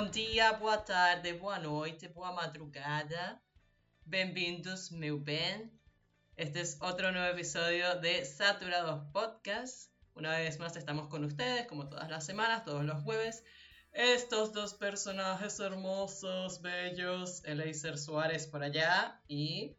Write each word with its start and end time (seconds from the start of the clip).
Bom 0.00 0.08
dia, 0.10 0.54
boa 0.54 0.78
tarde, 0.78 1.34
boa 1.34 1.58
noite, 1.58 2.08
boa 2.08 2.32
madrugada. 2.32 3.38
Bienvenidos, 4.06 4.90
meu 4.90 5.20
bem. 5.20 5.70
Este 6.38 6.62
es 6.62 6.78
otro 6.80 7.12
nuevo 7.12 7.28
episodio 7.34 7.96
de 7.96 8.24
Saturados 8.24 9.04
Podcast. 9.12 9.92
Una 10.14 10.30
vez 10.38 10.58
más 10.58 10.74
estamos 10.76 11.08
con 11.08 11.22
ustedes, 11.24 11.66
como 11.66 11.86
todas 11.90 12.08
las 12.08 12.24
semanas, 12.24 12.64
todos 12.64 12.82
los 12.82 13.02
jueves. 13.02 13.44
Estos 13.92 14.54
dos 14.54 14.72
personajes 14.72 15.60
hermosos, 15.60 16.62
bellos, 16.62 17.44
Eleiser 17.44 17.98
Suárez 17.98 18.46
por 18.46 18.62
allá 18.62 19.20
y... 19.28 19.76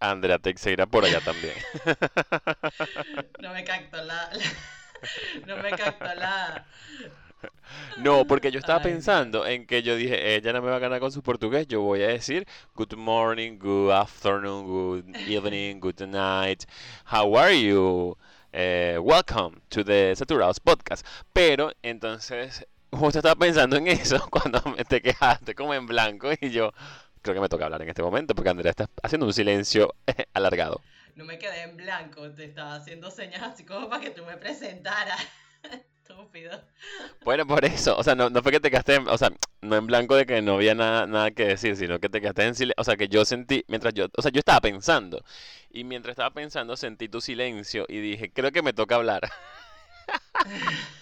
Andrea 0.00 0.38
Teixeira 0.38 0.86
por 0.86 1.06
allá 1.06 1.22
también. 1.22 1.54
no 3.40 3.54
me 3.54 3.64
capto 3.64 4.02
la... 4.02 4.30
no 5.46 5.56
me 5.56 5.70
capto 5.70 6.14
la... 6.14 6.66
No, 7.98 8.26
porque 8.26 8.50
yo 8.50 8.58
estaba 8.58 8.80
pensando 8.80 9.46
en 9.46 9.66
que 9.66 9.82
yo 9.82 9.94
dije, 9.96 10.34
ella 10.36 10.52
no 10.52 10.62
me 10.62 10.70
va 10.70 10.76
a 10.76 10.80
ganar 10.80 11.00
con 11.00 11.12
su 11.12 11.22
portugués, 11.22 11.66
yo 11.68 11.82
voy 11.82 12.02
a 12.02 12.08
decir 12.08 12.46
good 12.74 12.94
morning, 12.94 13.58
good 13.58 13.90
afternoon, 13.90 14.66
good 14.66 15.16
evening, 15.28 15.80
good 15.80 16.00
night, 16.00 16.64
how 17.10 17.36
are 17.36 17.54
you? 17.54 18.16
Eh, 18.52 18.98
welcome 19.00 19.60
to 19.68 19.84
the 19.84 20.14
Saturados 20.16 20.58
Podcast. 20.58 21.06
Pero 21.32 21.72
entonces, 21.82 22.66
justo 22.90 23.18
estaba 23.18 23.36
pensando 23.36 23.76
en 23.76 23.88
eso 23.88 24.26
cuando 24.30 24.60
me 24.76 24.84
te 24.84 25.00
quedaste 25.00 25.54
como 25.54 25.74
en 25.74 25.86
blanco 25.86 26.30
y 26.40 26.50
yo 26.50 26.72
creo 27.22 27.34
que 27.34 27.40
me 27.40 27.48
toca 27.48 27.66
hablar 27.66 27.82
en 27.82 27.88
este 27.90 28.02
momento 28.02 28.34
porque 28.34 28.50
Andrea 28.50 28.70
está 28.70 28.88
haciendo 29.02 29.26
un 29.26 29.32
silencio 29.32 29.94
alargado. 30.34 30.80
No 31.14 31.24
me 31.24 31.38
quedé 31.38 31.62
en 31.62 31.76
blanco, 31.76 32.30
te 32.30 32.44
estaba 32.44 32.76
haciendo 32.76 33.10
señas 33.10 33.42
así 33.42 33.64
como 33.64 33.88
para 33.88 34.02
que 34.02 34.10
tú 34.10 34.24
me 34.24 34.36
presentaras. 34.36 35.20
Estúpido. 36.10 36.60
Bueno, 37.24 37.46
por 37.46 37.64
eso, 37.64 37.96
o 37.96 38.02
sea, 38.02 38.14
no, 38.14 38.30
no 38.30 38.42
fue 38.42 38.52
que 38.52 38.60
te 38.60 38.70
quedaste, 38.70 38.96
en, 38.96 39.08
o 39.08 39.16
sea, 39.16 39.30
no 39.60 39.76
en 39.76 39.86
blanco 39.86 40.16
de 40.16 40.26
que 40.26 40.42
no 40.42 40.54
había 40.54 40.74
nada, 40.74 41.06
nada 41.06 41.30
que 41.30 41.44
decir, 41.44 41.76
sino 41.76 42.00
que 42.00 42.08
te 42.08 42.20
quedaste 42.20 42.44
en 42.44 42.54
silencio, 42.54 42.80
o 42.80 42.84
sea, 42.84 42.96
que 42.96 43.08
yo 43.08 43.24
sentí, 43.24 43.64
mientras 43.68 43.94
yo, 43.94 44.06
o 44.16 44.22
sea, 44.22 44.30
yo 44.30 44.40
estaba 44.40 44.60
pensando, 44.60 45.24
y 45.70 45.84
mientras 45.84 46.12
estaba 46.14 46.30
pensando 46.30 46.76
sentí 46.76 47.08
tu 47.08 47.20
silencio 47.20 47.84
y 47.88 48.00
dije, 48.00 48.32
creo 48.32 48.50
que 48.52 48.62
me 48.62 48.72
toca 48.72 48.96
hablar. 48.96 49.30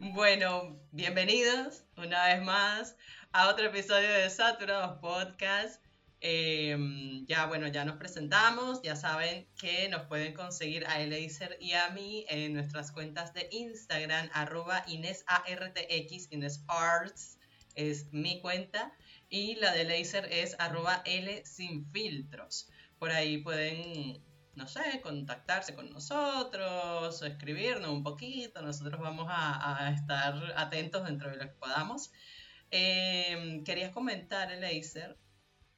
bueno, 0.00 0.78
bienvenidos 0.92 1.84
una 1.96 2.26
vez 2.26 2.42
más 2.42 2.96
a 3.32 3.48
otro 3.48 3.66
episodio 3.66 4.08
de 4.08 4.30
Saturados 4.30 4.98
Podcast. 5.00 5.83
Em, 6.26 7.26
ya, 7.26 7.44
bueno, 7.44 7.68
ya 7.68 7.84
nos 7.84 7.96
presentamos, 7.96 8.80
ya 8.80 8.96
saben 8.96 9.46
que 9.60 9.90
nos 9.90 10.06
pueden 10.06 10.32
conseguir 10.32 10.86
a 10.86 11.02
Eleiser 11.02 11.58
y 11.60 11.72
a 11.72 11.90
mí 11.90 12.24
en 12.30 12.54
nuestras 12.54 12.92
cuentas 12.92 13.34
de 13.34 13.46
Instagram, 13.52 14.30
arroba 14.32 14.84
InesARTX, 14.86 16.32
InesArts 16.32 17.36
es 17.74 18.10
mi 18.10 18.40
cuenta, 18.40 18.90
y 19.28 19.56
la 19.56 19.74
de 19.74 19.84
Laser 19.84 20.24
es 20.32 20.56
arroba 20.58 21.02
L 21.04 21.44
sin. 21.44 21.92
Por 22.98 23.10
ahí 23.10 23.36
pueden, 23.42 24.22
no 24.54 24.66
sé, 24.66 25.02
contactarse 25.02 25.74
con 25.74 25.90
nosotros, 25.90 27.20
escribirnos 27.20 27.90
un 27.90 28.02
poquito, 28.02 28.62
nosotros 28.62 28.98
vamos 28.98 29.26
a, 29.28 29.92
estar 29.94 30.54
atentos 30.56 31.04
dentro 31.04 31.30
de 31.30 31.36
lo 31.36 31.42
que 31.42 31.56
podamos. 31.58 32.12
Eh, 32.70 33.60
querías 33.66 33.92
comentar, 33.92 34.50
Laser, 34.52 35.18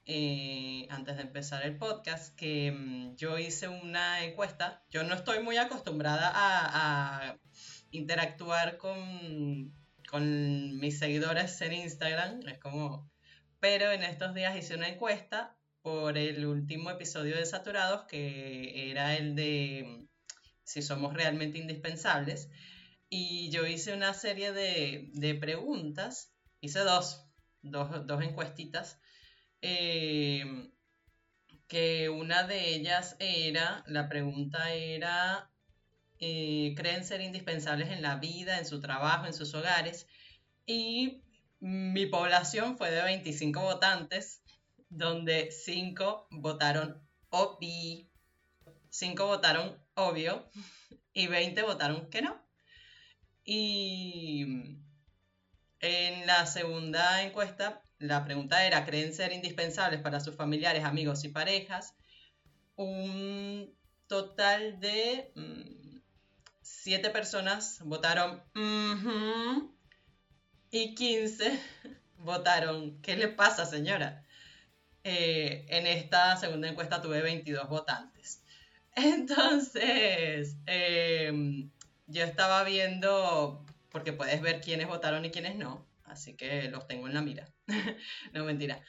eh, 0.09 0.87
antes 0.91 1.17
de 1.17 1.23
empezar 1.23 1.65
el 1.67 1.77
podcast, 1.79 2.33
que 2.37 2.71
mm, 2.71 3.17
yo 3.17 3.39
hice 3.39 3.67
una 3.67 4.25
encuesta. 4.25 4.85
Yo 4.89 5.03
no 5.03 5.15
estoy 5.15 5.43
muy 5.43 5.57
acostumbrada 5.57 6.31
a, 6.33 7.39
interactuar 7.91 8.79
con, 8.79 9.73
mis 10.79 10.99
seguidores 10.99 11.61
en 11.61 11.73
Instagram. 11.73 12.41
Es 12.47 12.59
como. 12.59 13.11
Pero 13.59 13.91
en 13.91 14.05
estos 14.05 14.35
días 14.35 14.57
hice 14.57 14.77
una 14.77 14.89
encuesta 14.89 15.57
por 15.83 16.17
el 16.19 16.47
último 16.47 16.91
episodio 16.91 17.37
de 17.37 17.47
Saturados, 17.47 18.05
que 18.07 18.91
era 18.91 19.17
el 19.17 19.35
de 19.35 19.85
mm, 19.87 20.09
si 20.63 20.83
somos 20.83 21.15
realmente 21.15 21.59
indispensables. 21.59 22.49
Y 23.09 23.51
yo 23.51 23.67
hice 23.67 23.93
una 23.93 24.15
serie 24.15 24.53
de, 24.53 25.35
preguntas. 25.41 26.33
Hice 26.61 26.81
dos, 26.81 27.27
dos 27.63 28.23
encuestitas 28.23 29.01
Em, 29.61 30.71
que 31.69 32.09
una 32.09 32.45
de 32.45 32.75
ellas 32.75 33.17
era, 33.19 33.83
la 33.87 34.09
pregunta 34.09 34.73
era, 34.73 35.51
eh, 36.21 36.75
¿creen 36.77 37.05
ser 37.05 37.21
indispensables 37.21 37.91
en 37.91 38.03
la 38.03 38.17
vida, 38.17 38.59
en 38.59 38.67
su 38.67 38.81
trabajo, 38.81 39.27
en 39.27 39.35
sus 39.35 39.55
hogares? 39.55 40.07
Y 40.67 41.23
mi 41.61 42.07
población 42.07 42.77
fue 42.77 42.91
de 42.91 43.03
25 43.03 43.61
votantes, 43.61 44.43
donde 44.89 45.51
5 45.51 46.29
votaron 46.31 47.03
obvi, 47.31 48.11
5 48.91 49.27
votaron 49.27 49.83
obvio 49.95 50.49
y 51.13 51.27
20 51.27 51.63
votaron 51.63 52.09
que 52.11 52.23
no. 52.23 52.41
Y 53.45 54.79
en 55.81 56.27
la 56.27 56.47
segunda 56.47 57.23
encuesta 57.23 57.86
la 57.99 58.25
pregunta 58.25 58.67
era, 58.67 58.85
¿creen 58.85 59.15
ser 59.15 59.33
indispensables 59.33 60.01
para 60.01 60.21
sus 60.21 60.37
familiares, 60.37 60.85
amigos 60.85 61.25
y 61.25 61.29
parejas? 61.29 61.95
Un 62.77 63.75
total 64.07 64.79
de 64.81 65.33
mm, 65.35 65.99
siete 66.63 67.11
personas 67.11 67.81
votaron 67.85 68.43
y 70.71 70.95
15 70.95 71.61
votaron 72.19 73.01
¿qué 73.03 73.17
le 73.17 73.29
pasa 73.29 73.67
señora? 73.67 74.25
Eh, 75.05 75.65
en 75.69 75.87
esta 75.87 76.37
segunda 76.37 76.69
encuesta 76.69 77.01
tuve 77.01 77.23
22 77.23 77.69
votantes. 77.69 78.43
Entonces, 78.97 80.57
em, 80.67 81.71
yo 82.07 82.25
estaba 82.25 82.65
viendo, 82.65 83.65
porque 83.91 84.13
puedes 84.13 84.41
ver 84.43 84.61
quiénes 84.61 84.89
votaron 84.89 85.25
y 85.25 85.31
quiénes 85.31 85.57
no, 85.57 85.87
así 86.05 86.35
que 86.35 86.69
los 86.71 86.87
tengo 86.89 87.07
en 87.07 87.15
la 87.15 87.23
mira. 87.23 87.56
no, 88.33 88.45
mentira. 88.45 88.83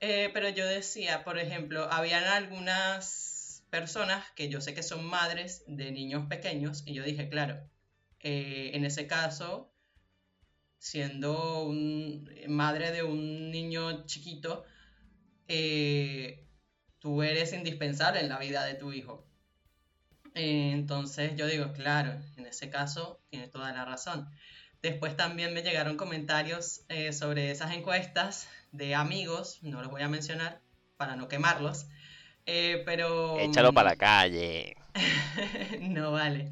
Eh, 0.00 0.30
pero 0.32 0.48
yo 0.48 0.66
decía, 0.66 1.24
por 1.24 1.38
ejemplo, 1.38 1.90
habían 1.90 2.24
algunas 2.24 3.64
personas 3.70 4.24
que 4.32 4.48
yo 4.48 4.60
sé 4.60 4.74
que 4.74 4.82
son 4.82 5.04
madres 5.04 5.64
de 5.66 5.90
niños 5.90 6.26
pequeños 6.28 6.82
y 6.86 6.94
yo 6.94 7.02
dije, 7.04 7.28
claro, 7.28 7.68
eh, 8.20 8.70
en 8.74 8.84
ese 8.84 9.06
caso, 9.06 9.72
siendo 10.78 11.70
madre 12.48 12.92
de 12.92 13.02
un 13.02 13.50
niño 13.50 14.06
chiquito, 14.06 14.64
eh, 15.48 16.46
tú 16.98 17.22
eres 17.22 17.52
indispensable 17.52 18.20
en 18.20 18.28
la 18.28 18.38
vida 18.38 18.64
de 18.64 18.74
tu 18.74 18.92
hijo. 18.92 19.26
entonces 20.34 21.36
yo 21.36 21.46
digo, 21.46 21.72
claro, 21.72 22.20
en 22.36 22.46
ese 22.46 22.68
caso 22.70 23.22
tiene 23.30 23.48
toda 23.48 23.72
la 23.72 23.84
razón. 23.84 24.28
Después 24.84 25.16
también 25.16 25.54
me 25.54 25.62
llegaron 25.62 25.96
comentarios 25.96 26.82
eh, 26.90 27.14
sobre 27.14 27.50
esas 27.50 27.72
encuestas 27.72 28.50
de 28.70 28.94
amigos, 28.94 29.60
no 29.62 29.80
los 29.80 29.90
voy 29.90 30.02
a 30.02 30.08
mencionar 30.08 30.60
para 30.98 31.16
no 31.16 31.26
quemarlos, 31.26 31.86
eh, 32.44 32.82
pero... 32.84 33.38
Échalo 33.38 33.72
para 33.72 33.92
la 33.92 33.96
calle. 33.96 34.76
no 35.80 36.12
vale. 36.12 36.50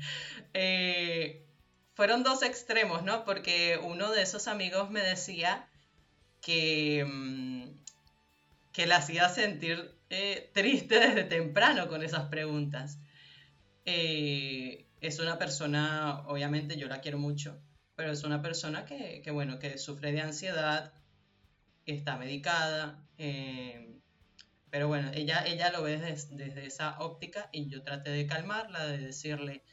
Eh, 0.54 1.44
fueron 1.92 2.22
dos 2.22 2.42
extremos, 2.42 3.02
¿no? 3.02 3.26
Porque 3.26 3.78
uno 3.82 4.10
de 4.10 4.22
esos 4.22 4.48
amigos 4.48 4.90
me 4.90 5.02
decía 5.02 5.68
que, 6.40 7.04
mm, 7.06 7.64
que 8.72 8.86
la 8.86 8.96
hacía 8.96 9.28
sentir 9.28 9.94
triste 10.54 11.00
desde 11.00 11.24
temprano 11.24 11.86
con 11.86 12.02
esas 12.02 12.30
preguntas. 12.30 12.98
es 13.84 15.18
una 15.18 15.36
persona, 15.36 16.22
obviamente 16.28 16.78
yo 16.78 16.88
la 16.88 17.02
quiero 17.02 17.18
mucho, 17.18 17.60
pero 17.94 18.10
es 18.10 18.24
una 18.24 18.42
persona 18.42 18.84
que, 18.84 19.22
bueno, 19.32 19.58
que 19.58 19.78
sufre 19.78 20.12
de 20.12 20.20
ansiedad, 20.20 20.92
está 21.86 22.16
medicada, 22.16 23.06
eh, 23.18 24.00
pero 24.70 24.88
bueno, 24.88 25.10
ella, 25.12 25.44
ella 25.46 25.70
lo 25.70 25.82
ve 25.82 25.98
desde, 25.98 26.64
esa 26.66 26.98
óptica 27.00 27.50
y 27.52 27.68
yo 27.68 27.82
traté 27.82 28.10
de 28.10 28.26
calmarla, 28.26 28.86
de 28.86 28.98
decirle, 28.98 29.64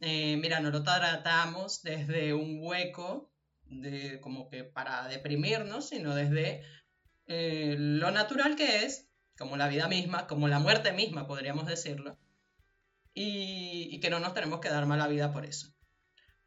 eh, 0.00 0.36
mira, 0.38 0.60
no 0.60 0.70
lo 0.70 0.82
tratamos 0.82 1.82
desde 1.82 2.32
un 2.32 2.58
hueco, 2.62 3.30
de, 3.66 4.20
como 4.20 4.48
que 4.48 4.64
para 4.64 5.08
deprimirnos, 5.08 5.88
sino 5.88 6.14
desde 6.14 6.62
eh, 7.26 7.76
lo 7.78 8.10
natural 8.10 8.56
que 8.56 8.84
es, 8.84 9.10
como 9.36 9.56
la 9.56 9.68
vida 9.68 9.88
misma, 9.88 10.26
como 10.26 10.48
la 10.48 10.58
muerte 10.58 10.92
misma, 10.92 11.26
podríamos 11.26 11.66
decirlo, 11.66 12.18
y, 13.14 13.88
y 13.90 14.00
que 14.00 14.10
no 14.10 14.20
nos 14.20 14.34
tenemos 14.34 14.60
que 14.60 14.70
dar 14.70 14.86
mala 14.86 15.08
vida 15.08 15.32
por 15.32 15.44
eso. 15.44 15.71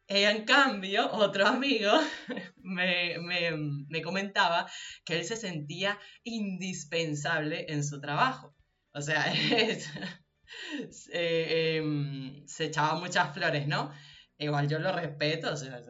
En 0.08 0.44
cambio, 0.44 1.10
otro 1.12 1.46
amigo 1.46 1.90
me, 2.62 4.02
comentaba 4.02 4.70
que 5.04 5.16
él 5.16 5.24
se 5.24 5.36
sentía 5.36 5.98
indispensable 6.22 7.66
en 7.68 7.82
su 7.82 8.00
trabajo. 8.00 8.54
O 8.92 9.00
sea, 9.00 9.24
eh, 11.12 11.76
em, 11.76 12.46
se 12.46 12.66
echaba 12.66 12.98
muchas 13.00 13.34
flores, 13.34 13.66
¿no? 13.66 13.92
Igual 14.38 14.68
yo 14.68 14.78
lo 14.78 14.92
respeto, 14.92 15.52
o 15.52 15.56
sea, 15.56 15.80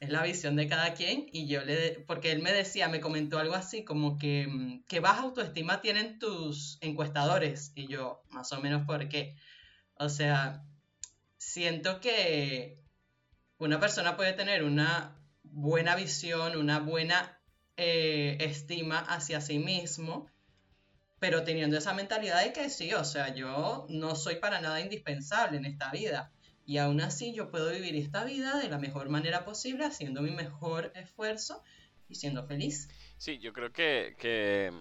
es 0.00 0.10
la 0.10 0.22
visión 0.22 0.56
de 0.56 0.68
cada 0.68 0.92
quien 0.94 1.26
y 1.32 1.48
yo 1.48 1.64
le, 1.64 2.04
porque 2.06 2.32
él 2.32 2.42
me 2.42 2.52
decía, 2.52 2.88
me 2.88 3.00
comentó 3.00 3.38
algo 3.38 3.54
así 3.54 3.84
como 3.84 4.18
que, 4.18 4.46
mm, 4.46 4.84
que 4.86 5.00
baja 5.00 5.22
autoestima 5.22 5.80
tienen 5.80 6.18
tus 6.18 6.78
encuestadores 6.82 7.72
y 7.74 7.86
yo, 7.88 8.22
más 8.30 8.52
o 8.52 8.60
menos, 8.60 8.86
¿por 8.86 9.08
qué? 9.08 9.36
O 9.94 10.08
sea, 10.10 10.62
siento 11.38 12.00
que 12.00 12.85
una 13.58 13.80
persona 13.80 14.16
puede 14.16 14.32
tener 14.32 14.62
una 14.62 15.16
buena 15.42 15.96
visión, 15.96 16.56
una 16.56 16.78
buena 16.78 17.38
eh, 17.76 18.36
estima 18.40 18.98
hacia 18.98 19.40
sí 19.40 19.58
mismo, 19.58 20.30
pero 21.18 21.44
teniendo 21.44 21.78
esa 21.78 21.94
mentalidad 21.94 22.44
de 22.44 22.52
que 22.52 22.68
sí, 22.68 22.92
o 22.92 23.04
sea, 23.04 23.34
yo 23.34 23.86
no 23.88 24.14
soy 24.16 24.36
para 24.36 24.60
nada 24.60 24.80
indispensable 24.80 25.56
en 25.56 25.64
esta 25.64 25.90
vida. 25.90 26.32
Y 26.66 26.78
aún 26.78 27.00
así 27.00 27.32
yo 27.32 27.50
puedo 27.50 27.70
vivir 27.70 27.94
esta 27.94 28.24
vida 28.24 28.58
de 28.58 28.68
la 28.68 28.78
mejor 28.78 29.08
manera 29.08 29.44
posible, 29.44 29.84
haciendo 29.84 30.20
mi 30.20 30.32
mejor 30.32 30.92
esfuerzo 30.96 31.62
y 32.08 32.16
siendo 32.16 32.44
feliz. 32.46 32.88
Sí, 33.18 33.38
yo 33.38 33.52
creo 33.52 33.72
que, 33.72 34.16
que 34.18 34.72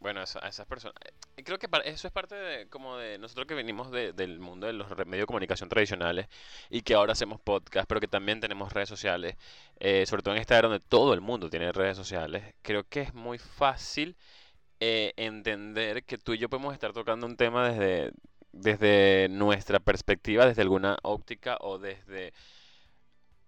bueno, 0.00 0.20
a 0.20 0.48
esas 0.48 0.66
personas, 0.66 0.94
eh, 1.36 1.42
creo 1.42 1.58
que 1.58 1.68
eso 1.84 2.06
es 2.06 2.12
parte 2.12 2.34
de, 2.34 2.68
como 2.68 2.96
de 2.96 3.18
nosotros 3.18 3.46
que 3.46 3.54
venimos 3.54 3.90
del 3.90 4.38
mundo 4.38 4.66
de 4.66 4.72
los 4.72 4.88
medios 5.06 5.22
de 5.22 5.26
comunicación 5.26 5.68
tradicionales 5.68 6.28
y 6.70 6.82
que 6.82 6.94
ahora 6.94 7.12
hacemos 7.12 7.40
podcast, 7.40 7.88
pero 7.88 8.00
que 8.00 8.08
también 8.08 8.40
tenemos 8.40 8.72
redes 8.72 8.88
sociales, 8.88 9.36
eh, 9.80 10.04
sobre 10.06 10.22
todo 10.22 10.34
en 10.34 10.40
esta 10.40 10.58
era 10.58 10.68
donde 10.68 10.84
todo 10.86 11.14
el 11.14 11.20
mundo 11.20 11.48
tiene 11.50 11.72
redes 11.72 11.96
sociales, 11.96 12.54
creo 12.62 12.84
que 12.84 13.02
es 13.02 13.14
muy 13.14 13.38
fácil 13.38 14.16
eh, 14.80 15.12
entender 15.16 16.04
que 16.04 16.18
tú 16.18 16.34
y 16.34 16.38
yo 16.38 16.48
podemos 16.48 16.74
estar 16.74 16.92
tocando 16.92 17.26
un 17.26 17.36
tema 17.36 17.68
desde, 17.70 18.12
desde 18.52 19.28
nuestra 19.30 19.80
perspectiva, 19.80 20.46
desde 20.46 20.62
alguna 20.62 20.98
óptica 21.02 21.56
o 21.60 21.78
desde, 21.78 22.34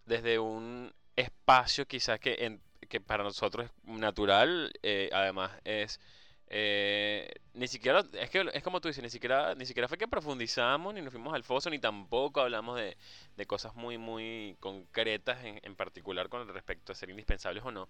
desde 0.06 0.38
un 0.38 0.92
espacio 1.16 1.86
quizás 1.86 2.18
que, 2.20 2.58
que 2.88 3.00
para 3.00 3.22
nosotros 3.24 3.66
es 3.66 3.72
natural, 3.84 4.72
además 5.12 5.52
es... 5.64 6.00
Eh, 6.50 7.30
ni 7.52 7.68
siquiera, 7.68 8.02
es 8.14 8.30
que 8.30 8.48
es 8.54 8.62
como 8.62 8.80
tú 8.80 8.88
dices, 8.88 9.02
ni 9.02 9.10
siquiera, 9.10 9.54
ni 9.54 9.66
siquiera 9.66 9.86
fue 9.86 9.98
que 9.98 10.08
profundizamos, 10.08 10.94
ni 10.94 11.02
nos 11.02 11.12
fuimos 11.12 11.34
al 11.34 11.44
foso, 11.44 11.68
ni 11.68 11.78
tampoco 11.78 12.40
hablamos 12.40 12.78
de, 12.78 12.96
de 13.36 13.46
cosas 13.46 13.74
muy, 13.74 13.98
muy 13.98 14.56
concretas 14.60 15.44
en, 15.44 15.60
en, 15.62 15.76
particular 15.76 16.28
con 16.28 16.48
respecto 16.48 16.92
a 16.92 16.94
ser 16.94 17.10
indispensables 17.10 17.62
o 17.64 17.70
no. 17.70 17.88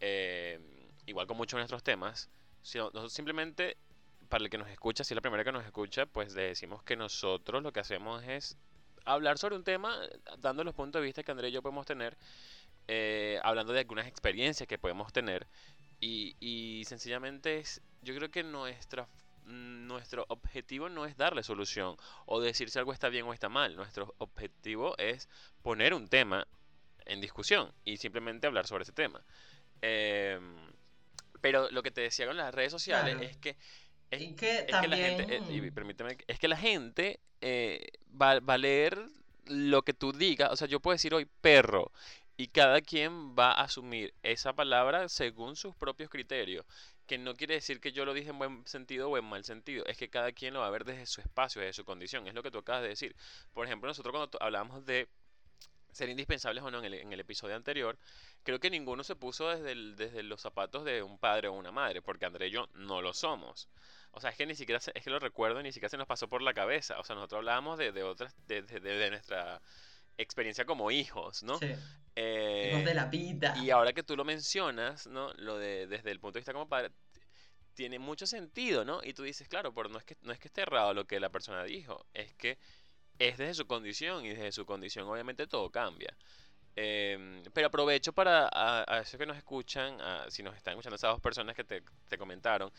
Eh, 0.00 0.58
igual 1.06 1.26
con 1.26 1.36
muchos 1.36 1.56
de 1.56 1.60
nuestros 1.60 1.82
temas, 1.82 2.30
nosotros 2.62 3.12
simplemente 3.12 3.76
para 4.28 4.42
el 4.42 4.50
que 4.50 4.58
nos 4.58 4.68
escucha, 4.68 5.04
si 5.04 5.14
es 5.14 5.16
la 5.16 5.20
primera 5.20 5.44
que 5.44 5.52
nos 5.52 5.64
escucha, 5.64 6.06
pues 6.06 6.34
le 6.34 6.42
decimos 6.42 6.82
que 6.82 6.96
nosotros 6.96 7.62
lo 7.62 7.72
que 7.72 7.80
hacemos 7.80 8.24
es 8.24 8.56
hablar 9.04 9.38
sobre 9.38 9.56
un 9.56 9.64
tema, 9.64 9.96
dando 10.38 10.64
los 10.64 10.74
puntos 10.74 11.00
de 11.00 11.06
vista 11.06 11.22
que 11.22 11.30
André 11.30 11.48
y 11.48 11.52
yo 11.52 11.62
podemos 11.62 11.86
tener, 11.86 12.16
eh, 12.88 13.38
hablando 13.42 13.72
de 13.72 13.80
algunas 13.80 14.06
experiencias 14.06 14.66
que 14.66 14.78
podemos 14.78 15.12
tener. 15.12 15.46
Y, 16.00 16.36
y 16.40 16.84
sencillamente 16.84 17.58
es, 17.58 17.80
yo 18.02 18.14
creo 18.14 18.30
que 18.30 18.42
nuestra 18.42 19.08
nuestro 19.46 20.24
objetivo 20.28 20.88
no 20.88 21.04
es 21.04 21.18
darle 21.18 21.42
solución 21.42 21.96
o 22.24 22.40
decir 22.40 22.70
si 22.70 22.78
algo 22.78 22.92
está 22.92 23.08
bien 23.08 23.26
o 23.26 23.32
está 23.32 23.48
mal. 23.48 23.76
Nuestro 23.76 24.14
objetivo 24.18 24.96
es 24.96 25.28
poner 25.62 25.94
un 25.94 26.08
tema 26.08 26.46
en 27.04 27.20
discusión 27.20 27.72
y 27.84 27.98
simplemente 27.98 28.46
hablar 28.46 28.66
sobre 28.66 28.84
ese 28.84 28.92
tema. 28.92 29.22
Eh, 29.82 30.38
pero 31.40 31.70
lo 31.70 31.82
que 31.82 31.90
te 31.90 32.00
decía 32.00 32.26
con 32.26 32.36
las 32.36 32.54
redes 32.54 32.72
sociales 32.72 33.16
es 33.20 33.36
que 33.36 33.56
es, 34.10 34.34
que, 34.34 34.66
la 34.70 34.96
gente, 34.96 35.36
eh, 35.36 35.72
permíteme, 35.72 36.16
es 36.26 36.38
que 36.38 36.46
la 36.46 36.56
gente 36.56 37.20
eh, 37.40 37.88
va, 38.20 38.40
a 38.46 38.58
leer 38.58 38.96
lo 39.46 39.82
que 39.82 39.92
tú 39.92 40.12
digas, 40.12 40.50
o 40.52 40.56
sea, 40.56 40.68
yo 40.68 40.78
puedo 40.78 40.94
decir 40.94 41.12
hoy 41.14 41.26
perro, 41.40 41.90
y 42.36 42.48
cada 42.48 42.80
quien 42.80 43.36
va 43.36 43.52
a 43.52 43.62
asumir 43.62 44.14
esa 44.22 44.52
palabra 44.52 45.08
según 45.08 45.56
sus 45.56 45.74
propios 45.76 46.10
criterios, 46.10 46.66
que 47.06 47.18
no 47.18 47.34
quiere 47.34 47.54
decir 47.54 47.80
que 47.80 47.92
yo 47.92 48.04
lo 48.04 48.14
dije 48.14 48.30
en 48.30 48.38
buen 48.38 48.66
sentido 48.66 49.10
o 49.10 49.18
en 49.18 49.24
mal 49.24 49.44
sentido, 49.44 49.84
es 49.86 49.96
que 49.98 50.08
cada 50.08 50.32
quien 50.32 50.54
lo 50.54 50.60
va 50.60 50.66
a 50.66 50.70
ver 50.70 50.84
desde 50.84 51.06
su 51.06 51.20
espacio, 51.20 51.60
desde 51.60 51.74
su 51.74 51.84
condición, 51.84 52.26
es 52.26 52.34
lo 52.34 52.42
que 52.42 52.50
tú 52.50 52.58
acabas 52.58 52.82
de 52.82 52.88
decir. 52.88 53.14
Por 53.52 53.66
ejemplo, 53.66 53.88
nosotros 53.88 54.12
cuando 54.12 54.38
hablábamos 54.40 54.84
de 54.86 55.08
ser 55.92 56.08
indispensables 56.08 56.64
o 56.64 56.70
no 56.70 56.78
en 56.80 56.86
el, 56.86 56.94
en 56.94 57.12
el, 57.12 57.20
episodio 57.20 57.54
anterior, 57.54 57.96
creo 58.42 58.58
que 58.58 58.70
ninguno 58.70 59.04
se 59.04 59.14
puso 59.14 59.48
desde, 59.48 59.74
desde 59.94 60.22
los 60.24 60.40
zapatos 60.40 60.84
de 60.84 61.02
un 61.02 61.18
padre 61.18 61.48
o 61.48 61.52
una 61.52 61.70
madre, 61.70 62.02
porque 62.02 62.26
André 62.26 62.48
y 62.48 62.50
yo 62.50 62.68
no 62.74 63.00
lo 63.00 63.14
somos. 63.14 63.68
O 64.10 64.20
sea, 64.20 64.30
es 64.30 64.36
que 64.36 64.46
ni 64.46 64.54
siquiera, 64.54 64.80
es 64.94 65.04
que 65.04 65.10
lo 65.10 65.18
recuerdo, 65.18 65.62
ni 65.62 65.72
siquiera 65.72 65.90
se 65.90 65.96
nos 65.96 66.06
pasó 66.06 66.28
por 66.28 66.42
la 66.42 66.54
cabeza. 66.54 66.98
O 66.98 67.04
sea, 67.04 67.14
nosotros 67.16 67.38
hablábamos 67.38 67.78
de, 67.78 67.92
de 67.92 68.02
otras, 68.02 68.34
de, 68.46 68.62
de, 68.62 69.10
nuestra 69.10 69.60
experiencia 70.18 70.64
como 70.64 70.90
hijos, 70.90 71.42
¿no? 71.42 71.58
Sí. 71.58 71.74
Eh, 72.16 72.70
hijos 72.70 72.84
de 72.84 72.94
la 72.94 73.06
vida. 73.06 73.54
Y 73.62 73.70
ahora 73.70 73.92
que 73.92 74.02
tú 74.02 74.16
lo 74.16 74.24
mencionas, 74.24 75.06
¿no? 75.06 75.32
Lo 75.34 75.58
de 75.58 75.86
desde 75.86 76.10
el 76.10 76.20
punto 76.20 76.34
de 76.34 76.40
vista 76.40 76.52
como 76.52 76.68
padre, 76.68 76.92
tiene 77.74 77.98
mucho 77.98 78.26
sentido, 78.26 78.84
¿no? 78.84 79.00
Y 79.02 79.14
tú 79.14 79.22
dices, 79.24 79.48
claro, 79.48 79.74
pero 79.74 79.88
no 79.88 79.98
es 79.98 80.04
que 80.04 80.16
no 80.22 80.32
es 80.32 80.38
que 80.38 80.48
esté 80.48 80.62
errado 80.62 80.94
lo 80.94 81.06
que 81.06 81.20
la 81.20 81.30
persona 81.30 81.64
dijo, 81.64 82.06
es 82.14 82.34
que 82.34 82.58
es 83.18 83.38
desde 83.38 83.54
su 83.54 83.66
condición 83.66 84.24
y 84.24 84.30
desde 84.30 84.52
su 84.52 84.64
condición 84.66 85.06
obviamente 85.08 85.46
todo 85.46 85.70
cambia. 85.70 86.16
Em, 86.76 87.42
pero 87.52 87.68
aprovecho 87.68 88.12
para 88.12 88.48
a, 88.52 89.00
eso 89.00 89.16
que 89.16 89.26
nos 89.26 89.36
escuchan, 89.36 89.96
si 90.28 90.42
nos 90.42 90.56
están 90.56 90.72
escuchando 90.72 90.96
esas 90.96 91.12
dos 91.12 91.20
personas 91.20 91.54
que 91.54 91.64
te, 91.64 91.82
te, 92.08 92.18
comentaron, 92.18 92.72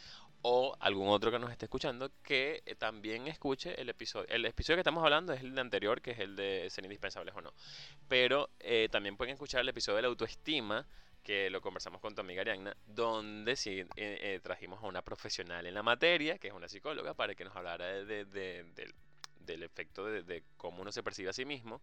o 0.48 0.76
algún 0.80 1.08
otro 1.08 1.32
que 1.32 1.40
nos 1.40 1.52
esté 1.52 1.66
escuchando, 1.66 2.12
que 2.22 2.62
eh, 2.68 2.76
también 2.76 3.28
escuche 3.28 3.82
el 3.82 3.90
episodio. 3.90 4.28
El 4.30 4.46
episodio 4.46 4.78
que 4.78 4.82
estamos 4.82 5.04
hablando 5.04 5.34
es 5.34 5.42
el 5.42 5.56
de 5.56 5.62
anterior, 5.62 6.02
que 6.04 6.12
es 6.12 6.20
el 6.20 6.36
de 6.36 6.70
ser 6.70 6.84
indispensables 6.84 7.34
o 7.36 7.42
no. 7.42 7.52
Pero 8.08 8.52
eh, 8.60 8.88
también 8.92 9.18
pueden 9.18 9.34
escuchar 9.34 9.62
el 9.62 9.70
episodio 9.70 9.96
de 9.96 10.02
la 10.04 10.08
autoestima, 10.10 10.86
que 11.24 11.50
lo 11.50 11.62
conversamos 11.62 12.00
con 12.00 12.14
tu 12.14 12.22
amiga 12.22 12.42
Arianna, 12.42 12.78
donde 12.86 13.56
sí 13.56 13.84
eh, 13.96 14.40
trajimos 14.44 14.84
a 14.84 14.86
una 14.86 15.02
profesional 15.02 15.66
en 15.66 15.74
la 15.74 15.82
materia, 15.82 16.38
que 16.38 16.50
es 16.50 16.54
una 16.54 16.70
psicóloga, 16.70 17.16
para 17.16 17.34
que 17.34 17.44
nos 17.44 17.56
hablara 17.56 17.88
de, 18.06 18.26
de, 18.26 18.94
del 19.46 19.64
efecto 19.64 20.06
de, 20.06 20.44
cómo 20.58 20.82
uno 20.82 20.92
se 20.92 21.04
percibe 21.04 21.30
a 21.30 21.34
sí 21.34 21.46
mismo, 21.46 21.82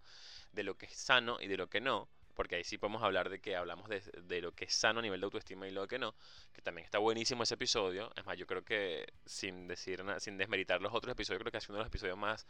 de 0.53 0.63
lo 0.65 0.77
que 0.77 0.87
es 0.87 0.93
sano 0.93 1.39
y 1.41 1.47
de 1.47 1.57
lo 1.57 1.69
que 1.69 1.81
no, 1.81 2.09
porque 2.35 2.57
ahí 2.57 2.65
sí 2.65 2.79
podemos 2.79 3.03
hablar 3.03 3.29
de 3.29 3.41
que 3.41 3.57
hablamos 3.57 3.89
de, 3.89 4.01
de, 4.01 4.41
lo 4.41 4.53
que 4.53 4.65
es 4.65 4.75
sano 4.75 5.01
a 5.01 5.03
nivel 5.03 5.21
de 5.21 5.25
autoestima 5.25 5.69
y 5.69 5.71
lo 5.71 5.87
que 5.87 5.99
no, 5.99 6.15
que 6.53 6.63
también 6.63 6.85
está 6.85 6.99
buenísimo 6.99 7.43
ese 7.43 7.55
episodio. 7.55 8.11
Es 8.17 8.25
más, 8.25 8.39
yo 8.39 8.47
creo 8.47 8.65
que 8.65 9.07
sin 9.27 9.69
decir 9.69 10.03
sin 10.19 10.39
desmeritar 10.39 10.81
los 10.81 10.95
otros 10.95 11.13
episodios, 11.13 11.41
creo 11.41 11.53
que 11.53 11.59
ha 11.59 11.61
sido 11.61 11.75
uno 11.75 11.79
de 11.79 11.85
los 11.85 11.91
episodios 11.91 12.17
más 12.17 12.47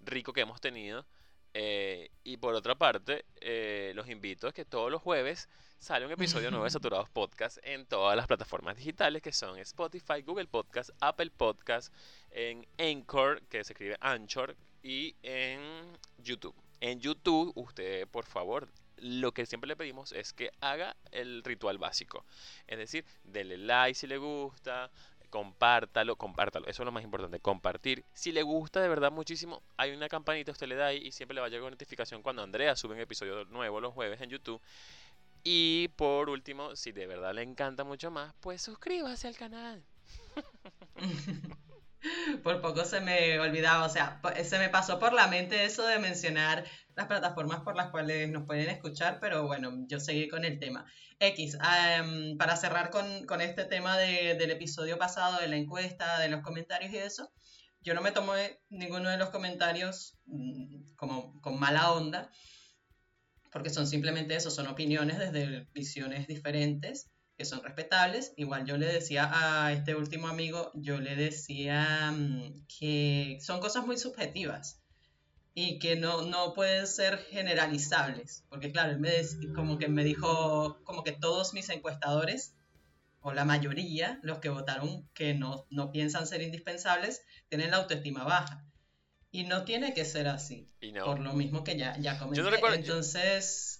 ricos 0.00 0.34
que 0.34 0.40
hemos 0.40 0.60
tenido. 0.60 1.06
Eh, 1.54 2.10
y 2.22 2.36
por 2.36 2.54
otra 2.54 2.76
parte, 2.76 3.24
eh, 3.40 3.92
los 3.94 4.08
invito 4.08 4.48
a 4.48 4.52
que 4.52 4.64
todos 4.64 4.90
los 4.90 5.02
jueves 5.02 5.48
sale 5.78 6.06
un 6.06 6.12
episodio 6.12 6.50
nuevo 6.50 6.64
de 6.64 6.70
Saturados 6.70 7.08
Podcast 7.08 7.58
en 7.62 7.86
todas 7.86 8.16
las 8.16 8.26
plataformas 8.26 8.76
digitales 8.76 9.22
que 9.22 9.32
son 9.32 9.58
Spotify, 9.58 10.22
Google 10.24 10.46
Podcast, 10.46 10.90
Apple 11.00 11.30
Podcast, 11.36 11.92
en 12.30 12.66
Anchor, 12.78 13.42
que 13.48 13.64
se 13.64 13.72
escribe 13.72 13.96
Anchor, 14.00 14.56
y 14.82 15.16
en 15.22 15.60
YouTube. 16.18 16.54
En 16.80 17.00
YouTube, 17.00 17.52
usted, 17.56 18.06
por 18.08 18.24
favor, 18.24 18.68
lo 18.96 19.32
que 19.32 19.46
siempre 19.46 19.68
le 19.68 19.76
pedimos 19.76 20.12
es 20.12 20.32
que 20.32 20.50
haga 20.60 20.96
el 21.10 21.42
ritual 21.42 21.78
básico. 21.78 22.24
Es 22.66 22.78
decir, 22.78 23.04
dele 23.24 23.58
like 23.58 23.94
si 23.94 24.06
le 24.06 24.18
gusta, 24.18 24.90
compártalo, 25.30 26.16
compártalo. 26.16 26.66
Eso 26.66 26.82
es 26.82 26.84
lo 26.84 26.92
más 26.92 27.04
importante, 27.04 27.40
compartir. 27.40 28.04
Si 28.12 28.32
le 28.32 28.42
gusta 28.42 28.80
de 28.80 28.88
verdad 28.88 29.10
muchísimo, 29.10 29.62
hay 29.76 29.92
una 29.92 30.08
campanita, 30.08 30.52
usted 30.52 30.66
le 30.66 30.74
da 30.74 30.86
ahí 30.86 30.98
y 30.98 31.12
siempre 31.12 31.34
le 31.34 31.40
va 31.40 31.46
a 31.46 31.50
llegar 31.50 31.62
una 31.62 31.70
notificación 31.70 32.22
cuando 32.22 32.42
Andrea 32.42 32.76
sube 32.76 32.94
un 32.94 33.00
episodio 33.00 33.44
nuevo 33.46 33.80
los 33.80 33.94
jueves 33.94 34.20
en 34.20 34.30
YouTube. 34.30 34.60
Y 35.42 35.88
por 35.96 36.28
último, 36.28 36.76
si 36.76 36.92
de 36.92 37.06
verdad 37.06 37.34
le 37.34 37.42
encanta 37.42 37.84
mucho 37.84 38.10
más, 38.10 38.34
pues 38.40 38.60
suscríbase 38.60 39.28
al 39.28 39.36
canal. 39.36 39.82
por 42.42 42.60
poco 42.60 42.84
se 42.84 43.00
me 43.00 43.38
olvidaba, 43.38 43.84
o 43.84 43.88
sea, 43.88 44.20
se 44.44 44.58
me 44.58 44.68
pasó 44.68 44.98
por 44.98 45.12
la 45.12 45.26
mente 45.26 45.64
eso 45.64 45.86
de 45.86 45.98
mencionar 45.98 46.64
las 46.94 47.06
plataformas 47.06 47.60
por 47.60 47.76
las 47.76 47.90
cuales 47.90 48.30
nos 48.30 48.46
pueden 48.46 48.68
escuchar, 48.68 49.18
pero 49.20 49.46
bueno, 49.46 49.72
yo 49.88 50.00
seguí 50.00 50.28
con 50.28 50.44
el 50.44 50.58
tema. 50.58 50.84
X, 51.18 51.58
para 52.38 52.56
cerrar 52.56 52.90
con, 52.90 53.40
este 53.40 53.64
tema 53.64 53.98
de, 53.98 54.34
del 54.34 54.50
episodio 54.50 54.98
pasado, 54.98 55.38
de 55.38 55.48
la 55.48 55.56
encuesta, 55.56 56.18
de 56.18 56.28
los 56.28 56.40
comentarios 56.40 56.92
y 56.92 56.98
eso, 56.98 57.30
yo 57.82 57.94
no 57.94 58.02
me 58.02 58.12
tomo 58.12 58.32
ninguno 58.68 59.10
de 59.10 59.18
los 59.18 59.30
comentarios 59.30 60.18
mm, 60.26 60.94
como 60.96 61.40
con 61.40 61.58
mala 61.58 61.92
onda, 61.92 62.30
porque 63.52 63.70
son 63.70 63.86
simplemente 63.86 64.34
eso, 64.34 64.50
son 64.50 64.66
opiniones 64.66 65.18
desde 65.18 65.66
visiones 65.72 66.26
diferentes 66.26 67.10
que 67.40 67.46
son 67.46 67.62
respetables. 67.62 68.34
Igual 68.36 68.66
yo 68.66 68.76
le 68.76 68.84
decía 68.84 69.30
a 69.32 69.72
este 69.72 69.94
último 69.94 70.28
amigo, 70.28 70.70
yo 70.74 71.00
le 71.00 71.16
decía 71.16 72.12
mm, 72.12 72.66
que 72.66 73.38
son 73.40 73.60
cosas 73.60 73.86
muy 73.86 73.96
subjetivas 73.96 74.82
y 75.54 75.78
que 75.78 75.96
no, 75.96 76.20
no 76.20 76.52
pueden 76.52 76.86
ser 76.86 77.16
generalizables, 77.30 78.44
porque 78.50 78.70
claro, 78.72 78.90
él 78.90 79.00
me 79.00 79.10
como 79.54 79.78
que 79.78 79.88
me 79.88 80.04
dijo 80.04 80.82
como 80.84 81.02
que 81.02 81.12
todos 81.12 81.54
mis 81.54 81.70
encuestadores, 81.70 82.52
o 83.22 83.32
la 83.32 83.46
mayoría, 83.46 84.20
los 84.22 84.40
que 84.40 84.50
votaron 84.50 85.08
que 85.14 85.32
no, 85.32 85.66
no 85.70 85.92
piensan 85.92 86.26
ser 86.26 86.42
indispensables, 86.42 87.22
tienen 87.48 87.70
la 87.70 87.78
autoestima 87.78 88.24
baja. 88.24 88.66
Y 89.32 89.44
no 89.44 89.64
tiene 89.64 89.94
que 89.94 90.04
ser 90.04 90.28
así. 90.28 90.68
Por 91.04 91.20
lo 91.20 91.32
mismo 91.32 91.64
que 91.64 91.78
ya, 91.78 91.96
ya 91.98 92.18
comenté. 92.18 92.42
Entonces. 92.74 93.79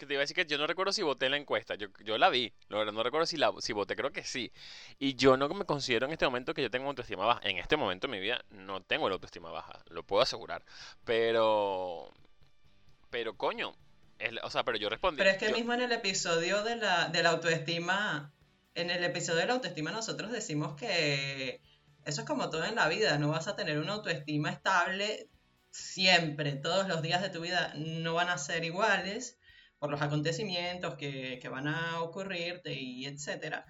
Que 0.00 0.06
te 0.06 0.14
iba 0.14 0.20
a 0.20 0.24
decir 0.24 0.34
que 0.34 0.46
yo 0.46 0.58
no 0.58 0.66
recuerdo 0.66 0.92
si 0.92 1.02
voté 1.02 1.26
en 1.26 1.32
la 1.32 1.36
encuesta. 1.36 1.76
Yo, 1.76 1.88
yo 2.02 2.18
la 2.18 2.30
vi. 2.30 2.52
No, 2.68 2.84
no 2.90 3.02
recuerdo 3.02 3.26
si, 3.26 3.36
la, 3.36 3.52
si 3.60 3.72
voté, 3.72 3.94
creo 3.94 4.10
que 4.10 4.24
sí. 4.24 4.50
Y 4.98 5.14
yo 5.14 5.36
no 5.36 5.48
me 5.50 5.64
considero 5.64 6.06
en 6.06 6.12
este 6.12 6.24
momento 6.24 6.54
que 6.54 6.62
yo 6.62 6.70
tengo 6.70 6.88
autoestima 6.88 7.26
baja. 7.26 7.40
En 7.44 7.58
este 7.58 7.76
momento 7.76 8.08
de 8.08 8.12
mi 8.12 8.20
vida 8.20 8.44
no 8.50 8.82
tengo 8.82 9.08
la 9.08 9.14
autoestima 9.14 9.50
baja. 9.50 9.78
Lo 9.90 10.02
puedo 10.02 10.22
asegurar. 10.22 10.64
Pero. 11.04 12.12
Pero 13.10 13.36
coño. 13.36 13.74
o 14.42 14.50
sea, 14.50 14.64
pero 14.64 14.78
yo 14.78 14.88
respondí. 14.88 15.18
Pero 15.18 15.30
es 15.30 15.36
que 15.36 15.52
mismo 15.52 15.74
en 15.74 15.82
el 15.82 15.92
episodio 15.92 16.64
de 16.64 16.76
la, 16.76 17.08
de 17.08 17.22
la 17.22 17.30
autoestima. 17.30 18.32
En 18.74 18.90
el 18.90 19.04
episodio 19.04 19.40
de 19.40 19.46
la 19.46 19.54
autoestima 19.54 19.90
nosotros 19.90 20.30
decimos 20.30 20.76
que 20.76 21.60
eso 22.04 22.20
es 22.22 22.26
como 22.26 22.48
todo 22.50 22.64
en 22.64 22.76
la 22.76 22.88
vida, 22.88 23.18
no 23.18 23.28
vas 23.28 23.48
a 23.48 23.56
tener 23.56 23.78
una 23.78 23.94
autoestima 23.94 24.50
estable 24.50 25.28
siempre, 25.70 26.52
todos 26.52 26.88
los 26.88 27.02
días 27.02 27.20
de 27.20 27.30
tu 27.30 27.40
vida 27.40 27.72
no 27.74 28.14
van 28.14 28.28
a 28.28 28.38
ser 28.38 28.64
iguales 28.64 29.39
por 29.80 29.90
los 29.90 30.02
acontecimientos 30.02 30.94
que, 30.94 31.40
van 31.50 31.66
a 31.66 32.02
ocurrirte 32.02 32.72
y 32.72 33.06
etcétera. 33.06 33.66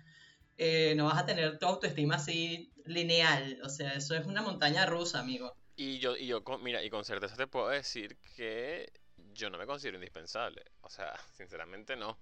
Eh, 0.59 0.93
no 0.97 1.07
vas 1.07 1.19
a 1.19 1.25
tener 1.25 1.59
tu 1.59 1.67
autoestima 1.67 2.17
así 2.17 2.71
lineal, 2.85 3.59
o 3.65 3.69
sea, 3.71 3.95
eso 3.95 4.15
es 4.15 4.27
una 4.27 4.43
montaña 4.43 4.85
rusa, 4.85 5.21
amigo. 5.21 5.55
Y 5.77 5.99
yo, 6.01 6.17
y 6.17 6.27
yo 6.27 6.43
mira, 6.61 6.83
y 6.83 6.91
con 6.91 7.05
certeza 7.05 7.37
te 7.37 7.47
puedo 7.47 7.69
decir 7.69 8.19
que 8.37 8.93
yo 9.33 9.49
no 9.49 9.57
me 9.57 9.67
considero 9.67 9.97
indispensable, 9.97 10.65
o 10.83 10.91
sea, 10.91 11.15
sinceramente 11.33 11.97
no. 11.97 12.19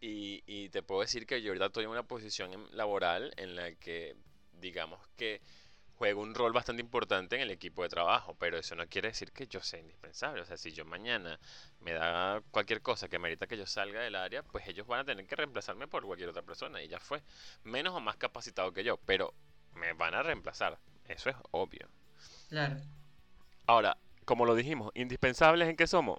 Y, 0.00 0.42
y 0.46 0.68
te 0.70 0.82
puedo 0.82 1.00
decir 1.00 1.26
que 1.26 1.42
yo 1.42 1.50
ahorita 1.50 1.66
estoy 1.66 1.84
en 1.84 1.90
una 1.90 2.06
posición 2.06 2.68
laboral 2.70 3.32
en 3.36 3.56
la 3.56 3.74
que, 3.74 4.16
digamos 4.52 5.00
que 5.16 5.42
juego 6.04 6.20
un 6.20 6.34
rol 6.34 6.52
bastante 6.52 6.82
importante 6.82 7.36
en 7.36 7.40
el 7.40 7.50
equipo 7.50 7.82
de 7.82 7.88
trabajo, 7.88 8.36
pero 8.38 8.58
eso 8.58 8.74
no 8.74 8.86
quiere 8.86 9.08
decir 9.08 9.32
que 9.32 9.46
yo 9.46 9.60
sea 9.60 9.80
indispensable. 9.80 10.42
O 10.42 10.44
sea, 10.44 10.58
si 10.58 10.70
yo 10.70 10.84
mañana 10.84 11.40
me 11.80 11.92
da 11.92 12.42
cualquier 12.50 12.82
cosa 12.82 13.08
que 13.08 13.18
merita 13.18 13.46
que 13.46 13.56
yo 13.56 13.64
salga 13.66 14.02
del 14.02 14.14
área, 14.14 14.42
pues 14.42 14.68
ellos 14.68 14.86
van 14.86 15.00
a 15.00 15.04
tener 15.06 15.26
que 15.26 15.34
reemplazarme 15.34 15.88
por 15.88 16.04
cualquier 16.04 16.28
otra 16.28 16.42
persona 16.42 16.82
y 16.82 16.88
ya 16.88 17.00
fue. 17.00 17.22
Menos 17.62 17.94
o 17.94 18.00
más 18.00 18.16
capacitado 18.16 18.70
que 18.74 18.84
yo, 18.84 18.98
pero 19.06 19.32
me 19.76 19.94
van 19.94 20.12
a 20.12 20.22
reemplazar. 20.22 20.78
Eso 21.06 21.30
es 21.30 21.36
obvio. 21.52 21.88
Claro. 22.50 22.76
Ahora, 23.66 23.96
como 24.26 24.44
lo 24.44 24.54
dijimos, 24.54 24.92
indispensables 24.94 25.70
en 25.70 25.76
qué 25.76 25.86
somos 25.86 26.18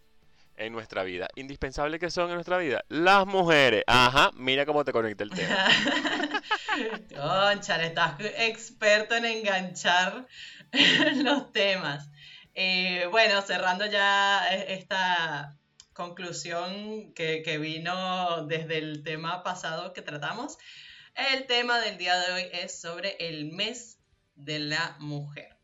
en 0.57 0.73
nuestra 0.73 1.03
vida. 1.03 1.27
Indispensables 1.35 1.99
que 1.99 2.09
son 2.09 2.29
en 2.29 2.35
nuestra 2.35 2.57
vida. 2.57 2.83
Las 2.89 3.25
mujeres. 3.25 3.83
Ajá, 3.87 4.31
mira 4.35 4.65
cómo 4.65 4.83
te 4.83 4.91
conecta 4.91 5.23
el 5.23 5.31
tema. 5.31 5.67
Concha, 7.15 7.83
estás 7.83 8.19
experto 8.19 9.15
en 9.15 9.25
enganchar 9.25 10.27
los 11.15 11.51
temas. 11.51 12.09
Eh, 12.53 13.07
bueno, 13.11 13.41
cerrando 13.41 13.85
ya 13.85 14.47
esta 14.49 15.57
conclusión 15.93 17.13
que, 17.13 17.41
que 17.43 17.57
vino 17.57 18.45
desde 18.47 18.77
el 18.77 19.03
tema 19.03 19.43
pasado 19.43 19.93
que 19.93 20.01
tratamos, 20.01 20.57
el 21.33 21.45
tema 21.45 21.79
del 21.79 21.97
día 21.97 22.17
de 22.19 22.33
hoy 22.33 22.49
es 22.51 22.81
sobre 22.81 23.15
el 23.19 23.51
mes 23.51 23.99
de 24.35 24.59
la 24.59 24.97
mujer. 24.99 25.54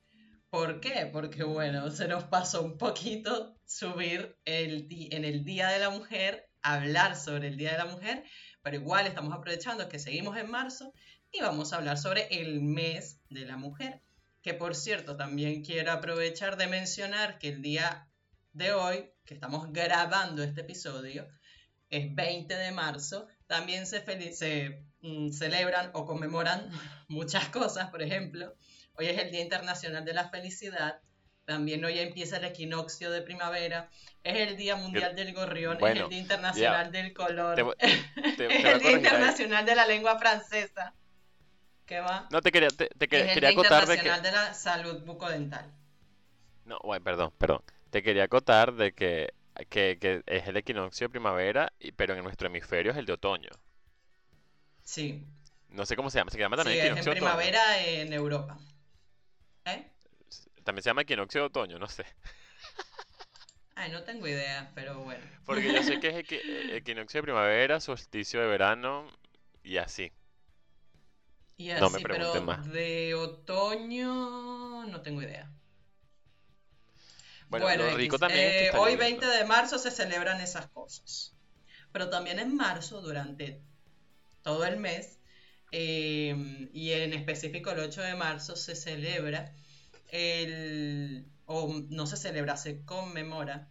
¿Por 0.52 0.82
qué? 0.82 1.10
Porque 1.10 1.46
bueno, 1.46 1.90
se 1.92 2.10
nos 2.10 2.26
pasó 2.26 2.62
un 2.62 2.78
poquito 2.78 3.56
subir 3.66 4.38
el 4.44 4.86
en 5.12 5.24
el 5.24 5.46
Día 5.46 5.70
de 5.70 5.80
la 5.80 5.90
Mujer, 5.90 6.50
hablar 6.62 7.16
sobre 7.16 7.48
el 7.48 7.56
Día 7.56 7.72
de 7.72 7.78
la 7.78 7.86
Mujer, 7.86 8.26
pero 8.62 8.76
igual 8.76 9.08
estamos 9.08 9.34
aprovechando 9.34 9.88
que 9.88 9.98
seguimos 9.98 10.36
en 10.36 10.52
marzo 10.52 10.94
y 11.32 11.40
vamos 11.40 11.72
a 11.72 11.78
hablar 11.78 11.98
sobre 11.98 12.28
el 12.32 12.60
mes 12.60 13.22
de 13.30 13.46
la 13.46 13.56
mujer. 13.56 14.02
Que 14.42 14.54
por 14.54 14.76
cierto, 14.76 15.16
también 15.16 15.64
quiero 15.64 15.94
aprovechar 15.94 16.58
de 16.58 16.68
mencionar 16.68 17.40
que 17.40 17.48
el 17.48 17.62
día 17.62 18.10
de 18.52 18.74
hoy, 18.74 19.10
que 19.24 19.34
estamos 19.34 19.72
grabando 19.72 20.44
este 20.44 20.62
episodio, 20.62 21.30
es 21.90 22.14
20 22.14 22.54
de 22.54 22.72
marzo, 22.74 23.26
también 23.48 23.86
se, 23.86 24.04
se 24.34 24.86
mm, 25.00 25.30
celebran 25.30 25.92
o 25.94 26.06
conmemoran 26.06 26.70
muchas 27.08 27.48
cosas, 27.48 27.90
por 27.90 28.02
ejemplo, 28.02 28.54
Hoy 28.96 29.08
es 29.08 29.18
el 29.18 29.32
Día 29.32 29.42
Internacional 29.42 30.06
de 30.06 30.14
la 30.14 30.30
Felicidad. 30.30 31.00
También 31.46 31.84
hoy 31.84 32.00
empieza 32.00 32.38
el 32.38 32.46
equinoccio 32.46 33.12
de 33.12 33.22
primavera. 33.22 33.90
Es 34.24 34.48
el 34.48 34.58
Día 34.58 34.76
Mundial 34.76 35.16
del 35.16 35.34
Gorrión. 35.34 35.78
es 35.84 36.00
el 36.00 36.10
Día 36.10 36.20
Internacional 36.20 36.92
del 36.92 37.14
Color. 37.14 37.76
es 37.80 38.66
el 38.66 38.80
Día 38.80 38.92
Internacional 38.92 39.66
de 39.66 39.76
la 39.76 39.86
Lengua 39.86 40.20
Francesa. 40.20 40.94
¿Qué 41.86 42.00
va? 42.00 42.28
No, 42.32 42.42
te 42.42 42.52
quería, 42.52 42.70
te, 42.70 42.88
quería, 43.08 43.32
es 43.32 43.38
el 43.38 43.42
Día 43.42 43.52
Internacional 43.52 44.22
de, 44.22 44.32
la 44.32 44.54
Salud 44.54 45.04
Bucodental. 45.04 45.74
No, 46.66 46.80
bueno, 46.84 47.04
perdón, 47.04 47.34
perdón. 47.38 47.64
Te 47.90 48.04
quería 48.04 48.26
acotar 48.26 48.74
de 48.74 48.94
que, 48.94 49.34
que, 49.70 49.98
que 50.00 50.24
es 50.26 50.48
el 50.48 50.56
equinoccio 50.56 51.08
de 51.08 51.10
primavera, 51.10 51.74
pero 51.98 52.14
en 52.14 52.24
nuestro 52.24 52.48
hemisferio 52.48 52.92
es 52.92 52.98
el 52.98 53.06
de 53.06 53.14
otoño. 53.14 53.50
Sí. 54.84 55.26
No 55.70 55.86
sé 55.86 55.96
cómo 55.96 56.10
se 56.10 56.20
llama. 56.20 56.32
Se 56.32 56.40
llama 56.40 56.56
también 56.56 56.76
sí, 56.78 56.82
equinoccio 56.86 57.12
es 57.12 57.18
en 57.18 57.24
primavera 57.24 57.86
en 57.86 58.14
Europa. 58.14 58.58
¿Eh? 59.66 59.88
También 60.64 60.84
se 60.84 60.90
llama 60.90 61.02
equinoccio 61.02 61.42
de 61.42 61.48
otoño, 61.48 61.80
no 61.80 61.88
sé. 61.88 62.06
Ay, 63.76 63.92
no 63.92 64.04
tengo 64.04 64.28
idea, 64.28 64.72
pero 64.76 65.04
bueno. 65.04 65.24
Porque 65.46 65.74
yo 65.74 65.82
sé 65.84 66.00
que 66.00 66.10
es 66.10 66.32
eh, 66.32 66.76
equinoccio 66.78 67.20
de 67.20 67.24
primavera, 67.24 67.80
solsticio 67.80 68.42
de 68.42 68.48
verano 68.48 69.08
y 69.64 69.78
así. 69.78 70.12
Y 71.58 71.72
así, 71.72 71.82
no 71.82 71.90
me 71.90 72.00
pero 72.00 72.42
más. 72.42 72.72
de 72.72 73.16
otoño 73.16 74.86
no 74.86 75.02
tengo 75.02 75.22
idea. 75.22 75.50
Bueno, 77.50 77.84
lo 77.84 77.98
rico 77.98 78.18
también 78.18 78.46
es 78.46 78.52
que 78.54 78.68
eh, 78.68 78.80
hoy 78.80 78.96
20 78.96 79.26
de 79.26 79.44
marzo 79.44 79.78
se 79.78 79.92
celebran 79.92 80.40
esas 80.42 80.68
cosas. 80.68 81.36
Pero 81.92 82.10
también 82.10 82.40
en 82.40 82.56
marzo, 82.56 83.02
durante 83.02 83.62
todo 84.42 84.64
el 84.66 84.78
mes, 84.78 85.20
Em, 85.72 86.70
y 86.74 86.92
en 86.92 87.14
específico 87.14 87.72
el 87.72 87.80
8 87.80 88.02
de 88.02 88.16
marzo 88.16 88.56
se 88.58 88.76
celebra 88.76 89.54
el, 90.10 91.26
o 91.46 91.82
no 91.90 92.08
se 92.08 92.18
celebra, 92.18 92.58
se 92.58 92.84
conmemora 92.84 93.70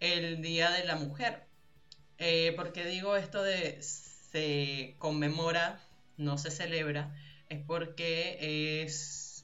el 0.00 0.42
Día 0.42 0.70
de 0.70 0.84
la 0.84 0.96
Mujer. 0.96 1.46
Eh, 2.18 2.52
porque 2.56 2.84
digo 2.84 3.16
esto 3.16 3.42
de 3.42 3.80
se 3.82 4.96
conmemora, 4.98 5.80
no 6.16 6.38
se 6.38 6.50
celebra, 6.50 7.14
es 7.48 7.60
porque 7.64 8.86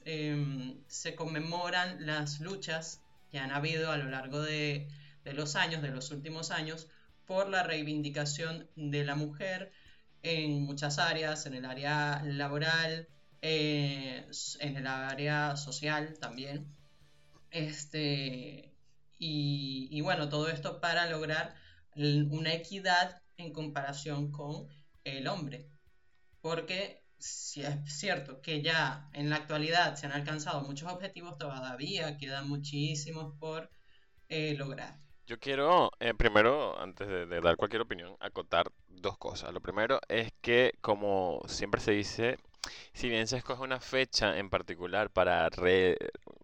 em, 0.05 0.77
se 0.89 1.15
conmemoran 1.15 2.07
las 2.07 2.41
luchas 2.41 3.01
que 3.31 3.39
han 3.39 3.53
habido 3.53 3.93
a 3.93 3.97
lo 3.97 4.11
largo 4.11 4.41
de 4.43 4.89
los 5.25 5.55
años, 5.57 5.83
de 5.83 5.91
los 5.91 6.11
últimos 6.11 6.51
años, 6.51 6.89
por 7.27 7.49
la 7.49 7.63
reivindicación 7.63 8.69
de 8.75 9.05
la 9.05 9.15
mujer, 9.15 9.71
en 10.23 10.63
muchas 10.63 10.99
áreas, 10.99 11.47
en 11.47 11.55
el 11.55 11.65
área 11.65 12.23
laboral, 12.25 13.09
eh, 13.43 14.27
en 14.61 14.77
el 14.77 14.87
área 14.87 15.57
social 15.57 16.19
también. 16.19 16.75
Este, 17.51 18.75
y, 19.19 20.01
bueno, 20.01 20.29
todo 20.29 20.49
esto 20.49 20.81
para 20.81 21.11
lograr 21.11 21.55
una 21.95 22.55
equidad 22.55 23.23
en 23.37 23.53
comparación 23.53 24.31
con 24.33 24.69
el 25.05 25.27
hombre. 25.29 25.69
Porque 26.41 27.05
si 27.19 27.63
es 27.63 27.77
cierto 27.87 28.41
que 28.41 28.63
ya 28.63 29.11
en 29.13 29.29
la 29.29 29.37
actualidad 29.37 29.97
se 29.97 30.07
han 30.07 30.13
alcanzado 30.13 30.63
muchos 30.63 30.91
objetivos, 30.91 31.37
todavía 31.37 32.17
quedan 32.17 32.49
muchísimos 32.49 33.35
por 33.39 33.71
eh, 34.29 34.55
lograr. 34.57 34.99
Yo 35.27 35.39
quiero, 35.39 35.91
eh, 36.01 36.15
primero, 36.15 36.81
antes 36.81 37.07
de, 37.07 37.41
dar 37.41 37.57
cualquier 37.57 37.83
opinión, 37.83 38.17
acotar 38.21 38.73
dos 39.01 39.19
cosas. 39.19 39.53
Lo 39.53 39.61
primero 39.61 40.01
es 40.09 40.33
que, 40.41 40.75
como 40.81 41.43
siempre 41.47 41.81
se 41.81 41.93
dice, 41.93 42.39
si 42.93 43.09
bien 43.09 43.27
se 43.27 43.39
escoge 43.39 43.63
una 43.63 43.81
fecha 43.81 44.39
en 44.39 44.51
particular 44.51 45.11
para 45.11 45.49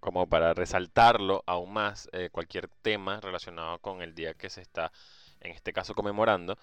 como 0.00 0.28
para 0.28 0.54
resaltarlo 0.54 1.42
aún 1.46 1.72
más 1.72 2.08
eh, 2.12 2.30
cualquier 2.30 2.68
tema 2.82 3.20
relacionado 3.20 3.78
con 3.80 4.02
el 4.02 4.14
día 4.14 4.34
que 4.34 4.50
se 4.50 4.62
está, 4.62 4.92
en 5.40 5.52
este 5.52 5.72
caso, 5.72 5.94
conmemorando, 5.94 6.58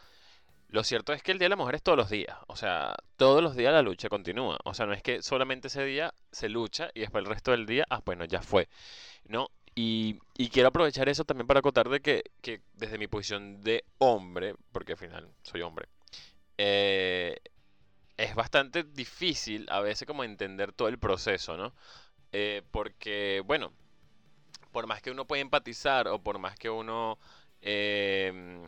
lo 0.73 0.83
cierto 0.83 1.13
es 1.13 1.21
que 1.21 1.31
el 1.31 1.38
Día 1.38 1.45
de 1.45 1.51
la 1.51 1.55
Mujer 1.55 1.75
es 1.75 1.83
todos 1.83 1.97
los 1.97 2.09
días. 2.09 2.35
O 2.47 2.55
sea, 2.55 2.95
todos 3.15 3.43
los 3.43 3.55
días 3.55 3.71
la 3.73 3.83
lucha 3.83 4.09
continúa. 4.09 4.57
O 4.65 4.73
sea, 4.73 4.88
no 4.88 4.93
es 4.93 5.03
que 5.03 5.21
solamente 5.21 5.67
ese 5.67 5.85
día 5.85 6.13
se 6.31 6.50
lucha 6.50 6.89
y 6.95 7.01
después 7.01 7.23
el 7.23 7.29
resto 7.29 7.51
del 7.51 7.67
día, 7.67 7.85
ah, 7.91 8.01
bueno, 8.03 8.25
ya 8.25 8.41
fue. 8.41 8.67
No, 9.25 9.50
y, 9.75 10.19
quiero 10.51 10.69
aprovechar 10.69 11.09
eso 11.09 11.25
también 11.25 11.47
para 11.47 11.59
acotar 11.59 11.89
de 11.89 12.01
que, 12.01 12.23
desde 12.73 12.97
mi 12.97 13.07
posición 13.07 13.61
de 13.61 13.83
hombre, 13.97 14.55
porque 14.71 14.93
al 14.93 14.97
final 14.97 15.29
soy 15.41 15.61
hombre, 15.61 15.87
eh, 16.57 17.37
es 18.17 18.35
bastante 18.35 18.83
difícil 18.83 19.67
a 19.69 19.79
veces 19.79 20.07
como 20.07 20.23
entender 20.23 20.73
todo 20.73 20.87
el 20.87 20.99
proceso, 20.99 21.57
¿no? 21.57 21.73
Eh, 22.31 22.61
porque, 22.71 23.41
bueno, 23.45 23.73
por 24.71 24.87
más 24.87 25.01
que 25.01 25.11
uno 25.11 25.25
pueda 25.25 25.41
empatizar 25.41 26.07
o 26.07 26.19
por 26.19 26.39
más 26.39 26.57
que 26.57 26.69
uno 26.69 27.17
em, 27.61 28.61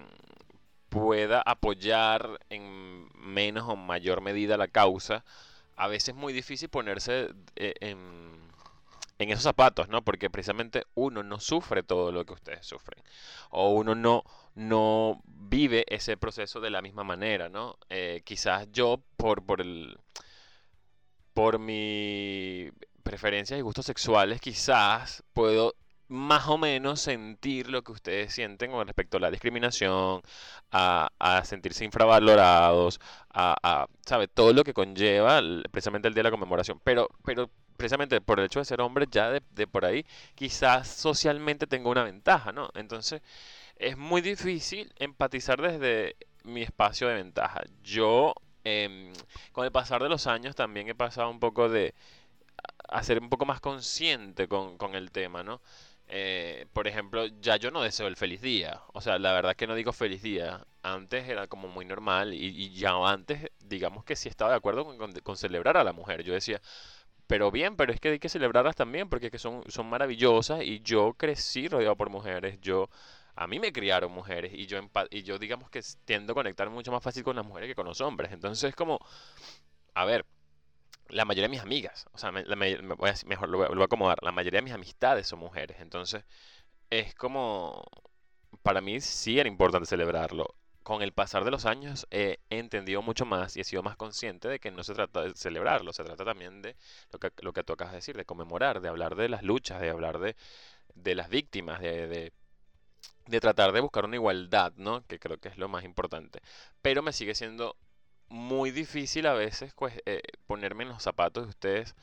pueda 0.89 1.41
apoyar 1.45 2.39
en 2.49 3.09
menos 3.15 3.67
o 3.67 3.75
mayor 3.75 4.21
medida 4.21 4.57
la 4.57 4.67
causa, 4.67 5.25
a 5.75 5.87
veces 5.87 6.09
es 6.09 6.15
muy 6.15 6.33
difícil 6.33 6.69
ponerse 6.69 7.31
eh, 7.55 7.73
en 7.81 8.44
en 9.19 9.29
esos 9.29 9.43
zapatos, 9.43 9.89
¿no? 9.89 10.03
Porque 10.03 10.29
precisamente 10.29 10.83
uno 10.95 11.23
no 11.23 11.39
sufre 11.39 11.83
todo 11.83 12.11
lo 12.11 12.25
que 12.25 12.33
ustedes 12.33 12.65
sufren. 12.65 13.01
O 13.49 13.69
uno 13.69 13.95
no, 13.95 14.23
no 14.55 15.21
vive 15.25 15.85
ese 15.87 16.17
proceso 16.17 16.59
de 16.61 16.69
la 16.69 16.81
misma 16.81 17.03
manera, 17.03 17.49
¿no? 17.49 17.77
Eh, 17.89 18.21
quizás 18.25 18.67
yo, 18.71 19.01
por, 19.17 19.45
por 19.45 19.61
el. 19.61 19.97
por 21.33 21.59
mi 21.59 22.69
preferencias 23.03 23.59
y 23.59 23.61
gustos 23.61 23.85
sexuales, 23.85 24.41
quizás 24.41 25.23
puedo 25.33 25.75
más 26.07 26.47
o 26.47 26.57
menos 26.57 27.01
sentir 27.01 27.69
lo 27.69 27.83
que 27.83 27.91
ustedes 27.91 28.33
sienten 28.33 28.71
con 28.71 28.85
respecto 28.87 29.17
a 29.17 29.19
la 29.19 29.31
discriminación, 29.31 30.21
a, 30.71 31.09
sentirse 31.45 31.85
infravalorados, 31.85 32.99
a, 33.33 33.87
¿sabe? 34.05 34.27
Todo 34.27 34.53
lo 34.53 34.63
que 34.63 34.73
conlleva 34.73 35.41
precisamente 35.71 36.07
el 36.07 36.13
día 36.13 36.21
de 36.21 36.29
la 36.29 36.31
conmemoración. 36.31 36.79
Pero, 36.83 37.09
pero 37.23 37.49
precisamente 37.77 38.21
por 38.21 38.39
el 38.39 38.45
hecho 38.47 38.59
de 38.59 38.65
ser 38.65 38.81
hombre, 38.81 39.07
ya 39.09 39.29
de, 39.31 39.41
de 39.51 39.67
por 39.67 39.85
ahí, 39.85 40.05
quizás 40.35 40.87
socialmente 40.87 41.67
tengo 41.67 41.89
una 41.91 42.03
ventaja, 42.03 42.51
¿no? 42.51 42.69
Entonces, 42.75 43.21
es 43.77 43.97
muy 43.97 44.21
difícil 44.21 44.93
empatizar 44.97 45.61
desde 45.61 46.15
mi 46.43 46.61
espacio 46.61 47.07
de 47.07 47.15
ventaja. 47.15 47.63
Yo, 47.83 48.33
eh, 48.63 49.11
con 49.51 49.65
el 49.65 49.71
pasar 49.71 50.01
de 50.03 50.09
los 50.09 50.27
años, 50.27 50.55
también 50.55 50.87
he 50.89 50.95
pasado 50.95 51.29
un 51.29 51.39
poco 51.39 51.69
de 51.69 51.93
a 52.89 53.03
ser 53.03 53.19
un 53.21 53.29
poco 53.29 53.45
más 53.45 53.59
consciente 53.61 54.47
con, 54.47 54.77
con 54.77 54.95
el 54.95 55.11
tema, 55.11 55.43
¿no? 55.43 55.61
Eh, 56.07 56.67
por 56.73 56.87
ejemplo, 56.87 57.25
ya 57.41 57.57
yo 57.57 57.71
no 57.71 57.81
deseo 57.81 58.07
el 58.07 58.15
feliz 58.15 58.41
día. 58.41 58.81
O 58.93 59.01
sea, 59.01 59.17
la 59.19 59.33
verdad 59.33 59.55
que 59.55 59.67
no 59.67 59.75
digo 59.75 59.93
feliz 59.93 60.21
día. 60.21 60.65
Antes 60.83 61.27
era 61.27 61.47
como 61.47 61.67
muy 61.67 61.85
normal 61.85 62.33
y, 62.33 62.71
ya 62.73 62.93
antes, 63.07 63.49
digamos 63.59 64.03
que 64.05 64.15
sí 64.15 64.29
estaba 64.29 64.51
de 64.51 64.57
acuerdo 64.57 64.85
con, 64.85 65.11
con, 65.13 65.37
celebrar 65.37 65.77
a 65.77 65.83
la 65.83 65.93
mujer. 65.93 66.23
Yo 66.23 66.33
decía, 66.33 66.61
pero 67.27 67.51
bien, 67.51 67.75
pero 67.75 67.93
es 67.93 67.99
que 67.99 68.09
hay 68.09 68.19
que 68.19 68.29
celebrarlas 68.29 68.75
también 68.75 69.09
porque 69.09 69.27
es 69.27 69.31
que 69.31 69.39
son, 69.39 69.63
son 69.67 69.87
maravillosas 69.87 70.63
y 70.63 70.81
yo 70.81 71.13
crecí 71.17 71.67
rodeado 71.67 71.95
por 71.95 72.09
mujeres. 72.09 72.59
Yo, 72.61 72.89
a 73.35 73.47
mí 73.47 73.59
me 73.59 73.73
criaron 73.73 74.11
mujeres 74.11 74.53
y 74.53 74.67
yo, 74.67 74.79
y 75.11 75.23
yo 75.23 75.39
digamos 75.39 75.69
que 75.69 75.81
tiendo 76.05 76.33
a 76.33 76.35
conectar 76.35 76.69
mucho 76.69 76.91
más 76.91 77.03
fácil 77.03 77.23
con 77.23 77.35
las 77.35 77.45
mujeres 77.45 77.69
que 77.69 77.75
con 77.75 77.87
los 77.87 78.01
hombres. 78.01 78.31
Entonces 78.31 78.69
es 78.69 78.75
como, 78.75 78.99
a 79.95 80.05
ver, 80.05 80.25
la 81.09 81.25
mayoría 81.25 81.43
de 81.45 81.49
mis 81.49 81.61
amigas, 81.61 82.07
o 82.13 82.17
sea, 82.17 82.31
me, 82.31 82.43
voy 82.43 83.09
a, 83.09 83.15
mejor 83.25 83.49
lo 83.49 83.57
voy, 83.57 83.81
a, 83.81 83.85
acomodar, 83.85 84.17
la 84.21 84.31
mayoría 84.31 84.59
de 84.59 84.63
mis 84.63 84.73
amistades 84.73 85.27
son 85.27 85.39
mujeres, 85.39 85.77
entonces 85.79 86.25
es 86.89 87.15
como, 87.15 87.83
para 88.63 88.81
mí 88.81 89.01
sí 89.01 89.39
era 89.39 89.49
importante 89.49 89.87
celebrarlo. 89.87 90.55
Con 90.83 91.01
el 91.01 91.13
pasar 91.13 91.43
de 91.45 91.51
los 91.51 91.65
años 91.65 92.07
he 92.11 92.39
entendido 92.51 93.01
mucho 93.01 93.25
más 93.25 93.57
y 93.57 93.61
he 93.61 93.63
sido 93.63 93.81
más 93.81 93.97
consciente 93.97 94.47
de 94.47 94.59
que 94.59 94.69
no 94.71 94.83
se 94.83 94.93
trata 94.93 95.21
de 95.23 95.35
celebrarlo, 95.35 95.93
se 95.93 96.03
trata 96.03 96.23
también 96.25 96.61
de 96.61 96.75
lo 97.11 97.19
que, 97.19 97.31
lo 97.41 97.53
que 97.53 97.63
tú 97.63 97.73
acabas 97.73 97.93
de 97.93 97.97
decir, 97.97 98.15
de 98.17 98.25
conmemorar, 98.25 98.81
de 98.81 98.89
hablar 98.89 99.15
de 99.15 99.29
las 99.29 99.41
luchas, 99.43 99.81
de 99.81 99.89
hablar 99.89 100.19
de, 100.19 100.35
de 100.93 101.15
las 101.15 101.29
víctimas, 101.29 101.81
de, 101.81 102.07
de, 102.07 102.33
de 103.27 103.39
tratar 103.39 103.71
de 103.71 103.79
buscar 103.81 104.05
una 104.05 104.15
igualdad, 104.15 104.73
¿no? 104.77 105.05
Que 105.07 105.19
creo 105.19 105.39
que 105.39 105.49
es 105.49 105.57
lo 105.57 105.67
más 105.69 105.83
importante. 105.83 106.41
Pero 106.81 107.01
me 107.01 107.13
sigue 107.13 107.35
siendo 107.35 107.77
muy 108.29 108.71
difícil 108.71 109.27
a 109.27 109.33
veces 109.33 109.73
pues, 109.75 110.01
eh, 110.05 110.21
ponerme 110.47 110.83
en 110.83 110.89
los 110.89 111.03
zapatos 111.03 111.43
de 111.45 111.49
ustedes. 111.49 111.95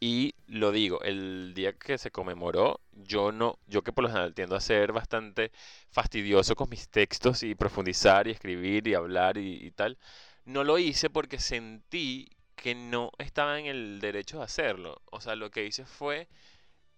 Y 0.00 0.34
lo 0.46 0.72
digo, 0.72 1.00
el 1.02 1.54
día 1.54 1.72
que 1.72 1.98
se 1.98 2.10
conmemoró, 2.10 2.80
yo 2.92 3.32
no, 3.32 3.58
yo 3.66 3.82
que 3.82 3.92
por 3.92 4.04
lo 4.04 4.10
general 4.10 4.34
tiendo 4.34 4.56
a 4.56 4.60
ser 4.60 4.92
bastante 4.92 5.50
fastidioso 5.90 6.56
con 6.56 6.68
mis 6.68 6.88
textos 6.88 7.42
y 7.42 7.54
profundizar 7.54 8.28
y 8.28 8.32
escribir 8.32 8.86
y 8.88 8.94
hablar 8.94 9.38
y, 9.38 9.70
tal, 9.72 9.98
no 10.44 10.64
lo 10.64 10.78
hice 10.78 11.10
porque 11.10 11.38
sentí 11.38 12.28
que 12.56 12.74
no 12.74 13.12
estaba 13.18 13.58
en 13.58 13.66
el 13.66 14.00
derecho 14.00 14.38
de 14.38 14.44
hacerlo. 14.44 15.00
O 15.10 15.20
sea, 15.20 15.36
lo 15.36 15.50
que 15.50 15.64
hice 15.64 15.86
fue 15.86 16.28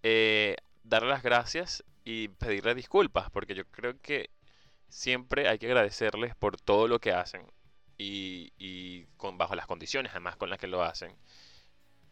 eh, 0.03 0.57
darle 0.83 1.09
las 1.09 1.23
gracias 1.23 1.83
y 2.03 2.29
pedirle 2.29 2.75
disculpas, 2.75 3.29
porque 3.31 3.55
yo 3.55 3.65
creo 3.65 3.99
que 4.01 4.29
siempre 4.89 5.47
hay 5.49 5.59
que 5.59 5.67
agradecerles 5.67 6.35
por 6.35 6.59
todo 6.59 6.87
lo 6.87 6.99
que 6.99 7.13
hacen 7.13 7.47
y, 7.97 9.05
con, 9.17 9.37
bajo 9.37 9.55
las 9.55 9.67
condiciones 9.67 10.11
además 10.11 10.35
con 10.37 10.49
las 10.49 10.59
que 10.59 10.67
lo 10.67 10.83
hacen. 10.83 11.15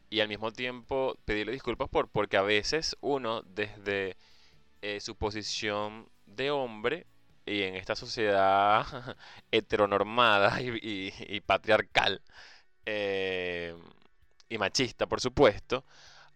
Y 0.10 0.22
al 0.22 0.28
mismo 0.28 0.52
tiempo 0.52 1.18
pedirle 1.26 1.52
disculpas 1.54 1.90
por, 1.90 2.10
porque 2.10 2.38
a 2.38 2.42
veces 2.42 2.96
uno 3.02 3.42
desde 3.44 4.18
eh, 4.82 5.00
su 5.02 5.16
posición 5.16 6.10
de 6.26 6.52
hombre 6.52 7.08
y 7.46 7.64
en 7.64 7.76
esta 7.76 7.96
sociedad 7.96 8.86
heteronormada 9.52 10.62
y, 10.62 11.42
patriarcal 11.42 12.22
eh, 12.86 13.76
y 14.50 14.58
machista, 14.58 15.08
por 15.08 15.22
supuesto, 15.22 15.86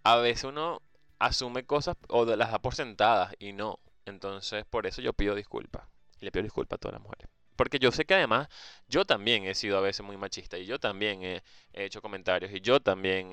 a 0.03 0.17
veces 0.17 0.45
uno 0.45 0.81
asume 1.19 1.65
cosas 1.65 1.97
o 2.09 2.25
las 2.25 2.51
da 2.51 2.59
por 2.59 2.75
sentadas 2.75 3.33
y 3.39 3.53
no. 3.53 3.79
Entonces, 4.05 4.65
por 4.65 4.87
eso 4.87 5.01
yo 5.01 5.13
pido 5.13 5.35
disculpas. 5.35 5.87
Y 6.19 6.25
le 6.25 6.31
pido 6.31 6.43
disculpas 6.43 6.77
a 6.77 6.79
todas 6.79 6.93
las 6.93 7.03
mujeres. 7.03 7.38
Porque 7.59 7.77
yo 7.77 7.91
sé 7.91 8.05
que 8.05 8.13
además 8.13 8.47
yo 8.87 9.03
también 9.03 9.43
he 9.43 9.53
sido 9.53 9.77
a 9.77 9.81
veces 9.81 10.05
muy 10.05 10.15
machista 10.15 10.57
y 10.57 10.65
yo 10.65 10.79
también 10.79 11.25
he, 11.25 11.43
hecho 11.73 12.01
comentarios 12.01 12.53
y 12.53 12.61
yo 12.61 12.79
también 12.79 13.31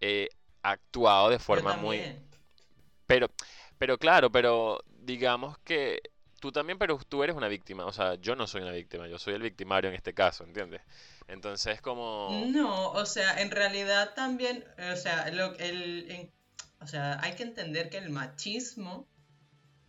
he, 0.00 0.28
actuado 0.62 1.28
de 1.28 1.38
forma 1.38 1.76
muy... 1.76 2.00
Pero, 3.06 3.28
pero 3.76 3.98
claro, 3.98 4.32
pero 4.32 4.82
digamos 4.86 5.58
que 5.58 6.00
tú 6.40 6.50
también, 6.50 6.78
pero 6.78 6.98
tú 7.06 7.22
eres 7.22 7.36
una 7.36 7.48
víctima. 7.48 7.84
O 7.84 7.92
sea, 7.92 8.14
yo 8.14 8.34
no 8.34 8.46
soy 8.46 8.62
una 8.62 8.70
víctima, 8.70 9.06
yo 9.08 9.18
soy 9.18 9.34
el 9.34 9.42
victimario 9.42 9.90
en 9.90 9.96
este 9.96 10.14
caso, 10.14 10.44
¿entiendes? 10.44 10.80
Entonces, 11.28 11.82
como... 11.82 12.30
No, 12.46 12.92
o 12.92 13.04
sea, 13.04 13.42
en 13.42 13.50
realidad 13.50 14.14
también, 14.14 14.64
o 14.90 14.96
sea, 14.96 15.30
lo, 15.32 15.54
el, 15.58 16.30
o 16.80 16.86
sea, 16.86 17.20
hay 17.22 17.34
que 17.34 17.42
entender 17.42 17.90
que 17.90 17.98
el 17.98 18.08
machismo, 18.08 19.06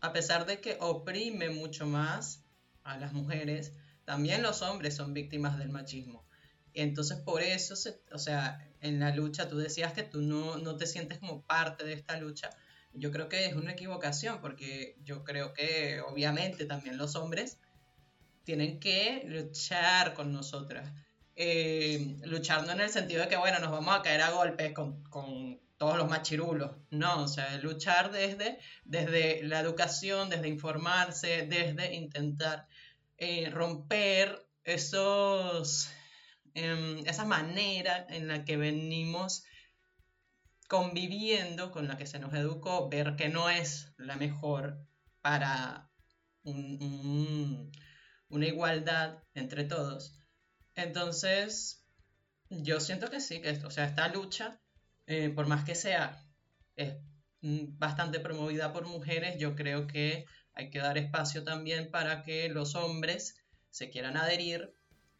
a 0.01 0.11
pesar 0.11 0.45
de 0.45 0.59
que 0.59 0.75
oprime 0.81 1.51
mucho 1.51 1.85
más, 1.85 2.40
a 2.83 2.97
las 2.97 3.13
mujeres, 3.13 3.73
también 4.05 4.41
los 4.41 4.61
hombres 4.61 4.95
son 4.95 5.13
víctimas 5.13 5.57
del 5.57 5.69
machismo. 5.69 6.25
Entonces 6.73 7.19
por 7.19 7.41
eso, 7.41 7.75
o 8.11 8.17
sea, 8.17 8.67
en 8.81 8.99
la 8.99 9.13
lucha 9.15 9.47
tú 9.47 9.57
decías 9.57 9.93
que 9.93 10.03
tú 10.03 10.21
no, 10.21 10.57
no 10.57 10.77
te 10.77 10.87
sientes 10.87 11.19
como 11.19 11.41
parte 11.43 11.85
de 11.85 11.93
esta 11.93 12.17
lucha. 12.17 12.49
Yo 12.93 13.11
creo 13.11 13.29
que 13.29 13.45
es 13.45 13.55
una 13.55 13.73
equivocación 13.73 14.41
porque 14.41 14.97
yo 15.03 15.23
creo 15.23 15.53
que 15.53 16.01
obviamente 16.01 16.65
también 16.65 16.97
los 16.97 17.15
hombres 17.15 17.57
tienen 18.43 18.79
que 18.79 19.23
luchar 19.25 20.13
con 20.13 20.31
nosotras. 20.31 20.91
Eh, 21.35 22.17
luchando 22.25 22.71
en 22.71 22.81
el 22.81 22.89
sentido 22.89 23.21
de 23.21 23.29
que, 23.29 23.37
bueno, 23.37 23.59
nos 23.59 23.71
vamos 23.71 23.95
a 23.95 24.01
caer 24.01 24.21
a 24.21 24.31
golpes 24.31 24.73
con, 24.73 25.03
con 25.03 25.59
todos 25.77 25.97
los 25.97 26.09
machirulos. 26.09 26.71
No, 26.89 27.23
o 27.23 27.27
sea, 27.27 27.57
luchar 27.59 28.11
desde, 28.11 28.59
desde 28.83 29.41
la 29.43 29.59
educación, 29.59 30.29
desde 30.29 30.49
informarse, 30.49 31.47
desde 31.47 31.95
intentar 31.95 32.67
eh, 33.21 33.51
romper 33.51 34.47
esos, 34.63 35.91
eh, 36.55 37.03
esa 37.05 37.23
manera 37.23 38.07
en 38.09 38.27
la 38.27 38.43
que 38.45 38.57
venimos 38.57 39.43
conviviendo, 40.67 41.69
con 41.69 41.87
la 41.87 41.97
que 41.97 42.07
se 42.07 42.17
nos 42.17 42.33
educó, 42.33 42.89
ver 42.89 43.15
que 43.15 43.29
no 43.29 43.47
es 43.47 43.93
la 43.97 44.15
mejor 44.15 44.87
para 45.21 45.91
una 46.43 48.47
igualdad 48.47 49.19
entre 49.35 49.65
todos. 49.65 50.19
Entonces, 50.73 51.85
yo 52.49 52.79
siento 52.79 53.11
que 53.11 53.19
sí, 53.19 53.39
que 53.39 53.51
o 53.51 53.69
sea, 53.69 53.85
esta 53.85 54.07
lucha 54.07 54.59
eh, 55.05 55.29
por 55.29 55.45
más 55.45 55.63
que 55.63 55.75
sea 55.75 56.25
es 56.75 56.95
mm, 57.41 57.77
bastante 57.77 58.19
promovida 58.19 58.73
por 58.73 58.87
mujeres, 58.87 59.37
yo 59.37 59.55
creo 59.55 59.85
que 59.85 60.25
hay 60.61 60.69
que 60.69 60.79
dar 60.79 60.97
espacio 60.97 61.43
también 61.43 61.89
para 61.89 62.21
que 62.21 62.47
los 62.49 62.75
hombres 62.75 63.43
se 63.71 63.89
quieran 63.89 64.15
adherir 64.15 64.75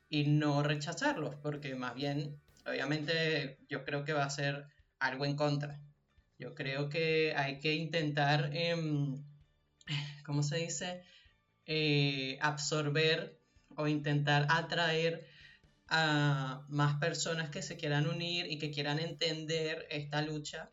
y 0.07 0.25
no 0.25 0.61
rechazarlos, 0.61 1.35
porque 1.41 1.73
más 1.73 1.95
bien, 1.95 2.39
obviamente, 2.65 3.57
yo 3.67 3.83
creo 3.83 4.03
que 4.05 4.13
va 4.13 4.25
a 4.25 4.29
ser 4.29 4.67
algo 4.99 5.25
en 5.25 5.35
contra. 5.35 5.81
Yo 6.37 6.53
creo 6.53 6.89
que 6.89 7.33
hay 7.35 7.59
que 7.59 7.73
intentar, 7.73 8.51
em, 8.53 9.23
¿cómo 10.25 10.43
se 10.43 10.57
dice? 10.57 11.03
Eh, 11.65 12.37
absorber 12.41 13.39
o 13.75 13.87
intentar 13.87 14.45
atraer 14.49 15.27
a 15.87 16.65
más 16.69 16.99
personas 16.99 17.49
que 17.49 17.61
se 17.61 17.77
quieran 17.77 18.07
unir 18.07 18.45
y 18.51 18.59
que 18.59 18.71
quieran 18.71 18.99
entender 18.99 19.87
esta 19.89 20.21
lucha 20.21 20.69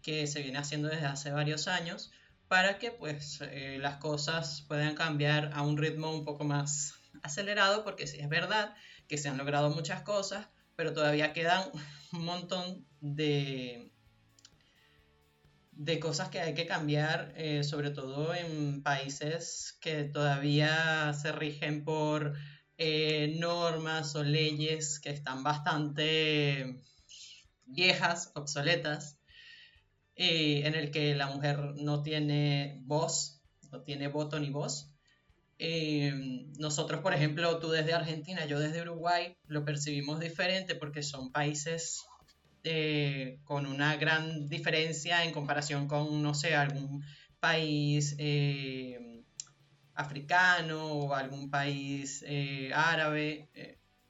que 0.00 0.26
se 0.26 0.42
viene 0.42 0.58
haciendo 0.58 0.88
desde 0.88 1.06
hace 1.06 1.30
varios 1.32 1.66
años 1.66 2.12
para 2.52 2.78
que 2.78 2.90
pues 2.90 3.40
eh, 3.40 3.78
las 3.80 3.96
cosas 3.96 4.62
puedan 4.68 4.94
cambiar 4.94 5.52
a 5.54 5.62
un 5.62 5.78
ritmo 5.78 6.12
un 6.12 6.22
poco 6.22 6.44
más 6.44 6.92
acelerado 7.22 7.82
porque 7.82 8.06
sí 8.06 8.18
es 8.20 8.28
verdad 8.28 8.74
que 9.08 9.16
se 9.16 9.30
han 9.30 9.38
logrado 9.38 9.70
muchas 9.70 10.02
cosas 10.02 10.48
pero 10.76 10.92
todavía 10.92 11.32
quedan 11.32 11.62
un 12.12 12.26
montón 12.26 12.86
de 13.00 13.90
de 15.70 15.98
cosas 15.98 16.28
que 16.28 16.40
hay 16.40 16.52
que 16.52 16.66
cambiar 16.66 17.32
eh, 17.36 17.64
sobre 17.64 17.88
todo 17.88 18.34
en 18.34 18.82
países 18.82 19.78
que 19.80 20.04
todavía 20.04 21.14
se 21.14 21.32
rigen 21.32 21.84
por 21.84 22.34
eh, 22.76 23.34
normas 23.38 24.14
o 24.14 24.22
leyes 24.22 25.00
que 25.00 25.08
están 25.08 25.42
bastante 25.42 26.82
viejas, 27.64 28.30
obsoletas. 28.34 29.21
Eh, 30.24 30.68
en 30.68 30.76
el 30.76 30.92
que 30.92 31.16
la 31.16 31.26
mujer 31.26 31.58
no 31.74 32.04
tiene 32.04 32.78
voz, 32.84 33.42
no 33.72 33.80
tiene 33.80 34.06
voto 34.06 34.38
ni 34.38 34.50
voz. 34.50 34.88
Eh, 35.58 36.46
nosotros, 36.60 37.00
por 37.00 37.12
ejemplo, 37.12 37.58
tú 37.58 37.70
desde 37.70 37.92
Argentina, 37.92 38.46
yo 38.46 38.60
desde 38.60 38.82
Uruguay, 38.82 39.36
lo 39.48 39.64
percibimos 39.64 40.20
diferente 40.20 40.76
porque 40.76 41.02
son 41.02 41.32
países 41.32 42.04
eh, 42.62 43.40
con 43.42 43.66
una 43.66 43.96
gran 43.96 44.48
diferencia 44.48 45.24
en 45.24 45.32
comparación 45.32 45.88
con, 45.88 46.22
no 46.22 46.34
sé, 46.34 46.54
algún 46.54 47.04
país 47.40 48.16
africano 49.94 50.86
o 50.86 51.14
algún 51.16 51.50
país 51.50 52.24
árabe. 52.72 53.48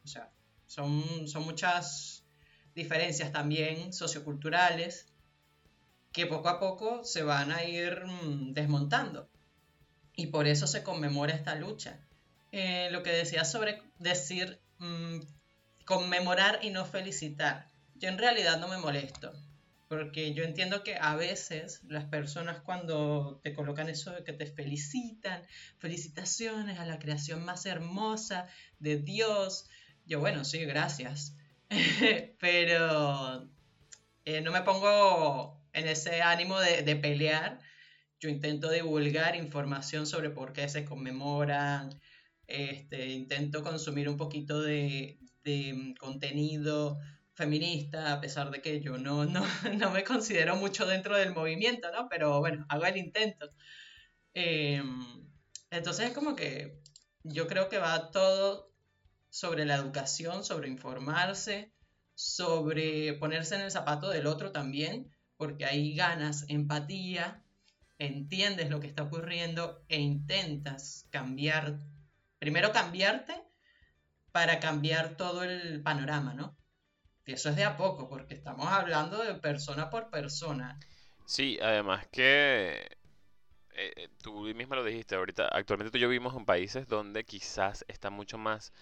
o 0.05 0.07
sea, 0.07 0.31
son, 0.67 1.27
son 1.27 1.45
muchas 1.45 2.27
diferencias 2.75 3.33
también 3.33 3.95
socioculturales 3.95 5.12
que 6.13 6.27
poco 6.27 6.49
a 6.49 6.61
poco 6.61 7.05
se 7.05 7.23
van 7.23 7.53
a 7.53 7.65
ir 7.65 8.05
mm, 8.05 8.53
desmontando. 8.53 9.29
Y 10.15 10.27
por 10.27 10.47
eso 10.47 10.67
se 10.67 10.83
conmemora 10.83 11.35
esta 11.35 11.55
lucha. 11.55 11.99
Eh, 12.53 12.89
lo 12.91 13.03
que 13.03 13.13
decía 13.13 13.45
sobre 13.45 13.83
decir 13.99 14.61
mm, 14.79 15.21
conmemorar 15.87 16.59
y 16.63 16.71
no 16.71 16.85
felicitar. 16.85 17.71
Yo 17.95 18.09
en 18.09 18.19
realidad 18.19 18.59
no 18.59 18.69
me 18.69 18.77
molesto, 18.77 19.33
porque 19.89 20.35
yo 20.35 20.45
entiendo 20.45 20.83
que 20.83 20.97
a 20.97 21.15
veces 21.17 21.83
las 21.85 22.05
personas 22.05 22.61
cuando 22.61 23.41
te 23.43 23.55
colocan 23.55 23.89
eso 23.89 24.11
de 24.11 24.25
que 24.25 24.33
te 24.33 24.47
felicitan, 24.47 25.43
felicitaciones 25.79 26.79
a 26.79 26.85
la 26.85 26.99
creación 26.99 27.45
más 27.45 27.65
hermosa 27.65 28.49
de 28.79 28.97
Dios, 28.97 29.69
yo 30.05 30.21
bueno, 30.21 30.45
sí, 30.45 30.65
gracias, 30.65 31.37
pero 32.41 33.49
eh, 34.25 34.41
no 34.41 34.53
me 34.53 34.63
pongo 34.63 35.52
en 35.73 35.89
ese 35.89 36.23
ánimo 36.23 36.59
de, 36.61 36.97
pelear, 36.97 37.59
yo 38.21 38.29
intento 38.29 38.71
divulgar 38.71 39.37
información 39.37 40.07
sobre 40.07 40.31
por 40.31 40.53
qué 40.53 40.69
se 40.69 40.85
conmemoran, 40.85 42.01
este, 42.47 43.09
intento 43.11 43.63
consumir 43.63 44.09
un 44.09 44.17
poquito 44.17 44.61
de, 44.61 45.19
contenido 45.99 46.99
feminista, 47.35 48.13
a 48.13 48.21
pesar 48.21 48.51
de 48.51 48.61
que 48.61 48.81
yo 48.81 48.99
no, 48.99 49.25
no, 49.27 49.91
me 49.91 50.05
considero 50.05 50.57
mucho 50.57 50.87
dentro 50.87 51.17
del 51.17 51.35
movimiento, 51.35 51.91
¿no? 51.93 52.09
Pero 52.09 52.41
bueno, 52.41 52.65
hago 52.69 52.85
el 52.85 52.97
intento. 52.97 53.51
Em, 54.35 55.29
entonces 55.71 56.09
es 56.11 56.13
como 56.15 56.37
que 56.37 56.81
yo 57.25 57.47
creo 57.47 57.69
que 57.69 57.79
va 57.79 58.11
todo 58.11 58.73
sobre 59.31 59.65
la 59.65 59.77
educación, 59.77 60.45
sobre 60.45 60.69
informarse, 60.69 61.73
sobre 62.15 63.15
ponerse 63.15 63.55
en 63.55 63.63
el 63.63 63.71
zapato 63.71 64.11
del 64.11 64.27
otro 64.27 64.53
también, 64.53 65.11
porque 65.43 65.65
ahí 65.65 65.97
ganas 65.97 66.45
empatía, 66.47 67.43
entiendes 67.99 68.71
lo 68.71 68.79
que 68.79 68.87
está 68.87 69.03
ocurriendo 69.03 69.85
e 69.89 69.99
intentas 69.99 71.09
cambiar, 71.11 71.81
primero 72.39 72.71
cambiarte 72.71 73.35
para 74.31 74.61
cambiar 74.61 75.17
todo 75.17 75.43
el 75.43 75.83
panorama, 75.83 76.33
¿no? 76.33 76.57
Y 77.27 77.33
eso 77.33 77.49
es 77.49 77.57
de 77.57 77.65
a 77.65 77.77
poco, 77.77 78.09
porque 78.09 78.35
estamos 78.35 78.69
hablando 78.69 79.21
de 79.21 79.35
persona 79.35 79.91
por 79.91 80.11
persona. 80.11 80.79
Sí, 81.27 81.59
además 81.61 82.07
que 82.07 82.87
eh, 83.75 83.93
eh, 83.97 84.09
tú 84.23 84.43
misma 84.55 84.77
lo 84.77 84.85
dijiste 84.85 85.17
ahorita, 85.17 85.49
actualmente 85.49 85.91
tú 85.91 85.99
y 85.99 86.03
yo 86.03 86.09
vivimos 86.09 86.37
en 86.37 86.45
países 86.45 86.87
donde 86.87 87.25
quizás 87.25 87.85
está 87.89 88.11
mucho 88.11 88.39
más 88.39 88.73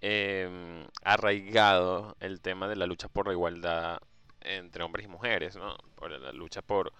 em, 0.00 0.86
arraigado 1.02 2.16
el 2.20 2.40
tema 2.40 2.68
de 2.68 2.76
la 2.76 2.86
lucha 2.86 3.08
por 3.10 3.26
la 3.26 3.34
igualdad 3.34 4.00
entre 4.40 4.82
hombres 4.82 5.06
y 5.06 5.08
mujeres, 5.08 5.56
¿no? 5.56 5.76
Por 5.94 6.10
la 6.10 6.32
lucha 6.32 6.62
por, 6.62 6.92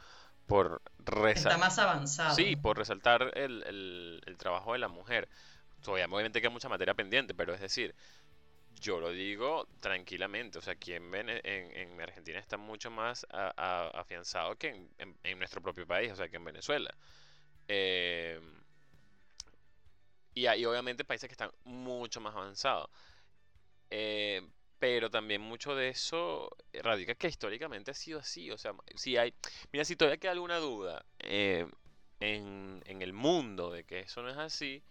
por 0.47 0.83
resaltar. 0.99 1.53
Está 1.53 1.59
más 1.59 1.79
avanzado. 1.79 2.35
Sí, 2.35 2.57
por 2.57 2.77
resaltar 2.77 3.33
el, 3.35 3.63
el, 4.27 4.37
trabajo 4.37 4.73
de 4.73 4.79
la 4.79 4.89
mujer. 4.89 5.29
Obviamente 5.87 6.41
queda 6.41 6.51
mucha 6.51 6.69
materia 6.69 6.95
pendiente, 6.95 7.35
pero 7.35 7.55
es 7.55 7.61
decir, 7.61 7.95
yo 8.81 9.01
lo 9.01 9.11
digo 9.11 9.69
tranquilamente. 9.81 10.59
O 10.59 10.61
sea, 10.61 10.75
aquí 10.75 10.93
en, 10.93 11.11
en, 11.15 12.01
Argentina 12.01 12.39
está 12.39 12.57
mucho 12.57 12.91
más 12.91 13.27
afianzado 13.31 14.57
que 14.57 14.89
en, 14.99 15.39
nuestro 15.39 15.63
propio 15.63 15.87
país, 15.87 16.13
o 16.13 16.17
sea, 16.17 16.29
que 16.29 16.37
en 16.37 16.45
Venezuela. 16.45 16.95
Eh, 17.69 18.41
y 20.35 20.47
hay 20.47 20.65
obviamente 20.65 21.05
países 21.05 21.29
que 21.29 21.35
están 21.35 21.51
mucho 21.65 22.21
más 22.21 22.35
avanzados. 22.35 22.91
Eh, 23.91 24.43
pero 24.81 25.11
también 25.11 25.43
mucho 25.43 25.77
de 25.77 25.91
eso 25.91 26.51
radica 26.73 27.15
que 27.15 27.29
históricamente 27.29 27.93
ha 27.93 27.95
sido 27.95 28.19
así. 28.19 28.51
O 28.51 28.59
sea, 28.59 28.73
si 28.97 29.17
hay. 29.17 29.35
Mira, 29.73 29.85
si 29.85 29.95
todavía 29.95 30.19
queda 30.19 30.33
alguna 30.33 30.57
duda 30.57 31.05
eh, 31.21 31.67
en, 32.19 32.83
en, 32.87 33.03
el 33.03 33.13
mundo 33.13 33.71
de 33.71 33.85
que 33.85 34.01
eso 34.01 34.23
no 34.23 34.31
es 34.31 34.39
así, 34.39 34.83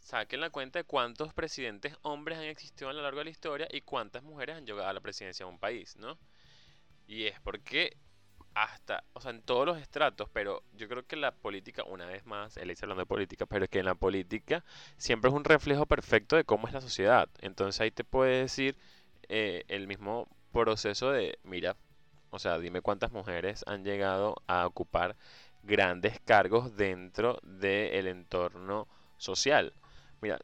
saquen 0.00 0.40
la 0.40 0.50
cuenta 0.50 0.80
de 0.80 0.84
cuántos 0.84 1.32
presidentes 1.32 1.96
hombres 2.02 2.38
han 2.38 2.44
existido 2.44 2.90
a 2.90 2.92
lo 2.92 3.02
largo 3.02 3.20
de 3.20 3.24
la 3.26 3.30
historia 3.30 3.68
y 3.70 3.82
cuántas 3.82 4.24
mujeres 4.24 4.56
han 4.56 4.66
llegado 4.66 4.88
a 4.88 4.92
la 4.92 5.00
presidencia 5.00 5.46
de 5.46 5.52
un 5.52 5.60
país, 5.60 5.96
¿no? 5.96 6.18
Y 7.06 7.26
es 7.26 7.40
porque 7.40 7.96
hasta, 8.54 9.04
o 9.12 9.20
sea, 9.20 9.30
en 9.32 9.42
todos 9.42 9.66
los 9.66 9.78
estratos, 9.78 10.28
pero 10.32 10.62
yo 10.72 10.88
creo 10.88 11.06
que 11.06 11.14
la 11.14 11.30
política, 11.32 11.84
una 11.84 12.06
vez 12.06 12.24
más, 12.24 12.56
él 12.56 12.70
está 12.70 12.86
hablando 12.86 13.02
de 13.02 13.06
política, 13.06 13.46
pero 13.46 13.64
es 13.64 13.70
que 13.70 13.80
en 13.80 13.84
la 13.84 13.94
política 13.94 14.64
siempre 14.96 15.28
es 15.28 15.36
un 15.36 15.44
reflejo 15.44 15.86
perfecto 15.86 16.36
de 16.36 16.44
cómo 16.44 16.66
es 16.66 16.72
la 16.74 16.80
sociedad. 16.80 17.28
Entonces 17.40 17.80
ahí 17.80 17.90
te 17.90 18.02
puede 18.02 18.40
decir 18.40 18.76
eh, 19.28 19.64
el 19.68 19.86
mismo 19.86 20.28
proceso 20.52 21.10
de, 21.10 21.38
mira, 21.44 21.76
o 22.30 22.38
sea, 22.38 22.58
dime 22.58 22.80
cuántas 22.80 23.12
mujeres 23.12 23.64
han 23.66 23.84
llegado 23.84 24.36
a 24.46 24.66
ocupar 24.66 25.16
grandes 25.62 26.20
cargos 26.20 26.76
dentro 26.76 27.38
del 27.42 28.06
entorno 28.06 28.88
social. 29.16 29.72
Mira, 30.20 30.38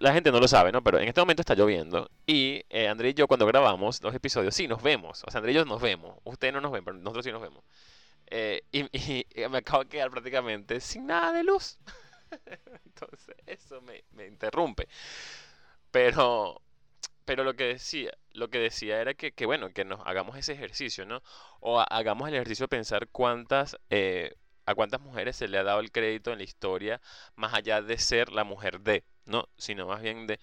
la 0.00 0.12
gente 0.12 0.32
no 0.32 0.40
lo 0.40 0.48
sabe, 0.48 0.72
¿no? 0.72 0.82
Pero 0.82 0.98
en 0.98 1.08
este 1.08 1.20
momento 1.20 1.42
está 1.42 1.54
lloviendo. 1.54 2.10
Y 2.26 2.64
eh, 2.70 2.88
André 2.88 3.10
y 3.10 3.14
yo 3.14 3.28
cuando 3.28 3.46
grabamos 3.46 4.02
los 4.02 4.14
episodios, 4.14 4.54
sí, 4.54 4.66
nos 4.66 4.82
vemos. 4.82 5.22
O 5.26 5.30
sea, 5.30 5.38
André 5.38 5.52
y 5.52 5.54
yo 5.54 5.64
nos 5.64 5.80
vemos. 5.80 6.18
Ustedes 6.24 6.52
no 6.52 6.60
nos 6.60 6.72
ven, 6.72 6.84
pero 6.84 6.96
nosotros 6.96 7.24
sí 7.24 7.32
nos 7.32 7.42
vemos. 7.42 7.62
Eh, 8.26 8.62
y, 8.72 9.26
me 9.48 9.58
acabo 9.58 9.84
de 9.84 9.88
quedar 9.88 10.10
prácticamente 10.10 10.80
sin 10.80 11.06
nada 11.06 11.32
de 11.32 11.44
luz. 11.44 11.78
Entonces, 12.84 13.36
eso 13.46 13.80
me, 13.82 14.04
me 14.12 14.26
interrumpe. 14.26 14.88
Pero, 15.90 16.60
pero 17.30 17.44
lo 17.44 17.54
que 17.54 17.62
decía, 17.62 18.10
lo 18.32 18.50
que 18.50 18.58
decía 18.58 19.00
era 19.00 19.14
que, 19.14 19.30
que, 19.30 19.46
bueno, 19.46 19.72
que 19.72 19.84
nos 19.84 20.00
hagamos 20.04 20.36
ese 20.36 20.52
ejercicio, 20.52 21.06
¿no? 21.06 21.22
O 21.60 21.78
hagamos 21.78 22.28
el 22.28 22.34
ejercicio 22.34 22.64
de 22.64 22.68
pensar 22.70 23.06
cuántas, 23.06 23.76
eh, 23.88 24.34
a 24.66 24.74
cuántas 24.74 25.00
mujeres 25.00 25.36
se 25.36 25.46
le 25.46 25.56
ha 25.56 25.62
dado 25.62 25.78
el 25.78 25.92
crédito 25.92 26.32
en 26.32 26.38
la 26.38 26.42
historia, 26.42 27.00
más 27.36 27.54
allá 27.54 27.82
de 27.82 27.98
ser 27.98 28.32
la 28.32 28.42
mujer 28.42 28.80
de, 28.80 29.04
¿no? 29.26 29.48
Sino 29.56 29.86
más 29.86 30.02
bien 30.02 30.26
de 30.26 30.40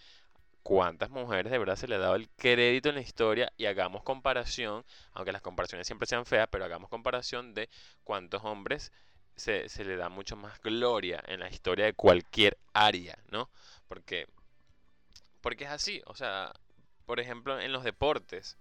cuántas 0.64 1.10
mujeres 1.10 1.52
de 1.52 1.58
verdad 1.58 1.76
se 1.76 1.90
le 1.90 1.96
ha 1.96 1.98
dado 1.98 2.16
el 2.16 2.30
crédito 2.38 2.88
en 2.88 2.96
la 2.96 3.02
historia 3.02 3.52
y 3.58 3.66
hagamos 3.66 4.04
comparación, 4.04 4.86
aunque 5.12 5.34
las 5.34 5.42
comparaciones 5.42 5.88
siempre 5.88 6.08
sean 6.08 6.26
feas, 6.26 6.48
pero 6.50 6.64
hagamos 6.64 6.90
comparación 6.90 7.54
de 7.54 7.68
cuántos 8.06 8.46
hombres 8.46 8.94
se, 9.36 9.68
se 9.68 9.84
le 9.84 9.98
da 9.98 10.08
mucho 10.08 10.38
más 10.38 10.62
gloria 10.62 11.22
en 11.28 11.42
la 11.42 11.50
historia 11.50 11.84
de 11.84 11.94
cualquier 11.94 12.58
área, 12.72 13.20
¿no? 13.30 13.50
Porque, 13.90 14.26
porque 15.42 15.66
es 15.66 15.72
así, 15.72 16.02
o 16.06 16.16
sea, 16.16 16.54
por 17.08 17.22
ejemplo, 17.22 17.60
en 17.60 17.72
los 17.72 17.84
deportes. 17.84 18.58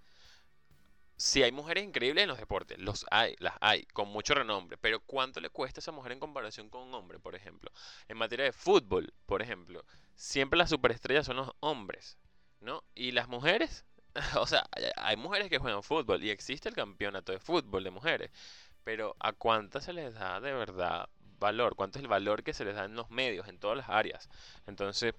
Si 1.17 1.43
hay 1.43 1.51
mujeres 1.51 1.83
increíbles 1.83 2.23
en 2.23 2.29
los 2.29 2.37
deportes, 2.37 2.79
los 2.79 3.05
hay, 3.11 3.35
las 3.39 3.55
hay, 3.59 3.83
con 3.87 4.07
mucho 4.07 4.35
renombre, 4.35 4.77
pero 4.77 5.01
¿cuánto 5.01 5.41
le 5.41 5.49
cuesta 5.49 5.79
a 5.79 5.81
esa 5.81 5.91
mujer 5.91 6.13
en 6.13 6.19
comparación 6.19 6.69
con 6.69 6.83
un 6.83 6.93
hombre, 6.93 7.19
por 7.19 7.35
ejemplo? 7.35 7.71
En 8.07 8.17
materia 8.17 8.45
de 8.45 8.53
fútbol, 8.53 9.13
por 9.25 9.41
ejemplo, 9.41 9.83
siempre 10.15 10.57
las 10.57 10.69
superestrellas 10.69 11.25
son 11.25 11.37
los 11.37 11.51
hombres, 11.59 12.17
¿no? 12.61 12.83
Y 12.95 13.11
las 13.11 13.27
mujeres, 13.27 13.83
o 14.39 14.47
sea, 14.47 14.65
hay 14.95 15.17
mujeres 15.17 15.49
que 15.49 15.57
juegan 15.57 15.83
fútbol 15.83 16.23
y 16.23 16.29
existe 16.29 16.69
el 16.69 16.75
campeonato 16.75 17.33
de 17.33 17.39
fútbol 17.39 17.83
de 17.83 17.91
mujeres, 17.91 18.31
pero 18.85 19.15
¿a 19.19 19.33
cuántas 19.33 19.83
se 19.83 19.93
les 19.93 20.13
da 20.13 20.39
de 20.39 20.53
verdad 20.53 21.09
valor? 21.39 21.75
¿Cuánto 21.75 21.99
es 21.99 22.03
el 22.03 22.09
valor 22.09 22.43
que 22.43 22.53
se 22.53 22.63
les 22.63 22.75
da 22.75 22.85
en 22.85 22.95
los 22.95 23.09
medios, 23.09 23.49
en 23.49 23.59
todas 23.59 23.75
las 23.75 23.89
áreas? 23.89 24.29
Entonces, 24.67 25.13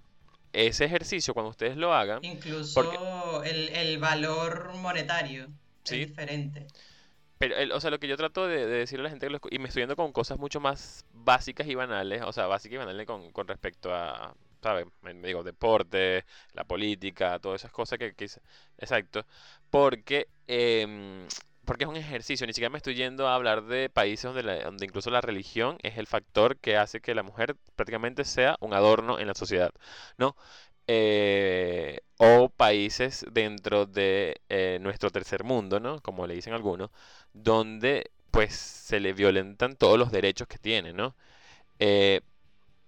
ese 0.52 0.84
ejercicio, 0.84 1.34
cuando 1.34 1.50
ustedes 1.50 1.76
lo 1.76 1.94
hagan. 1.94 2.24
Incluso 2.24 3.42
el, 3.44 3.98
valor 3.98 4.74
monetario 4.76 5.48
es 5.84 5.90
diferente. 5.90 6.66
Pero, 7.38 7.54
o 7.76 7.80
sea, 7.80 7.90
lo 7.90 8.00
que 8.00 8.08
yo 8.08 8.16
trato 8.16 8.46
de, 8.46 8.66
decirle 8.66 9.02
a 9.02 9.04
la 9.04 9.10
gente, 9.10 9.28
y 9.50 9.58
me 9.58 9.68
estoy 9.68 9.82
yendo 9.82 9.94
con 9.94 10.12
cosas 10.12 10.38
mucho 10.38 10.60
más 10.60 11.04
básicas 11.12 11.66
y 11.68 11.74
banales, 11.74 12.22
o 12.22 12.32
sea, 12.32 12.46
básicas 12.46 12.74
y 12.74 12.78
banales 12.78 13.06
con, 13.06 13.30
con 13.30 13.46
respecto 13.46 13.94
a, 13.94 14.34
¿sabes? 14.62 14.86
Me 15.02 15.14
digo, 15.14 15.42
deporte, 15.42 16.24
la 16.52 16.64
política, 16.64 17.38
todas 17.38 17.60
esas 17.60 17.72
cosas 17.72 17.98
que, 17.98 18.14
quise 18.14 18.40
exacto, 18.76 19.24
porque 19.70 20.28
eh, 20.46 21.26
porque 21.68 21.84
es 21.84 21.90
un 21.90 21.96
ejercicio, 21.96 22.46
ni 22.46 22.54
siquiera 22.54 22.70
me 22.70 22.78
estoy 22.78 22.94
yendo 22.94 23.28
a 23.28 23.34
hablar 23.34 23.64
de 23.64 23.90
países 23.90 24.24
donde, 24.32 24.62
donde 24.62 24.86
incluso 24.86 25.10
la 25.10 25.20
religión 25.20 25.76
es 25.82 25.98
el 25.98 26.06
factor 26.06 26.56
que 26.56 26.78
hace 26.78 27.02
que 27.02 27.14
la 27.14 27.22
mujer 27.22 27.56
prácticamente 27.76 28.24
sea 28.24 28.56
un 28.60 28.72
adorno 28.72 29.18
en 29.18 29.26
la 29.28 29.34
sociedad, 29.34 29.70
¿no? 30.16 30.34
Eh, 30.86 32.00
o 32.16 32.48
países 32.48 33.26
dentro 33.32 33.84
de 33.84 34.40
eh, 34.48 34.78
nuestro 34.80 35.10
tercer 35.10 35.44
mundo, 35.44 35.78
¿no? 35.78 36.00
Como 36.00 36.26
le 36.26 36.34
dicen 36.34 36.54
algunos, 36.54 36.90
donde 37.34 38.12
pues 38.30 38.54
se 38.54 38.98
le 38.98 39.12
violentan 39.12 39.76
todos 39.76 39.98
los 39.98 40.10
derechos 40.10 40.48
que 40.48 40.56
tiene, 40.58 40.94
¿no? 40.94 41.14
Eh, 41.80 42.22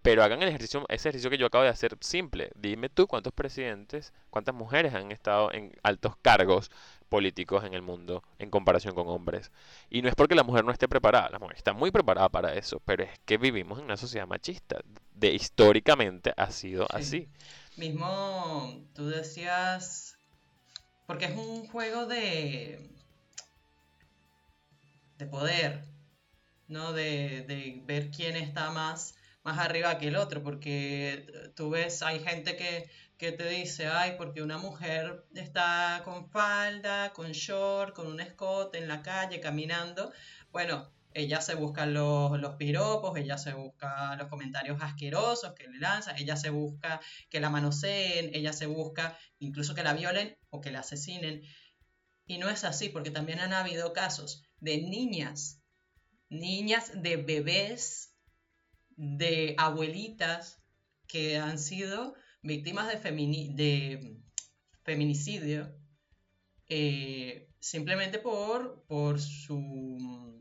pero 0.02 0.22
hagan 0.24 0.42
el 0.42 0.48
ejercicio, 0.48 0.86
ese 0.88 1.10
ejercicio 1.10 1.30
que 1.30 1.38
yo 1.38 1.46
acabo 1.46 1.64
de 1.64 1.70
hacer 1.70 1.96
simple. 2.00 2.50
Dime 2.56 2.88
tú 2.88 3.06
cuántos 3.06 3.34
presidentes, 3.34 4.14
cuántas 4.30 4.54
mujeres 4.54 4.94
han 4.94 5.12
estado 5.12 5.52
en 5.52 5.72
altos 5.82 6.16
cargos 6.22 6.70
políticos 7.10 7.64
en 7.64 7.74
el 7.74 7.82
mundo 7.82 8.22
en 8.38 8.48
comparación 8.48 8.94
con 8.94 9.08
hombres. 9.08 9.52
Y 9.90 10.00
no 10.00 10.08
es 10.08 10.14
porque 10.14 10.34
la 10.34 10.44
mujer 10.44 10.64
no 10.64 10.72
esté 10.72 10.88
preparada, 10.88 11.28
la 11.28 11.38
mujer 11.38 11.56
está 11.56 11.74
muy 11.74 11.90
preparada 11.90 12.30
para 12.30 12.54
eso, 12.54 12.80
pero 12.86 13.04
es 13.04 13.10
que 13.26 13.36
vivimos 13.36 13.78
en 13.78 13.84
una 13.84 13.98
sociedad 13.98 14.26
machista. 14.26 14.80
De 15.14 15.34
históricamente 15.34 16.32
ha 16.36 16.50
sido 16.50 16.86
así. 16.90 17.28
Mismo 17.76 18.82
tú 18.94 19.08
decías, 19.08 20.16
porque 21.06 21.26
es 21.26 21.36
un 21.36 21.66
juego 21.68 22.06
de 22.06 22.88
de 25.18 25.26
poder, 25.26 25.84
¿no? 26.68 26.94
De, 26.94 27.42
de 27.42 27.82
ver 27.84 28.10
quién 28.10 28.36
está 28.36 28.70
más 28.70 29.14
más 29.42 29.58
arriba 29.58 29.98
que 29.98 30.08
el 30.08 30.16
otro, 30.16 30.42
porque 30.42 31.26
tú 31.54 31.70
ves, 31.70 32.02
hay 32.02 32.20
gente 32.20 32.56
que, 32.56 32.88
que 33.20 33.32
te 33.32 33.50
dice, 33.50 33.86
ay, 33.86 34.14
porque 34.16 34.40
una 34.42 34.56
mujer 34.56 35.26
está 35.34 36.00
con 36.06 36.30
falda, 36.30 37.12
con 37.12 37.32
short, 37.32 37.94
con 37.94 38.06
un 38.06 38.18
escote 38.18 38.78
en 38.78 38.88
la 38.88 39.02
calle, 39.02 39.40
caminando, 39.40 40.10
bueno, 40.52 40.90
ella 41.12 41.42
se 41.42 41.54
busca 41.54 41.84
los, 41.84 42.40
los 42.40 42.56
piropos, 42.56 43.18
ella 43.18 43.36
se 43.36 43.52
busca 43.52 44.16
los 44.16 44.28
comentarios 44.28 44.78
asquerosos 44.80 45.52
que 45.52 45.68
le 45.68 45.78
lanzan, 45.78 46.16
ella 46.16 46.34
se 46.34 46.48
busca 46.48 46.98
que 47.28 47.40
la 47.40 47.50
manoseen, 47.50 48.30
ella 48.32 48.54
se 48.54 48.64
busca 48.64 49.18
incluso 49.38 49.74
que 49.74 49.82
la 49.82 49.92
violen 49.92 50.38
o 50.48 50.62
que 50.62 50.70
la 50.70 50.80
asesinen. 50.80 51.42
Y 52.24 52.38
no 52.38 52.48
es 52.48 52.64
así, 52.64 52.88
porque 52.88 53.10
también 53.10 53.40
han 53.40 53.52
habido 53.52 53.92
casos 53.92 54.44
de 54.60 54.78
niñas, 54.78 55.60
niñas 56.30 56.90
de 56.94 57.18
bebés 57.18 58.14
de 58.96 59.56
abuelitas 59.58 60.62
que 61.06 61.36
han 61.36 61.58
sido 61.58 62.14
víctimas 62.42 62.88
de, 62.88 64.16
feminicidio 64.82 65.74
eh, 66.68 67.48
simplemente 67.58 68.18
por, 68.18 68.84
su, 69.20 70.40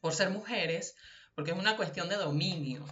por 0.00 0.14
ser 0.14 0.30
mujeres, 0.30 0.94
porque 1.34 1.52
es 1.52 1.56
una 1.56 1.76
cuestión 1.76 2.08
de 2.08 2.16
dominio 2.16 2.84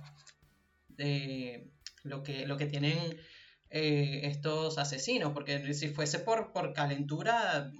de 0.88 1.70
lo 2.02 2.22
que, 2.22 2.46
lo 2.46 2.56
que 2.56 2.66
tienen 2.66 3.18
eh, 3.68 4.22
estos 4.24 4.78
asesinos, 4.78 5.32
porque 5.32 5.74
si 5.74 5.88
fuese 5.88 6.18
por, 6.18 6.52
por 6.52 6.72
calentura, 6.72 7.70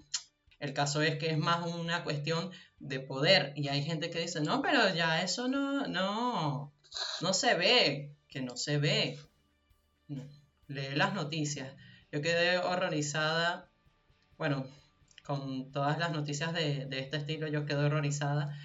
el 0.59 0.75
caso 0.75 1.03
es 1.03 1.17
que 1.19 1.31
es 1.31 1.39
más 1.39 1.67
una 1.67 2.05
cuestión 2.05 2.51
de 2.79 3.01
poder 3.01 3.53
y 3.57 3.69
hay 3.69 3.83
gente 3.83 4.11
que 4.11 4.21
dice, 4.21 4.41
no, 4.41 4.61
pero 4.63 4.95
ya 4.95 5.23
eso 5.23 5.49
no, 5.49 5.87
no, 5.87 6.73
no 7.21 7.33
se 7.33 7.55
ve, 7.55 8.15
que 8.29 8.43
no 8.43 8.57
se 8.57 8.79
ve. 8.79 9.19
Lee 10.71 10.95
las 10.95 11.15
noticias. 11.15 11.75
Yo 12.13 12.23
quedé 12.23 12.59
horrorizada, 12.59 13.69
bueno, 14.39 14.67
con 15.25 15.73
todas 15.73 15.99
las 15.99 16.13
noticias 16.13 16.55
de, 16.55 16.89
este 16.93 17.17
estilo 17.17 17.49
yo 17.49 17.67
quedé 17.67 17.85
horrorizada, 17.85 18.57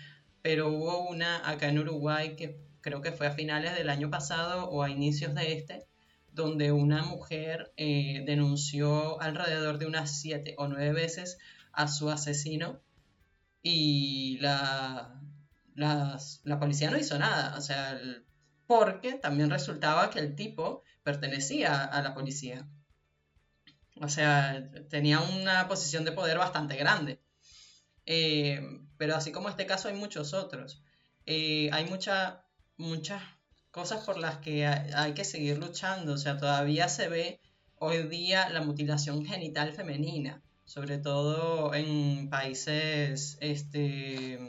pero 0.44 0.70
hubo 0.70 1.10
una 1.10 1.50
acá 1.50 1.68
en 1.68 1.80
Uruguay 1.80 2.36
que 2.36 2.62
creo 2.82 3.02
que 3.02 3.12
fue 3.12 3.26
a 3.28 3.32
finales 3.32 3.76
del 3.76 3.90
año 3.90 4.12
pasado 4.12 4.70
o 4.70 4.84
a 4.84 4.92
inicios 4.92 5.34
de 5.34 5.54
este, 5.54 5.88
donde 6.32 6.72
una 6.72 7.04
mujer 7.04 7.74
eh, 7.76 8.24
denunció 8.28 9.20
alrededor 9.20 9.80
de 9.80 9.88
unas 9.88 10.20
siete 10.20 10.54
o 10.60 10.68
nueve 10.68 10.94
veces 10.94 11.40
a 11.72 11.88
su 11.88 12.12
asesino 12.12 12.82
y 13.64 14.38
la, 14.42 15.20
la 15.74 16.60
policía 16.60 16.92
no 16.92 17.00
hizo 17.00 17.18
nada, 17.18 17.58
o 17.58 17.62
sea, 17.62 18.00
porque 18.68 19.14
también 19.14 19.50
resultaba 19.50 20.12
que 20.12 20.20
el 20.20 20.36
tipo 20.36 20.84
pertenecía 21.06 21.86
a 21.86 22.02
la 22.02 22.16
policía. 22.16 22.68
O 24.02 24.10
sea, 24.10 24.70
tenía 24.90 25.22
una 25.22 25.68
posición 25.68 26.04
de 26.04 26.12
poder 26.12 26.38
bastante 26.40 26.76
grande. 26.76 27.22
Eh, 28.08 28.60
pero 28.98 29.16
así 29.16 29.32
como 29.32 29.48
este 29.48 29.68
caso 29.68 29.88
hay 29.88 29.94
muchos 29.94 30.34
otros. 30.34 30.82
Eh, 31.28 31.70
hay 31.72 31.86
muchas 31.86 33.24
cosas 33.70 34.04
por 34.04 34.18
las 34.18 34.38
que 34.40 34.66
hay, 34.66 35.14
que 35.14 35.24
seguir 35.24 35.60
luchando. 35.60 36.14
O 36.14 36.18
sea, 36.18 36.38
todavía 36.38 36.90
se 36.90 37.08
ve 37.08 37.40
hoy 37.78 38.08
día 38.08 38.50
la 38.50 38.62
mutilación 38.62 39.26
genital 39.26 39.74
femenina, 39.74 40.42
sobre 40.66 40.98
todo 40.98 41.74
en 41.76 42.32
países 42.32 43.38
este, 43.42 44.40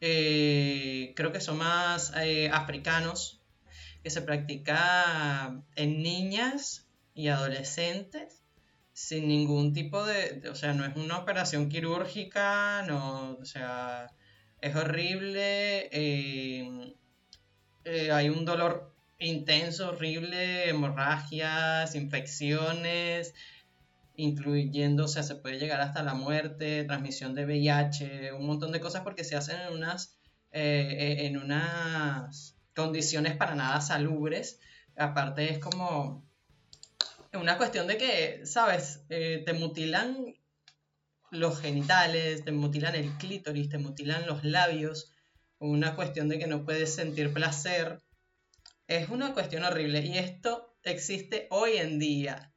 eh, 0.00 1.12
creo 1.16 1.32
que 1.32 1.40
son 1.40 1.58
más 1.58 2.12
africanos, 2.52 3.43
que 4.04 4.10
se 4.10 4.20
practica 4.20 5.62
en 5.76 6.02
niñas 6.02 6.86
y 7.14 7.28
adolescentes 7.28 8.42
sin 8.92 9.28
ningún 9.28 9.72
tipo 9.72 10.04
de, 10.04 10.42
o 10.50 10.54
sea, 10.54 10.74
no 10.74 10.84
es 10.84 10.94
una 10.94 11.18
operación 11.18 11.70
quirúrgica, 11.70 12.84
no, 12.86 13.32
o 13.40 13.44
sea, 13.46 14.12
es 14.60 14.76
horrible, 14.76 15.88
eh, 15.90 16.92
hay 18.12 18.28
un 18.28 18.44
dolor 18.44 18.94
intenso, 19.18 19.88
horrible, 19.88 20.68
hemorragias, 20.68 21.94
infecciones, 21.94 23.34
incluyendo, 24.16 25.06
o 25.06 25.08
sea, 25.08 25.22
se 25.22 25.36
puede 25.36 25.58
llegar 25.58 25.80
hasta 25.80 26.02
la 26.02 26.14
muerte, 26.14 26.84
transmisión 26.84 27.34
de 27.34 27.46
VIH, 27.46 28.32
un 28.34 28.46
montón 28.46 28.70
de 28.70 28.80
cosas 28.80 29.02
porque 29.02 29.24
se 29.24 29.34
hacen 29.34 29.58
en 29.60 29.72
unas, 29.72 30.18
eh, 30.52 30.94
eh, 30.98 31.26
en 31.26 31.38
unas 31.38 32.53
condiciones 32.74 33.36
para 33.36 33.54
nada 33.54 33.80
salubres. 33.80 34.60
Aparte 34.96 35.50
es 35.50 35.58
como 35.58 36.26
una 37.32 37.56
cuestión 37.56 37.86
de 37.86 37.96
que, 37.96 38.46
¿sabes? 38.46 39.04
Eh, 39.08 39.42
te 39.44 39.52
mutilan 39.52 40.34
los 41.30 41.60
genitales, 41.60 42.44
te 42.44 42.52
mutilan 42.52 42.94
el 42.94 43.10
clítoris, 43.18 43.68
te 43.68 43.78
mutilan 43.78 44.26
los 44.26 44.44
labios, 44.44 45.12
una 45.58 45.96
cuestión 45.96 46.28
de 46.28 46.38
que 46.38 46.46
no 46.46 46.64
puedes 46.64 46.94
sentir 46.94 47.32
placer. 47.32 48.02
Es 48.86 49.08
una 49.08 49.32
cuestión 49.32 49.64
horrible 49.64 50.00
y 50.00 50.18
esto 50.18 50.76
existe 50.84 51.48
hoy 51.50 51.78
en 51.78 51.98
día 51.98 52.54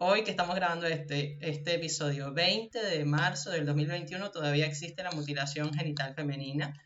Hoy 0.00 0.22
que 0.22 0.30
estamos 0.30 0.54
grabando 0.54 0.86
este, 0.86 1.38
este 1.40 1.74
episodio 1.74 2.32
20 2.32 2.78
de 2.78 3.04
marzo 3.04 3.50
del 3.50 3.66
2021, 3.66 4.30
todavía 4.30 4.64
existe 4.64 5.02
la 5.02 5.10
mutilación 5.10 5.74
genital 5.74 6.14
femenina. 6.14 6.80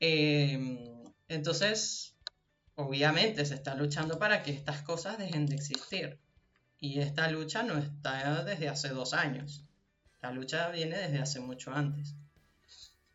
Em, 0.00 0.95
entonces, 1.28 2.14
obviamente 2.74 3.44
se 3.44 3.54
está 3.54 3.74
luchando 3.74 4.18
para 4.18 4.42
que 4.42 4.52
estas 4.52 4.82
cosas 4.82 5.18
dejen 5.18 5.46
de 5.46 5.56
existir. 5.56 6.18
Y 6.78 7.00
esta 7.00 7.30
lucha 7.30 7.62
no 7.62 7.78
está 7.78 8.44
desde 8.44 8.68
hace 8.68 8.88
dos 8.90 9.14
años. 9.14 9.64
La 10.20 10.30
lucha 10.30 10.68
viene 10.68 10.98
desde 10.98 11.18
hace 11.18 11.40
mucho 11.40 11.72
antes. 11.72 12.14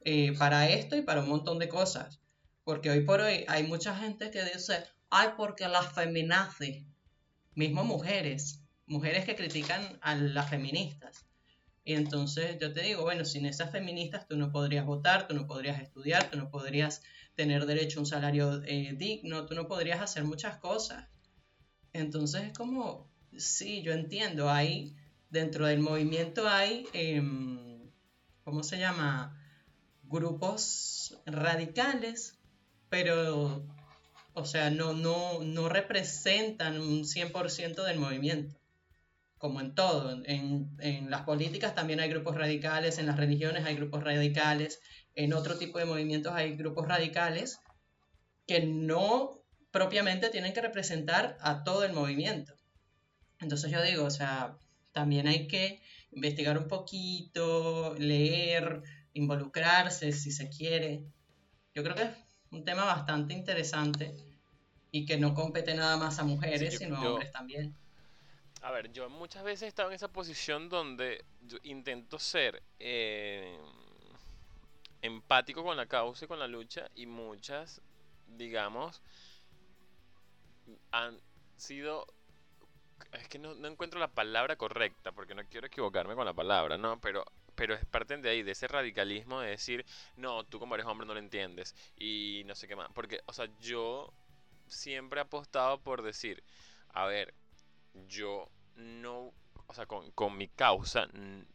Eh, 0.04 0.36
para 0.38 0.68
esto 0.70 0.96
y 0.96 1.04
para 1.04 1.22
un 1.22 1.30
montón 1.30 1.60
de 1.60 1.70
cosas. 1.70 2.20
Porque 2.64 2.90
hoy 2.90 3.02
por 3.02 3.22
hoy 3.22 3.46
hay 3.48 3.64
mucha 3.64 3.96
gente 3.96 4.32
que 4.32 4.44
dice, 4.44 4.84
ay, 5.10 5.30
porque 5.38 5.68
las 5.68 5.92
feminazis, 5.94 6.86
mismo 7.54 7.84
mujeres, 7.84 8.62
mujeres 8.88 9.26
que 9.26 9.36
critican 9.36 10.00
a 10.02 10.16
las 10.16 10.50
feministas. 10.50 11.26
Y 11.84 11.94
entonces 11.94 12.58
yo 12.60 12.74
te 12.74 12.82
digo, 12.82 13.04
bueno, 13.04 13.26
sin 13.26 13.46
esas 13.46 13.72
feministas 13.72 14.28
tú 14.28 14.38
no 14.38 14.52
podrías 14.52 14.86
votar, 14.86 15.28
tú 15.28 15.34
no 15.34 15.48
podrías 15.48 15.82
estudiar, 15.82 16.30
tú 16.30 16.38
no 16.38 16.50
podrías 16.50 17.02
tener 17.42 17.66
derecho 17.66 17.98
a 17.98 18.02
un 18.02 18.06
salario 18.06 18.62
eh, 18.68 18.94
digno, 18.96 19.48
tú 19.48 19.56
no 19.56 19.68
podrías 19.68 20.00
hacer 20.00 20.24
muchas 20.24 20.58
cosas. 20.58 21.08
Entonces 21.92 22.44
es 22.44 22.54
como, 22.56 23.10
sí, 23.36 23.82
yo 23.82 23.94
entiendo, 23.94 24.52
hay, 24.52 24.96
dentro 25.32 25.66
del 25.66 25.80
movimiento 25.80 26.48
hay, 26.48 26.86
em, 26.94 27.90
¿cómo 28.44 28.62
se 28.62 28.78
llama? 28.78 29.44
Grupos 30.04 31.18
radicales, 31.26 32.38
pero, 32.90 33.66
o 34.36 34.46
sea, 34.46 34.70
no, 34.70 34.94
no, 34.94 35.44
no 35.44 35.68
representan 35.68 36.80
un 36.80 37.06
100% 37.06 37.84
del 37.84 37.98
movimiento 37.98 38.56
como 39.40 39.62
en 39.62 39.74
todo, 39.74 40.12
en, 40.26 40.70
en, 40.80 41.10
las 41.10 41.24
políticas 41.24 41.74
también 41.74 42.00
hay 42.00 42.10
grupos 42.10 42.36
radicales, 42.36 43.00
en 43.00 43.08
las 43.08 43.18
religiones 43.18 43.66
hay 43.66 43.76
grupos 43.76 44.04
radicales, 44.04 44.80
en 45.16 45.34
otro 45.34 45.58
tipo 45.58 45.80
de 45.80 45.86
movimientos 45.86 46.34
hay 46.34 46.56
grupos 46.56 46.88
radicales 46.88 47.60
que 48.48 48.66
no 48.66 49.42
propiamente 49.72 50.30
tienen 50.30 50.54
que 50.54 50.62
representar 50.62 51.38
a 51.42 51.64
todo 51.64 51.84
el 51.84 51.94
movimiento. 51.94 52.54
Entonces 53.40 53.72
yo 53.72 53.82
digo, 53.82 54.06
o 54.06 54.12
sea, 54.12 54.58
también 54.92 55.28
hay 55.28 55.48
que 55.48 55.82
investigar 56.12 56.58
un 56.58 56.68
poquito, 56.68 57.96
leer, 57.98 58.84
involucrarse 59.14 60.12
si 60.12 60.32
se 60.32 60.50
quiere. 60.50 61.04
Yo 61.74 61.84
creo 61.84 61.96
que 61.96 62.04
es 62.04 62.12
un 62.52 62.66
tema 62.66 62.86
bastante 62.86 63.34
interesante 63.34 64.14
y 64.92 65.06
que 65.06 65.18
no 65.18 65.34
compete 65.34 65.74
nada 65.74 65.98
más 65.98 66.20
a 66.20 66.24
mujeres, 66.24 66.78
sino 66.78 66.98
a 66.98 67.10
hombres 67.10 67.32
también. 67.32 67.74
A 68.62 68.72
ver, 68.72 68.92
yo 68.92 69.10
muchas 69.10 69.44
veces 69.44 69.64
he 69.64 69.68
estado 69.68 69.90
en 69.90 69.96
esa 69.96 70.10
posición 70.10 70.70
donde 70.70 71.24
yo 71.42 71.58
intento 71.64 72.20
ser 72.20 72.62
eh, 72.78 73.58
empático 75.02 75.64
con 75.64 75.78
la 75.78 75.88
causa 75.88 76.26
y 76.26 76.28
con 76.28 76.40
la 76.40 76.48
lucha 76.48 76.90
y 76.96 77.06
muchas, 77.06 77.82
digamos, 78.28 79.02
han 80.92 81.20
sido 81.58 82.06
es 83.14 83.28
que 83.28 83.40
no, 83.40 83.54
no, 83.56 83.68
encuentro 83.68 84.00
la 84.00 84.14
palabra 84.14 84.56
correcta, 84.56 85.12
porque 85.12 85.36
no 85.36 85.44
quiero 85.46 85.68
equivocarme 85.68 86.16
con 86.16 86.26
la 86.26 86.34
palabra, 86.34 86.78
¿no? 86.78 87.00
Pero, 87.02 87.26
pero 87.56 87.74
es 87.74 87.86
parten 87.86 88.22
de 88.22 88.30
ahí, 88.30 88.44
de 88.44 88.52
ese 88.52 88.68
radicalismo 88.68 89.42
de 89.42 89.50
decir, 89.50 89.86
no, 90.16 90.46
tú 90.46 90.60
como 90.60 90.76
eres 90.76 90.88
hombre 90.88 91.08
no 91.08 91.14
lo 91.14 91.20
entiendes, 91.20 91.76
y 91.98 92.44
no 92.46 92.56
sé 92.56 92.68
qué 92.68 92.76
más. 92.76 92.90
Porque, 92.94 93.22
o 93.26 93.34
sea, 93.34 93.48
yo 93.60 94.14
siempre 94.68 95.20
he 95.20 95.24
apostado 95.24 95.82
por 95.82 96.02
decir, 96.02 96.44
a 96.90 97.06
ver, 97.06 97.34
yo 98.08 98.50
no, 98.76 99.34
o 99.72 99.74
sea, 99.74 99.86
con, 99.86 100.12
con 100.12 100.38
mi 100.38 100.50
causa, 100.50 101.08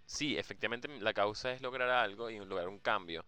sí, 0.06 0.36
efectivamente 0.38 0.88
la 1.00 1.12
causa 1.12 1.52
es 1.52 1.60
lograr 1.60 1.90
algo 1.90 2.30
y 2.30 2.38
lograr 2.38 2.68
un 2.68 2.78
cambio, 2.78 3.24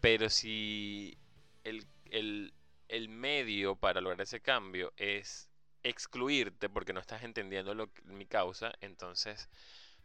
pero 0.00 0.30
si 0.30 1.18
el, 1.64 1.86
el, 2.10 2.54
el 2.88 3.08
medio 3.10 3.76
para 3.76 4.00
lograr 4.00 4.22
ese 4.22 4.40
cambio 4.40 4.92
es 4.96 5.50
excluirte 5.82 6.70
porque 6.70 6.94
no 6.94 7.00
estás 7.00 7.22
entendiendo 7.24 7.74
mi 8.04 8.26
causa, 8.26 8.72
entonces 8.80 9.48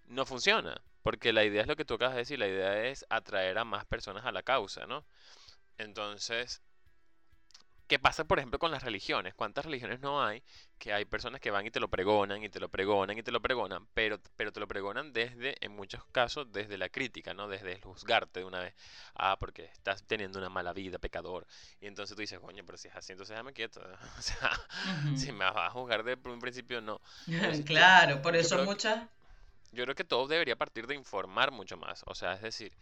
no 0.08 0.26
funciona. 0.26 0.82
Porque 1.04 1.32
la 1.32 1.46
idea 1.46 1.62
es 1.62 1.68
lo 1.68 1.78
que 1.78 1.86
tú 1.86 1.94
acabas 1.94 2.16
de 2.16 2.22
decir, 2.22 2.40
la 2.40 2.48
idea 2.48 2.86
es 2.88 3.06
atraer 3.10 3.58
a 3.58 3.63
más 3.63 3.86
personas 3.86 4.26
a 4.26 4.32
la 4.34 4.44
causa, 4.44 4.86
¿no? 4.88 5.06
Entonces, 5.78 6.62
¿Qué 7.88 8.00
pasa, 8.00 8.26
por 8.26 8.38
ejemplo, 8.38 8.60
con 8.60 8.71
las 8.71 8.84
religiones? 8.84 9.34
¿Cuántas 9.34 9.65
religiones 9.65 10.02
no 10.02 10.21
hay 10.23 10.43
que 10.78 10.93
hay 10.93 11.06
personas 11.06 11.41
que 11.41 11.52
van 11.52 11.65
y 11.65 11.71
te 11.71 11.80
lo 11.80 11.88
pregonan 11.88 12.43
y 12.43 12.50
te 12.50 12.60
lo 12.60 12.69
pregonan 12.69 13.17
y 13.17 13.23
te 13.23 13.32
lo 13.32 13.41
pregonan, 13.41 13.88
pero, 13.93 14.19
pero 14.36 14.52
te 14.52 14.60
lo 14.60 14.67
pregonan 14.67 15.12
desde, 15.13 15.56
en 15.65 15.71
muchos 15.71 16.04
casos, 16.12 16.52
desde 16.52 16.78
la 16.78 16.89
crítica, 16.89 17.34
¿no? 17.34 17.47
Desde 17.47 17.73
el 17.73 17.82
juzgarte 17.82 18.41
de 18.41 18.45
una 18.45 18.60
vez. 18.60 18.76
Ah, 19.15 19.38
porque 19.39 19.65
estás 19.65 20.04
teniendo 20.04 20.38
una 20.38 20.50
mala 20.50 20.73
vida, 20.73 21.00
pecador. 21.00 21.47
Y 21.82 21.88
entonces 21.88 22.15
tú 22.15 22.21
dices, 22.21 22.39
coño, 22.39 22.63
pero 22.65 22.78
si 22.78 22.89
es 22.89 22.95
así, 22.95 23.13
entonces 23.13 23.34
déjame 23.34 23.54
quieto. 23.54 23.82
o 24.19 24.21
sea, 24.21 24.52
si 25.15 25.32
me 25.32 25.45
vas 25.45 25.56
a 25.56 25.69
juzgar 25.69 26.04
de 26.04 26.17
un 26.30 26.39
principio, 26.39 26.82
no. 26.82 27.02
claro, 27.65 28.21
por 28.21 28.36
eso 28.36 28.63
muchas... 28.63 29.08
Yo 29.71 29.84
creo 29.84 29.95
que 29.95 30.04
todo 30.04 30.28
debería 30.28 30.56
partir 30.56 30.88
de 30.88 30.95
informar 30.95 31.52
mucho 31.52 31.76
más. 31.78 32.04
O 32.06 32.15
sea, 32.15 32.34
es 32.34 32.41
decir, 32.41 32.73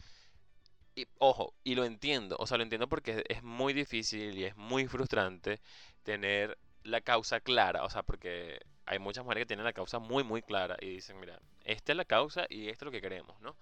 y, 0.96 1.08
ojo, 1.20 1.54
y 1.64 1.76
lo 1.76 1.86
entiendo, 1.86 2.36
o 2.40 2.48
sea, 2.48 2.58
lo 2.58 2.64
entiendo 2.64 2.88
porque 2.88 3.24
es 3.28 3.44
muy 3.44 3.74
difícil 3.74 4.38
y 4.38 4.46
es 4.46 4.56
muy 4.56 4.88
frustrante 4.88 5.60
tener 6.04 6.58
la 6.84 7.02
causa 7.02 7.40
clara, 7.42 7.84
o 7.84 7.90
sea, 7.90 8.04
porque 8.04 8.60
hay 8.86 9.00
muchas 9.00 9.24
mujeres 9.24 9.44
que 9.44 9.48
tienen 9.48 9.66
la 9.66 9.74
causa 9.74 10.00
muy, 10.00 10.24
muy 10.24 10.42
clara 10.42 10.78
y 10.82 10.90
dicen, 10.90 11.20
mira, 11.20 11.40
esta 11.64 11.92
es 11.94 11.98
la 11.98 12.06
causa 12.06 12.46
y 12.50 12.70
esto 12.70 12.86
es 12.86 12.88
lo 12.88 12.92
que 12.92 13.02
queremos, 13.02 13.40
¿no? 13.42 13.56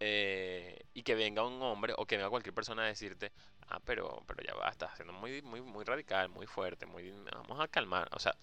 Eh, 0.00 0.78
y 0.92 1.02
que 1.02 1.14
venga 1.14 1.46
un 1.46 1.62
hombre 1.62 1.94
o 1.96 2.06
que 2.06 2.16
venga 2.16 2.30
cualquier 2.30 2.54
persona 2.54 2.82
a 2.82 2.86
decirte, 2.86 3.32
ah, 3.68 3.80
pero, 3.84 4.24
pero 4.26 4.42
ya 4.42 4.54
va, 4.54 4.68
estás 4.68 4.92
haciendo 4.92 5.12
muy, 5.14 5.42
muy, 5.42 5.62
muy 5.62 5.84
radical, 5.84 6.28
muy 6.28 6.46
fuerte, 6.46 6.86
muy, 6.86 7.10
vamos 7.32 7.60
a 7.60 7.68
calmar, 7.68 8.08
o 8.12 8.18
sea, 8.18 8.36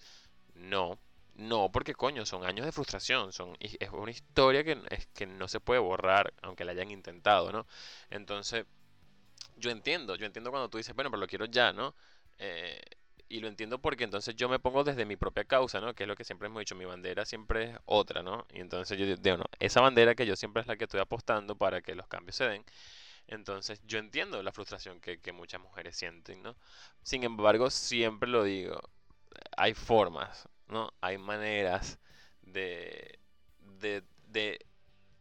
no, 0.54 0.98
no, 1.36 1.70
porque 1.72 1.94
coño, 1.94 2.24
son 2.26 2.44
años 2.44 2.64
de 2.66 2.72
frustración, 2.72 3.32
son, 3.32 3.56
es 3.60 3.76
una 3.90 4.10
historia 4.10 4.62
que, 4.64 4.80
es, 4.90 5.06
que 5.08 5.26
no 5.26 5.48
se 5.48 5.60
puede 5.60 5.80
borrar, 5.80 6.32
aunque 6.42 6.64
la 6.64 6.72
hayan 6.72 6.90
intentado, 6.90 7.50
¿no? 7.52 7.66
Entonces, 8.10 8.66
yo 9.56 9.70
entiendo, 9.70 10.16
yo 10.16 10.26
entiendo 10.26 10.50
cuando 10.50 10.68
tú 10.70 10.78
dices, 10.78 10.94
bueno, 10.94 11.10
pero 11.10 11.20
lo 11.20 11.26
quiero 11.26 11.46
ya, 11.46 11.72
¿no? 11.72 11.94
Eh, 12.38 12.80
y 13.28 13.40
lo 13.40 13.48
entiendo 13.48 13.80
porque 13.80 14.04
entonces 14.04 14.36
yo 14.36 14.48
me 14.48 14.58
pongo 14.58 14.84
desde 14.84 15.04
mi 15.06 15.16
propia 15.16 15.44
causa, 15.44 15.80
¿no? 15.80 15.94
Que 15.94 16.04
es 16.04 16.08
lo 16.08 16.16
que 16.16 16.24
siempre 16.24 16.46
hemos 16.46 16.60
dicho, 16.60 16.76
mi 16.76 16.84
bandera 16.84 17.24
siempre 17.24 17.72
es 17.72 17.78
otra, 17.86 18.22
¿no? 18.22 18.46
Y 18.52 18.60
entonces 18.60 18.98
yo 18.98 19.06
digo, 19.06 19.36
no, 19.38 19.44
esa 19.58 19.80
bandera 19.80 20.14
que 20.14 20.26
yo 20.26 20.36
siempre 20.36 20.62
es 20.62 20.68
la 20.68 20.76
que 20.76 20.84
estoy 20.84 21.00
apostando 21.00 21.56
para 21.56 21.82
que 21.82 21.94
los 21.94 22.06
cambios 22.06 22.36
se 22.36 22.44
den. 22.44 22.64
Entonces 23.28 23.80
yo 23.86 23.98
entiendo 23.98 24.42
la 24.42 24.52
frustración 24.52 25.00
que, 25.00 25.20
que 25.20 25.32
muchas 25.32 25.60
mujeres 25.60 25.96
sienten, 25.96 26.42
¿no? 26.42 26.56
Sin 27.02 27.24
embargo, 27.24 27.70
siempre 27.70 28.28
lo 28.28 28.44
digo, 28.44 28.80
hay 29.56 29.74
formas, 29.74 30.48
¿no? 30.68 30.92
Hay 31.00 31.18
maneras 31.18 31.98
de, 32.42 33.18
de, 33.80 34.58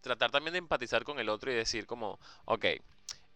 tratar 0.02 0.32
también 0.32 0.54
de 0.54 0.60
empatizar 0.60 1.04
con 1.04 1.20
el 1.20 1.30
otro 1.30 1.52
y 1.52 1.56
decir 1.56 1.86
como, 1.86 2.20
ok, 2.46 2.66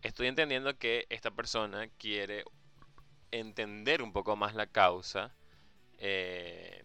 estoy 0.01 0.27
entendiendo 0.27 0.77
que 0.77 1.05
esta 1.09 1.31
persona 1.31 1.87
quiere 1.97 2.43
entender 3.31 4.01
un 4.01 4.11
poco 4.13 4.35
más 4.35 4.55
la 4.55 4.67
causa, 4.67 5.33
eh, 5.97 6.83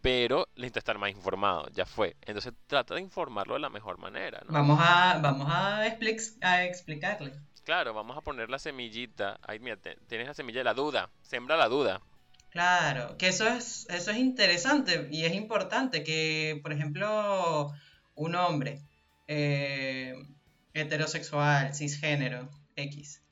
pero 0.00 0.48
necesita 0.56 0.78
estar 0.78 0.98
más 0.98 1.10
informado, 1.10 1.68
ya 1.70 1.84
fue. 1.84 2.16
Entonces 2.22 2.54
trata 2.66 2.94
de 2.94 3.00
informarlo 3.00 3.54
de 3.54 3.60
la 3.60 3.68
mejor 3.68 3.98
manera. 3.98 4.42
Vamos 4.48 4.78
a, 4.80 5.18
vamos 5.20 5.46
a, 5.50 5.78
a 5.78 6.64
explicarle. 6.64 7.32
Claro, 7.64 7.92
vamos 7.92 8.16
a 8.16 8.22
poner 8.22 8.48
la 8.48 8.58
semillita. 8.58 9.38
Ahí, 9.42 9.58
mira, 9.58 9.76
tienes 10.08 10.26
la 10.26 10.34
semilla 10.34 10.60
de 10.60 10.64
la 10.64 10.74
duda. 10.74 11.10
Sembra 11.22 11.56
la 11.56 11.68
duda. 11.68 12.00
Claro, 12.50 13.16
que 13.16 13.28
eso 13.28 13.46
es, 13.46 13.86
eso 13.90 14.10
es 14.10 14.16
interesante 14.18 15.08
y 15.12 15.24
es 15.24 15.34
importante 15.34 16.02
que, 16.02 16.58
por 16.62 16.72
ejemplo, 16.72 17.72
un 18.16 18.34
hombre 18.34 18.82
eh, 19.28 20.14
heterosexual, 20.74 21.72
cisgénero, 21.74 22.50
X, 22.74 23.22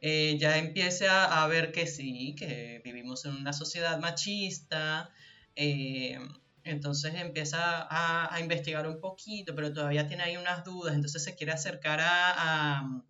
eh, 0.00 0.36
ya 0.38 0.58
empiece 0.58 1.08
a, 1.08 1.46
ver 1.46 1.72
que 1.72 1.86
sí, 1.86 2.34
que 2.38 2.82
vivimos 2.84 3.24
en 3.24 3.36
una 3.36 3.54
sociedad 3.54 3.98
machista, 4.00 5.10
eh, 5.56 6.18
entonces 6.62 7.14
empieza 7.14 7.86
a, 7.90 8.38
investigar 8.38 8.86
un 8.86 9.00
poquito, 9.00 9.54
pero 9.54 9.72
todavía 9.72 10.06
tiene 10.06 10.24
ahí 10.24 10.36
unas 10.36 10.62
dudas, 10.62 10.94
entonces 10.94 11.24
se 11.24 11.34
quiere 11.34 11.52
acercar 11.52 12.00
a, 12.02 13.02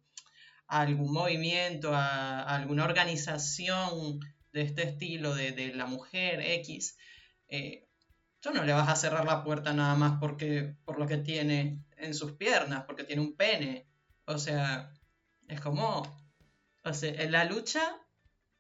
algún 0.68 1.12
movimiento, 1.12 1.94
a 1.94 2.42
alguna 2.42 2.84
organización 2.84 4.20
de 4.52 4.62
este 4.62 4.82
estilo 4.82 5.34
de, 5.34 5.72
la 5.74 5.86
mujer 5.86 6.40
X, 6.40 6.96
eh, 7.48 7.88
tú 8.40 8.50
no 8.52 8.64
le 8.64 8.72
vas 8.72 8.88
a 8.88 8.96
cerrar 8.96 9.24
la 9.24 9.44
puerta 9.44 9.72
nada 9.72 9.94
más 9.94 10.18
porque, 10.20 10.76
por 10.84 10.98
lo 10.98 11.06
que 11.06 11.18
tiene 11.18 11.84
en 11.96 12.14
sus 12.14 12.32
piernas, 12.32 12.84
porque 12.84 13.04
tiene 13.04 13.22
un 13.22 13.36
pene. 13.36 13.86
O 14.24 14.38
sea, 14.38 14.92
es 15.48 15.60
como, 15.60 16.02
o 16.84 16.92
sea, 16.94 17.30
la 17.30 17.44
lucha 17.44 17.82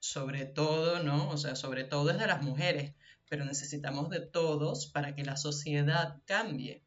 sobre 0.00 0.46
todo, 0.46 1.02
¿no? 1.02 1.28
O 1.30 1.36
sea, 1.36 1.56
sobre 1.56 1.84
todo 1.84 2.10
es 2.10 2.18
de 2.18 2.26
las 2.26 2.42
mujeres, 2.42 2.94
pero 3.28 3.44
necesitamos 3.44 4.10
de 4.10 4.20
todos 4.20 4.86
para 4.86 5.14
que 5.14 5.24
la 5.24 5.36
sociedad 5.36 6.20
cambie. 6.24 6.84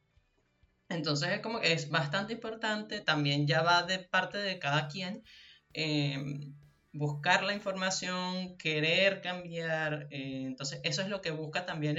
Entonces 0.89 1.29
es 1.29 1.39
como 1.39 1.59
que 1.61 1.73
es 1.73 1.89
bastante 1.89 2.33
importante, 2.33 3.01
también 3.01 3.47
ya 3.47 3.61
va 3.61 3.83
de 3.83 3.99
parte 3.99 4.37
de 4.37 4.59
cada 4.59 4.87
quien, 4.87 5.23
eh, 5.73 6.51
buscar 6.93 7.43
la 7.43 7.53
información, 7.53 8.57
querer 8.57 9.21
cambiar. 9.21 10.07
Eh, 10.11 10.43
entonces, 10.45 10.79
eso 10.83 11.01
es 11.01 11.09
lo 11.09 11.21
que 11.21 11.31
busca 11.31 11.65
también 11.65 11.97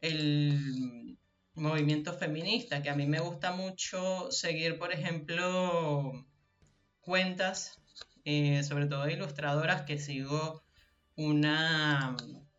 el, 0.00 1.18
movimiento 1.54 2.12
feminista, 2.14 2.82
que 2.82 2.90
a 2.90 2.94
mí 2.94 3.06
me 3.06 3.18
gusta 3.18 3.50
mucho 3.52 4.30
seguir, 4.30 4.78
por 4.78 4.92
ejemplo, 4.92 6.24
cuentas, 7.00 7.80
eh, 8.24 8.62
sobre 8.62 8.86
todo 8.86 9.08
ilustradoras, 9.10 9.82
que 9.82 9.98
sigo 9.98 10.62
una, 11.16 12.16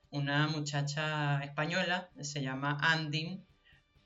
una 0.10 0.48
muchacha 0.48 1.42
española, 1.44 2.10
se 2.22 2.42
llama 2.42 2.78
Andim. 2.82 3.46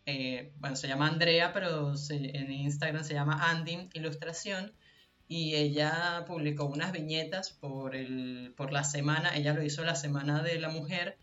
Eh, 0.05 0.53
bueno, 0.57 0.75
se 0.75 0.87
llama 0.87 1.07
Andrea, 1.07 1.53
pero 1.53 1.93
en 2.09 2.51
Instagram 2.51 3.03
se 3.03 3.15
llama 3.15 3.49
Andim 3.49 3.89
Ilustración 3.93 4.73
y 5.27 5.55
ella 5.55 6.25
publicó 6.27 6.65
unas 6.65 6.91
viñetas 6.91 7.51
por, 7.51 7.95
el, 7.95 8.53
por 8.55 8.71
la 8.71 8.83
semana, 8.83 9.35
ella 9.35 9.53
lo 9.53 9.63
hizo 9.63 9.83
la 9.83 9.95
Semana 9.95 10.43
de 10.43 10.59
la 10.59 10.69
Mujer 10.69 11.17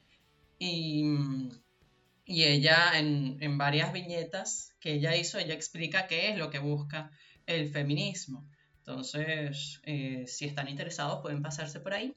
y, 0.59 1.05
y 2.24 2.44
ella 2.44 2.98
en, 2.98 3.36
en, 3.40 3.59
varias 3.59 3.92
viñetas 3.92 4.74
que 4.80 4.94
ella 4.94 5.16
hizo, 5.16 5.38
ella 5.38 5.55
explica 5.55 6.07
qué 6.07 6.30
es 6.30 6.38
lo 6.38 6.51
que 6.51 6.59
busca 6.59 7.11
el 7.46 7.68
feminismo. 7.68 8.48
Entonces, 8.78 9.80
eh, 9.84 10.24
si 10.26 10.46
están 10.46 10.68
interesados 10.68 11.20
pueden 11.22 11.42
pasarse 11.42 11.80
por 11.80 11.94
ahí. 11.94 12.14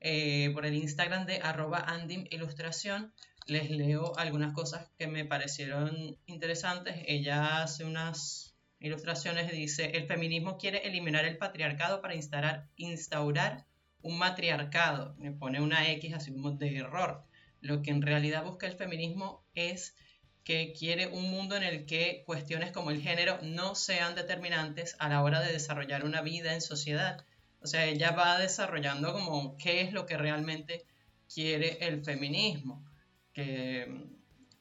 Eh, 0.00 0.50
por 0.54 0.66
el 0.66 0.74
Instagram 0.74 1.26
de 1.26 1.38
arroba 1.38 1.78
andim 1.78 2.26
ilustración 2.30 3.12
les 3.46 3.70
leo 3.70 4.16
algunas 4.18 4.52
cosas 4.52 4.88
que 4.98 5.06
me 5.06 5.24
parecieron 5.24 6.16
interesantes. 6.26 6.96
Ella 7.06 7.62
hace 7.62 7.84
unas 7.84 8.45
ilustraciones 8.80 9.50
dice, 9.50 9.92
el 9.94 10.06
feminismo 10.06 10.58
quiere 10.58 10.86
eliminar 10.86 11.24
el 11.24 11.38
patriarcado 11.38 12.00
para 12.00 12.14
instaurar, 12.14 12.68
instaurar 12.76 13.66
un 14.02 14.18
matriarcado. 14.18 15.14
Me 15.18 15.32
pone 15.32 15.60
una 15.60 15.90
X 15.92 16.14
así 16.14 16.32
de 16.34 16.76
error. 16.76 17.24
Lo 17.60 17.82
que 17.82 17.90
en 17.90 18.02
realidad 18.02 18.44
busca 18.44 18.66
el 18.66 18.76
feminismo 18.76 19.44
es 19.54 19.96
que 20.44 20.72
quiere 20.72 21.08
un 21.08 21.28
mundo 21.30 21.56
en 21.56 21.64
el 21.64 21.86
que 21.86 22.22
cuestiones 22.24 22.70
como 22.70 22.92
el 22.92 23.02
género 23.02 23.38
no 23.42 23.74
sean 23.74 24.14
determinantes 24.14 24.94
a 25.00 25.08
la 25.08 25.22
hora 25.22 25.40
de 25.40 25.52
desarrollar 25.52 26.04
una 26.04 26.22
vida 26.22 26.54
en 26.54 26.60
sociedad. 26.60 27.24
O 27.60 27.66
sea, 27.66 27.86
ella 27.86 28.12
va 28.12 28.38
desarrollando 28.38 29.12
como 29.12 29.56
qué 29.56 29.80
es 29.80 29.92
lo 29.92 30.06
que 30.06 30.16
realmente 30.16 30.86
quiere 31.32 31.78
el 31.80 32.04
feminismo. 32.04 32.84
Que 33.32 34.06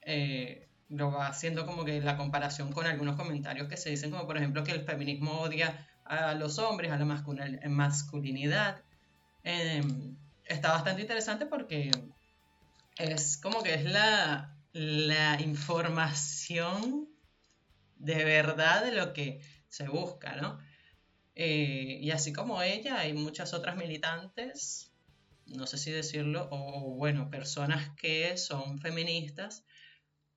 eh, 0.01 0.64
lo 0.97 1.11
va 1.11 1.27
haciendo 1.27 1.65
como 1.65 1.85
que 1.85 2.01
la 2.01 2.17
comparación 2.17 2.71
con 2.71 2.85
algunos 2.85 3.15
comentarios 3.15 3.67
que 3.67 3.77
se 3.77 3.89
dicen, 3.89 4.11
como 4.11 4.25
por 4.25 4.37
ejemplo 4.37 4.63
que 4.63 4.71
el 4.71 4.85
feminismo 4.85 5.39
odia 5.41 5.87
a 6.05 6.33
los 6.35 6.59
hombres, 6.59 6.91
a 6.91 6.97
la 6.97 7.05
masculinidad. 7.69 8.81
Em, 9.43 10.15
está 10.45 10.71
bastante 10.71 11.01
interesante 11.01 11.45
porque 11.45 11.91
es 12.97 13.37
como 13.37 13.63
que 13.63 13.73
es 13.73 13.85
la, 13.85 14.55
la 14.73 15.41
información 15.41 17.09
de 17.97 18.23
verdad 18.23 18.83
de 18.83 18.91
lo 18.91 19.13
que 19.13 19.41
se 19.69 19.87
busca, 19.87 20.35
¿no? 20.35 20.59
Eh, 21.35 21.99
y 22.01 22.11
así 22.11 22.31
como 22.31 22.61
ella, 22.61 22.99
hay 22.99 23.13
muchas 23.13 23.53
otras 23.53 23.75
militantes, 23.75 24.91
no 25.47 25.67
sé 25.67 25.77
si 25.77 25.91
decirlo, 25.91 26.47
o 26.49 26.95
bueno, 26.95 27.29
personas 27.29 27.89
que 27.97 28.37
son 28.37 28.79
feministas, 28.79 29.65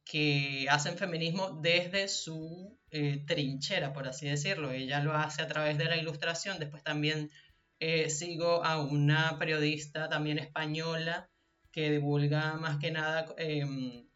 que 0.09 0.67
hacen 0.71 0.97
feminismo 0.97 1.61
desde 1.63 2.09
su 2.09 2.79
eh, 2.91 3.25
trinchera, 3.27 3.93
por 3.93 4.09
así 4.09 4.27
decirlo. 4.27 4.73
Ella 4.73 5.01
lo 5.01 5.13
hace 5.13 5.43
a 5.43 5.49
través 5.49 5.77
de 5.77 5.85
la 5.85 5.99
ilustración, 5.99 6.59
después 6.59 6.83
también 6.83 7.31
eh, 7.79 8.09
sigo 8.09 8.65
a 8.65 8.83
una 8.83 9.39
periodista 9.39 10.09
también 10.09 10.39
española 10.39 11.29
que 11.71 11.91
divulga 11.91 12.55
más 12.55 12.79
que 12.79 12.91
nada 12.91 13.27
em, 13.37 14.09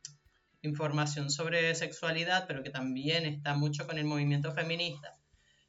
información 0.62 1.28
sobre 1.30 1.74
sexualidad, 1.74 2.46
pero 2.48 2.62
que 2.62 2.70
también 2.70 3.26
está 3.26 3.54
mucho 3.54 3.86
con 3.86 3.98
el 3.98 4.06
movimiento 4.06 4.50
feminista. 4.52 5.18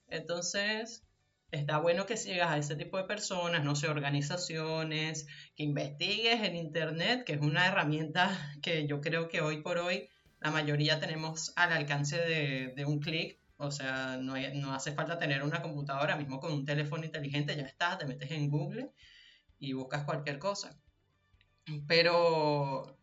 Entonces, 0.08 1.04
está 1.52 1.80
bueno 1.80 2.06
que 2.06 2.16
sigas 2.16 2.50
a 2.50 2.58
ese 2.58 2.78
tipo 2.78 2.98
de 2.98 3.04
personas, 3.04 3.66
no 3.66 3.76
sé, 3.76 3.90
organizaciones, 3.90 5.28
que 5.56 5.64
investigues 5.64 6.42
en 6.44 6.56
Internet, 6.56 7.26
que 7.26 7.34
es 7.34 7.42
una 7.42 7.68
herramienta 7.68 8.32
que 8.62 8.88
yo 8.88 9.02
creo 9.02 9.28
que 9.28 9.42
hoy 9.42 9.62
por 9.62 9.80
hoy 9.80 10.10
la 10.44 10.52
mayoría 10.52 11.00
tenemos 11.00 11.54
al 11.56 11.72
alcance 11.72 12.18
de, 12.18 12.86
un 12.86 13.00
clic. 13.00 13.40
O 13.56 13.72
sea, 13.72 14.18
no, 14.18 14.36
hace 14.74 14.92
falta 14.92 15.18
tener 15.18 15.42
una 15.42 15.62
computadora, 15.62 16.18
mismo 16.18 16.42
con 16.42 16.52
un 16.52 16.66
teléfono 16.66 17.06
inteligente 17.06 17.56
ya 17.56 17.64
está, 17.64 17.98
te 17.98 18.06
metes 18.06 18.30
en 18.32 18.50
Google 18.50 18.92
y 19.58 19.72
buscas 19.72 20.04
cualquier 20.04 20.40
cosa. 20.40 20.78
Pero 21.88 22.98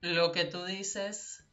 lo 0.00 0.32
que 0.32 0.46
tú 0.46 0.64
dices 0.64 1.46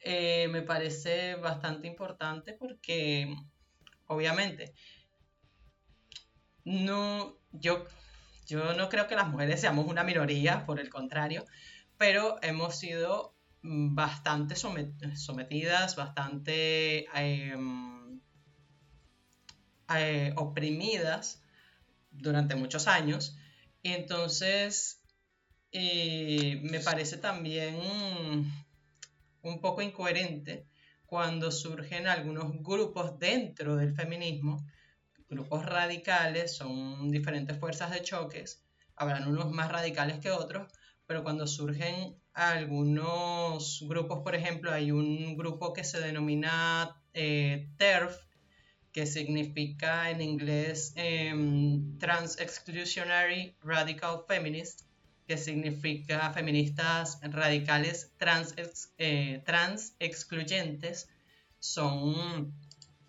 eh, 0.00 0.48
me 0.48 0.60
parece 0.60 1.36
bastante 1.36 1.86
importante 1.88 2.52
porque 2.52 3.34
obviamente, 4.08 4.74
no, 6.64 7.38
yo, 7.52 7.86
yo 8.46 8.74
no 8.74 8.90
creo 8.90 9.06
que 9.06 9.16
las 9.16 9.28
mujeres 9.28 9.62
seamos 9.62 9.86
una 9.86 10.04
minoría, 10.04 10.66
por 10.66 10.80
el 10.80 10.90
contrario, 10.90 11.46
pero 11.96 12.36
hemos 12.42 12.78
sido 12.78 13.39
bastante 13.62 14.56
sometidas, 14.56 15.96
bastante 15.96 17.06
em, 17.14 18.20
eh, 19.94 20.32
oprimidas 20.36 21.42
durante 22.10 22.54
muchos 22.54 22.86
años. 22.86 23.36
Y 23.82 23.92
entonces 23.92 25.02
eh, 25.72 26.60
me 26.62 26.80
parece 26.80 27.18
también 27.18 27.76
un 29.42 29.60
poco 29.60 29.82
incoherente 29.82 30.66
cuando 31.06 31.50
surgen 31.50 32.06
algunos 32.06 32.52
grupos 32.62 33.18
dentro 33.18 33.76
del 33.76 33.94
feminismo, 33.94 34.64
grupos 35.28 35.66
radicales, 35.66 36.56
son 36.56 37.10
diferentes 37.10 37.58
fuerzas 37.58 37.90
de 37.90 38.02
choques, 38.02 38.64
habrán 38.94 39.28
unos 39.28 39.50
más 39.50 39.70
radicales 39.70 40.18
que 40.20 40.30
otros, 40.30 40.72
pero 41.06 41.24
cuando 41.24 41.46
surgen 41.46 42.16
algunos 42.40 43.84
grupos, 43.86 44.20
por 44.20 44.34
ejemplo, 44.34 44.72
hay 44.72 44.90
un 44.90 45.36
grupo 45.36 45.74
que 45.74 45.84
se 45.84 46.00
denomina 46.00 46.96
eh, 47.12 47.68
TERF, 47.76 48.16
que 48.92 49.06
significa 49.06 50.10
en 50.10 50.22
inglés 50.22 50.94
em, 50.96 51.98
Trans 51.98 52.40
Exclusionary 52.40 53.56
Radical 53.62 54.24
Feminist, 54.26 54.82
que 55.26 55.36
significa 55.36 56.32
feministas 56.32 57.20
radicales 57.22 58.12
trans, 58.16 58.54
eh, 58.98 59.42
trans 59.44 59.94
excluyentes, 60.00 61.08
son 61.58 62.54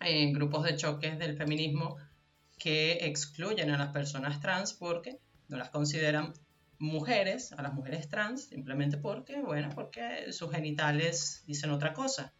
eh, 0.00 0.30
grupos 0.32 0.64
de 0.64 0.76
choques 0.76 1.18
del 1.18 1.36
feminismo 1.38 1.96
que 2.58 2.98
excluyen 3.06 3.70
a 3.70 3.78
las 3.78 3.88
personas 3.88 4.40
trans 4.40 4.74
porque 4.74 5.18
no 5.48 5.56
las 5.56 5.70
consideran 5.70 6.34
mujeres, 6.82 7.52
a 7.52 7.62
las 7.62 7.74
mujeres 7.74 8.08
trans, 8.08 8.48
simplemente 8.48 8.96
porque, 8.98 9.40
bueno, 9.40 9.68
porque 9.72 10.32
sus 10.32 10.50
genitales 10.50 11.44
dicen 11.46 11.70
otra 11.70 11.92
cosa. 11.92 12.34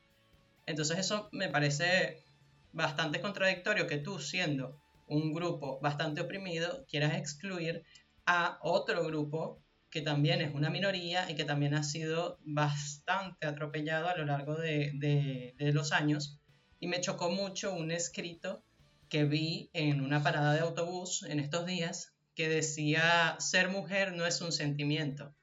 Entonces 0.66 0.98
eso 0.98 1.28
me 1.30 1.48
parece 1.48 2.24
bastante 2.72 3.20
contradictorio 3.20 3.86
que 3.86 3.98
tú, 3.98 4.18
siendo 4.18 4.82
un 5.06 5.32
grupo 5.32 5.78
bastante 5.80 6.20
oprimido, 6.20 6.84
quieras 6.88 7.14
excluir 7.14 7.84
a 8.26 8.58
otro 8.62 9.04
grupo 9.04 9.62
que 9.90 10.00
también 10.00 10.40
es 10.40 10.52
una 10.52 10.70
minoría 10.70 11.30
y 11.30 11.36
que 11.36 11.44
también 11.44 11.74
ha 11.74 11.84
sido 11.84 12.40
bastante 12.44 13.46
atropellado 13.46 14.08
a 14.08 14.16
lo 14.16 14.24
largo 14.24 14.56
de, 14.56 15.54
los 15.72 15.92
años. 15.92 16.40
Y 16.80 16.88
me 16.88 17.00
chocó 17.00 17.30
mucho 17.30 17.72
un 17.72 17.92
escrito 17.92 18.64
que 19.08 19.24
vi 19.24 19.70
en 19.72 20.00
una 20.00 20.20
parada 20.20 20.52
de 20.52 20.60
autobús 20.60 21.22
en 21.28 21.38
estos 21.38 21.64
días 21.64 22.12
que 22.34 22.48
decía, 22.48 23.36
ser 23.38 23.68
mujer 23.68 24.12
no 24.12 24.26
es 24.26 24.40
un 24.40 24.52
sentimiento. 24.52 25.34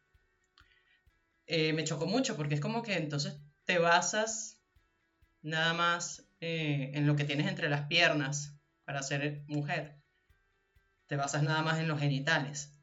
Eh, 1.46 1.74
me 1.74 1.84
chocó 1.84 2.06
mucho 2.06 2.36
porque 2.36 2.56
es 2.56 2.62
como 2.62 2.84
que 2.84 2.96
entonces 2.96 3.40
te 3.66 3.80
basas 3.80 4.62
nada 5.42 5.74
más 5.74 6.28
eh, 6.42 6.92
en 6.94 7.08
lo 7.08 7.16
que 7.16 7.26
tienes 7.26 7.48
entre 7.48 7.70
las 7.70 7.88
piernas 7.88 8.56
para 8.86 9.04
ser 9.04 9.44
mujer. 9.48 10.00
Te 11.08 11.16
basas 11.16 11.44
nada 11.44 11.62
más 11.62 11.80
en 11.80 11.88
los 11.88 12.00
genitales. 12.00 12.80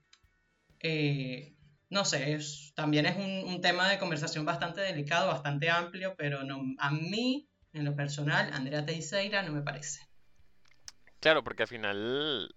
Eh, 0.80 1.56
no 1.88 2.04
sé, 2.04 2.38
también 2.74 3.06
es 3.06 3.16
un, 3.16 3.60
tema 3.60 3.88
de 3.88 3.98
conversación 3.98 4.44
bastante 4.44 4.80
delicado, 4.80 5.28
bastante 5.28 5.70
amplio, 5.70 6.14
pero 6.16 6.42
no, 6.42 6.60
a 6.78 6.90
mí, 6.90 7.48
en 7.72 7.84
lo 7.84 7.94
personal, 7.94 8.52
Andrea 8.52 8.84
Teixeira 8.84 9.42
no 9.42 9.52
me 9.52 9.62
parece. 9.62 10.00
Claro, 11.20 11.44
porque 11.44 11.62
al 11.62 11.68
final 11.68 12.54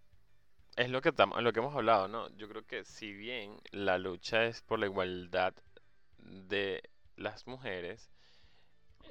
es 0.79 0.89
lo 0.89 1.01
que, 1.01 1.11
lo 1.41 1.51
que 1.51 1.59
hemos 1.59 1.75
hablado, 1.75 2.07
¿no? 2.07 2.29
Yo 2.37 2.47
creo 2.47 2.65
que 2.65 2.85
si 2.85 3.11
bien 3.11 3.59
la 3.71 3.97
lucha 3.97 4.45
es 4.45 4.61
por 4.61 4.79
la 4.79 4.85
igualdad 4.85 5.53
de 6.19 6.89
las 7.17 7.47
mujeres, 7.47 8.09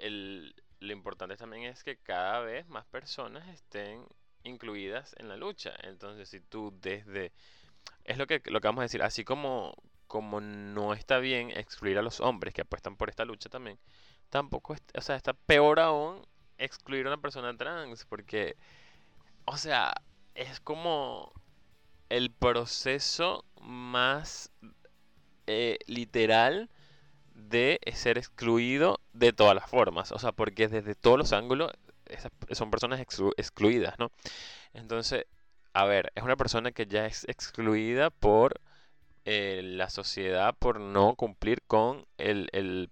lo 0.01 0.93
importante 0.93 1.37
también 1.37 1.65
es 1.65 1.85
que 1.85 1.99
cada 1.99 2.41
vez 2.41 2.67
más 2.69 2.87
personas 2.87 3.47
estén 3.49 4.03
incluidas 4.45 5.15
en 5.19 5.29
la 5.29 5.37
lucha. 5.37 5.75
Entonces, 5.83 6.31
si 6.31 6.41
tú 6.41 6.73
desde... 6.81 7.33
Es 8.05 8.17
lo 8.17 8.27
que, 8.27 8.41
lo 8.47 8.63
que 8.63 8.69
vamos 8.69 8.81
a 8.81 8.85
decir, 8.85 9.03
así 9.03 9.23
como, 9.25 9.75
como 10.07 10.41
no 10.41 10.95
está 10.95 11.19
bien 11.19 11.51
excluir 11.51 11.99
a 11.99 12.03
los 12.03 12.21
hombres 12.21 12.55
que 12.55 12.63
apuestan 12.63 12.97
por 12.97 13.11
esta 13.11 13.27
lucha 13.27 13.51
también, 13.51 13.79
tampoco, 14.31 14.75
o 14.95 15.01
sea, 15.03 15.17
está 15.17 15.35
peor 15.35 15.81
aún 15.81 16.27
excluir 16.57 17.05
a 17.07 17.11
una 17.11 17.21
persona 17.21 17.55
trans, 17.59 18.07
porque, 18.07 18.57
o 19.45 19.59
sea, 19.59 19.93
es 20.35 20.61
como 20.61 21.33
el 22.09 22.31
proceso 22.31 23.45
más 23.61 24.51
eh, 25.47 25.79
literal 25.87 26.71
de 27.35 27.81
ser 27.95 28.19
excluido 28.19 29.01
de 29.13 29.33
todas 29.33 29.55
las 29.55 29.71
formas, 29.71 30.13
o 30.13 30.19
sea, 30.19 30.33
porque 30.33 30.69
desde 30.69 30.95
todos 30.95 31.19
los 31.19 31.33
ángulos 31.33 31.73
son 32.53 32.71
personas 32.71 33.01
excluidas, 33.01 33.99
¿no? 33.99 34.11
Entonces, 34.73 35.27
a 35.73 35.85
ver, 35.85 36.13
es 36.15 36.23
una 36.23 36.37
persona 36.37 36.73
que 36.73 36.87
ya 36.87 37.07
es 37.07 37.25
excluida 37.29 38.11
por 38.11 38.61
eh, 39.25 39.61
la 39.63 39.91
sociedad 39.91 40.55
por 40.59 40.81
no 40.81 41.15
cumplir 41.15 41.63
con 41.67 42.07
el, 42.17 42.49
el 42.53 42.91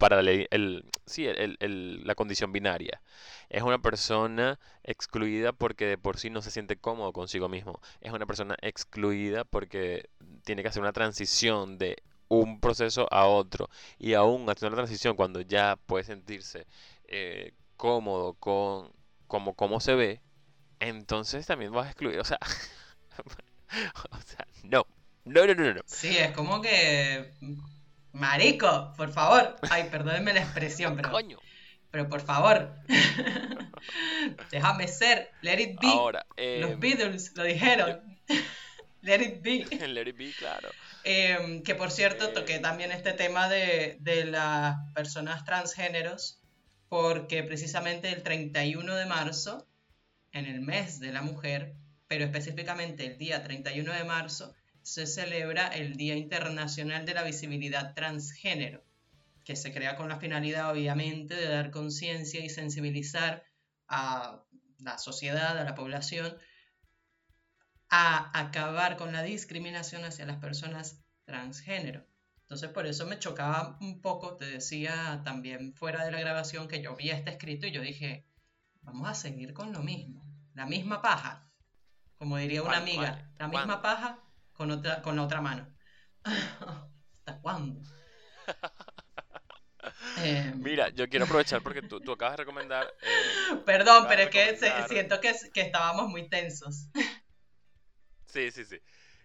para 0.00 0.20
el, 0.20 0.90
sí, 1.06 1.26
el, 1.26 2.02
la 2.04 2.14
condición 2.16 2.52
binaria. 2.52 3.02
Es 3.50 3.62
una 3.62 3.78
persona 3.80 4.58
excluida 4.82 5.52
porque 5.52 5.86
de 5.86 5.98
por 5.98 6.18
sí 6.18 6.30
no 6.30 6.40
se 6.42 6.50
siente 6.50 6.78
cómodo 6.78 7.12
consigo 7.12 7.48
mismo. 7.50 7.80
Es 8.00 8.12
una 8.12 8.26
persona 8.26 8.56
excluida 8.62 9.44
porque 9.44 10.08
tiene 10.44 10.62
que 10.62 10.68
hacer 10.68 10.82
una 10.82 10.94
transición 10.94 11.76
de 11.78 12.02
un 12.28 12.60
proceso 12.60 13.08
a 13.12 13.26
otro. 13.26 13.68
Y 13.98 14.14
aún 14.14 14.48
haciendo 14.48 14.76
la 14.76 14.82
transición 14.82 15.16
cuando 15.16 15.42
ya 15.42 15.76
puede 15.86 16.04
sentirse 16.04 16.66
eh, 17.06 17.52
cómodo 17.76 18.34
con 18.34 18.92
como, 19.26 19.54
como 19.54 19.80
se 19.80 19.94
ve, 19.94 20.20
entonces 20.80 21.46
también 21.46 21.72
vas 21.72 21.86
a 21.88 21.90
excluir. 21.90 22.20
O 22.20 22.24
sea, 22.24 22.38
o 24.10 24.20
sea 24.22 24.46
no. 24.64 24.86
No, 25.26 25.46
no, 25.46 25.54
no, 25.54 25.74
no. 25.74 25.82
Sí, 25.84 26.16
es 26.16 26.32
como 26.32 26.62
que. 26.62 27.34
Marico, 28.12 28.92
por 28.96 29.12
favor. 29.12 29.56
Ay, 29.70 29.88
perdónenme 29.90 30.32
la 30.32 30.40
expresión, 30.40 30.96
pero. 30.96 31.10
Coño. 31.10 31.38
Pero 31.90 32.08
por 32.08 32.20
favor. 32.20 32.76
Déjame 34.50 34.88
ser. 34.88 35.30
Let 35.42 35.60
it 35.60 35.80
be. 35.80 35.88
Ahora, 35.88 36.24
Los 36.36 36.72
em, 36.72 36.80
Beatles 36.80 37.32
lo 37.36 37.44
dijeron. 37.44 38.00
Let 39.02 39.22
it 39.22 39.42
be. 39.42 39.64
Let 39.88 40.08
it 40.08 40.16
be, 40.16 40.32
claro. 40.38 40.68
Em, 41.04 41.62
que 41.62 41.74
por 41.74 41.90
cierto, 41.90 42.28
toqué 42.30 42.58
también 42.58 42.92
este 42.92 43.12
tema 43.12 43.48
de, 43.48 43.96
de 44.00 44.24
las 44.26 44.76
personas 44.94 45.44
transgéneros, 45.44 46.40
porque 46.88 47.42
precisamente 47.42 48.12
el 48.12 48.22
31 48.22 48.94
de 48.94 49.06
marzo 49.06 49.66
en 50.32 50.46
el 50.46 50.60
mes 50.60 51.00
de 51.00 51.12
la 51.12 51.22
mujer, 51.22 51.74
pero 52.06 52.24
específicamente 52.24 53.06
el 53.06 53.18
día 53.18 53.42
31 53.42 53.92
de 53.92 54.04
marzo, 54.04 54.54
se 54.82 55.06
celebra 55.06 55.68
el 55.68 55.96
Día 55.96 56.16
Internacional 56.16 57.06
de 57.06 57.14
la 57.14 57.22
Visibilidad 57.22 57.94
Transgénero, 57.94 58.82
que 59.44 59.56
se 59.56 59.72
crea 59.72 59.96
con 59.96 60.08
la 60.08 60.18
finalidad, 60.18 60.70
obviamente, 60.70 61.34
de 61.34 61.48
dar 61.48 61.70
conciencia 61.70 62.44
y 62.44 62.48
sensibilizar 62.48 63.44
a 63.88 64.42
la 64.78 64.98
sociedad, 64.98 65.58
a 65.58 65.64
la 65.64 65.74
población, 65.74 66.36
a 67.88 68.38
acabar 68.38 68.96
con 68.96 69.12
la 69.12 69.22
discriminación 69.22 70.04
hacia 70.04 70.26
las 70.26 70.38
personas 70.38 71.02
transgénero. 71.24 72.06
Entonces 72.42 72.70
por 72.70 72.86
eso 72.86 73.06
me 73.06 73.18
chocaba 73.18 73.76
un 73.80 74.00
poco, 74.00 74.36
te 74.36 74.44
decía 74.44 75.22
también 75.24 75.74
fuera 75.74 76.04
de 76.04 76.10
la 76.10 76.20
grabación 76.20 76.66
que 76.66 76.82
yo 76.82 76.96
vi 76.96 77.10
este 77.10 77.30
escrito 77.30 77.66
y 77.66 77.72
yo 77.72 77.80
dije, 77.80 78.26
vamos 78.82 79.08
a 79.08 79.14
seguir 79.14 79.52
con 79.52 79.72
lo 79.72 79.82
mismo, 79.82 80.24
la 80.54 80.66
misma 80.66 81.00
paja, 81.00 81.48
como 82.18 82.36
diría 82.36 82.62
una 82.62 82.78
amiga, 82.78 83.30
la 83.38 83.48
misma 83.48 83.82
paja 83.82 84.18
con 84.60 84.70
otra, 84.72 85.00
con 85.00 85.16
la 85.16 85.22
otra 85.22 85.40
mano. 85.40 85.66
¿Hasta 86.22 87.40
cuándo? 87.40 87.80
Em. 90.18 90.60
Mira, 90.60 90.90
yo 90.90 91.08
quiero 91.08 91.24
aprovechar 91.24 91.62
porque 91.62 91.80
tú, 91.80 91.98
tú 92.02 92.12
acabas 92.12 92.34
de 92.34 92.42
recomendar... 92.42 92.94
Eh, 93.00 93.62
Perdón, 93.64 94.04
pero 94.06 94.22
es 94.24 94.28
que 94.28 94.86
siento 94.86 95.18
que, 95.18 95.34
que 95.54 95.62
estábamos 95.62 96.08
muy 96.10 96.28
tensos. 96.28 96.88
Sí, 98.26 98.50
sí, 98.50 98.66
sí. 98.66 98.78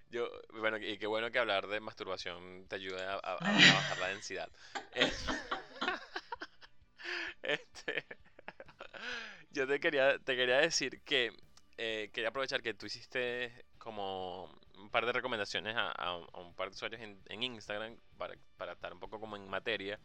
Yo, 0.10 0.30
bueno, 0.54 0.78
y 0.78 0.98
qué 0.98 1.06
bueno 1.06 1.30
que 1.32 1.40
hablar 1.40 1.68
de 1.68 1.82
masturbación 1.82 2.66
te 2.70 2.78
ayude 2.78 3.04
a, 3.04 3.18
bajar 3.18 3.98
la 4.00 4.08
densidad. 4.08 4.50
Este, 7.42 8.06
yo 9.52 9.68
te 9.68 9.82
quería, 9.82 10.18
te 10.18 10.38
quería 10.38 10.60
decir 10.60 11.02
que 11.04 11.34
eh, 11.78 12.10
quería 12.14 12.30
aprovechar 12.30 12.62
que 12.62 12.74
tú 12.74 12.86
hiciste 12.86 13.66
como 13.78 14.50
un 14.78 14.90
par 14.90 15.06
de 15.06 15.12
recomendaciones 15.12 15.76
a, 15.78 16.16
un 16.34 16.54
par 16.56 16.70
de 16.70 16.76
usuarios 16.76 17.02
en, 17.02 17.44
Instagram 17.44 17.98
para, 18.18 18.36
para, 18.58 18.74
estar 18.74 18.94
un 18.94 19.00
poco 19.00 19.20
como 19.20 19.36
en 19.36 19.48
materia. 19.50 20.00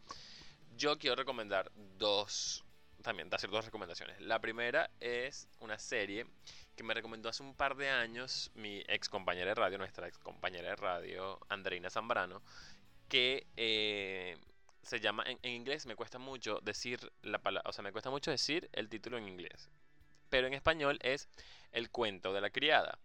Yo 0.75 0.97
quiero 0.97 1.15
recomendar 1.15 1.71
dos, 1.97 2.63
también 3.01 3.29
hacer 3.33 3.49
dos 3.49 3.65
recomendaciones. 3.65 4.19
La 4.21 4.39
primera 4.39 4.89
es 4.99 5.47
una 5.59 5.77
serie 5.77 6.25
que 6.75 6.83
me 6.83 6.93
recomendó 6.93 7.29
hace 7.29 7.43
un 7.43 7.55
par 7.55 7.75
de 7.75 7.89
años 7.89 8.51
mi 8.55 8.83
ex 8.87 9.09
compañera 9.09 9.49
de 9.49 9.55
radio, 9.55 9.77
nuestra 9.77 10.07
ex 10.07 10.17
compañera 10.17 10.69
de 10.69 10.75
radio, 10.75 11.39
Andreina 11.49 11.89
Zambrano, 11.89 12.41
que 13.07 13.45
eh, 13.57 14.37
se 14.83 14.99
llama, 14.99 15.23
en, 15.27 15.37
inglés 15.51 15.85
me 15.85 15.95
cuesta 15.95 16.17
mucho 16.17 16.59
decir 16.61 17.11
la 17.21 17.39
palabra, 17.39 17.69
o 17.69 17.73
sea, 17.73 17.83
me 17.83 17.91
cuesta 17.91 18.09
mucho 18.09 18.31
decir 18.31 18.69
el 18.73 18.89
título 18.89 19.17
en 19.17 19.27
inglés, 19.27 19.69
pero 20.29 20.47
en 20.47 20.53
español 20.53 20.97
es 21.01 21.27
El 21.71 21.89
cuento 21.89 22.33
de 22.33 22.41
la 22.41 22.49
criada. 22.49 22.97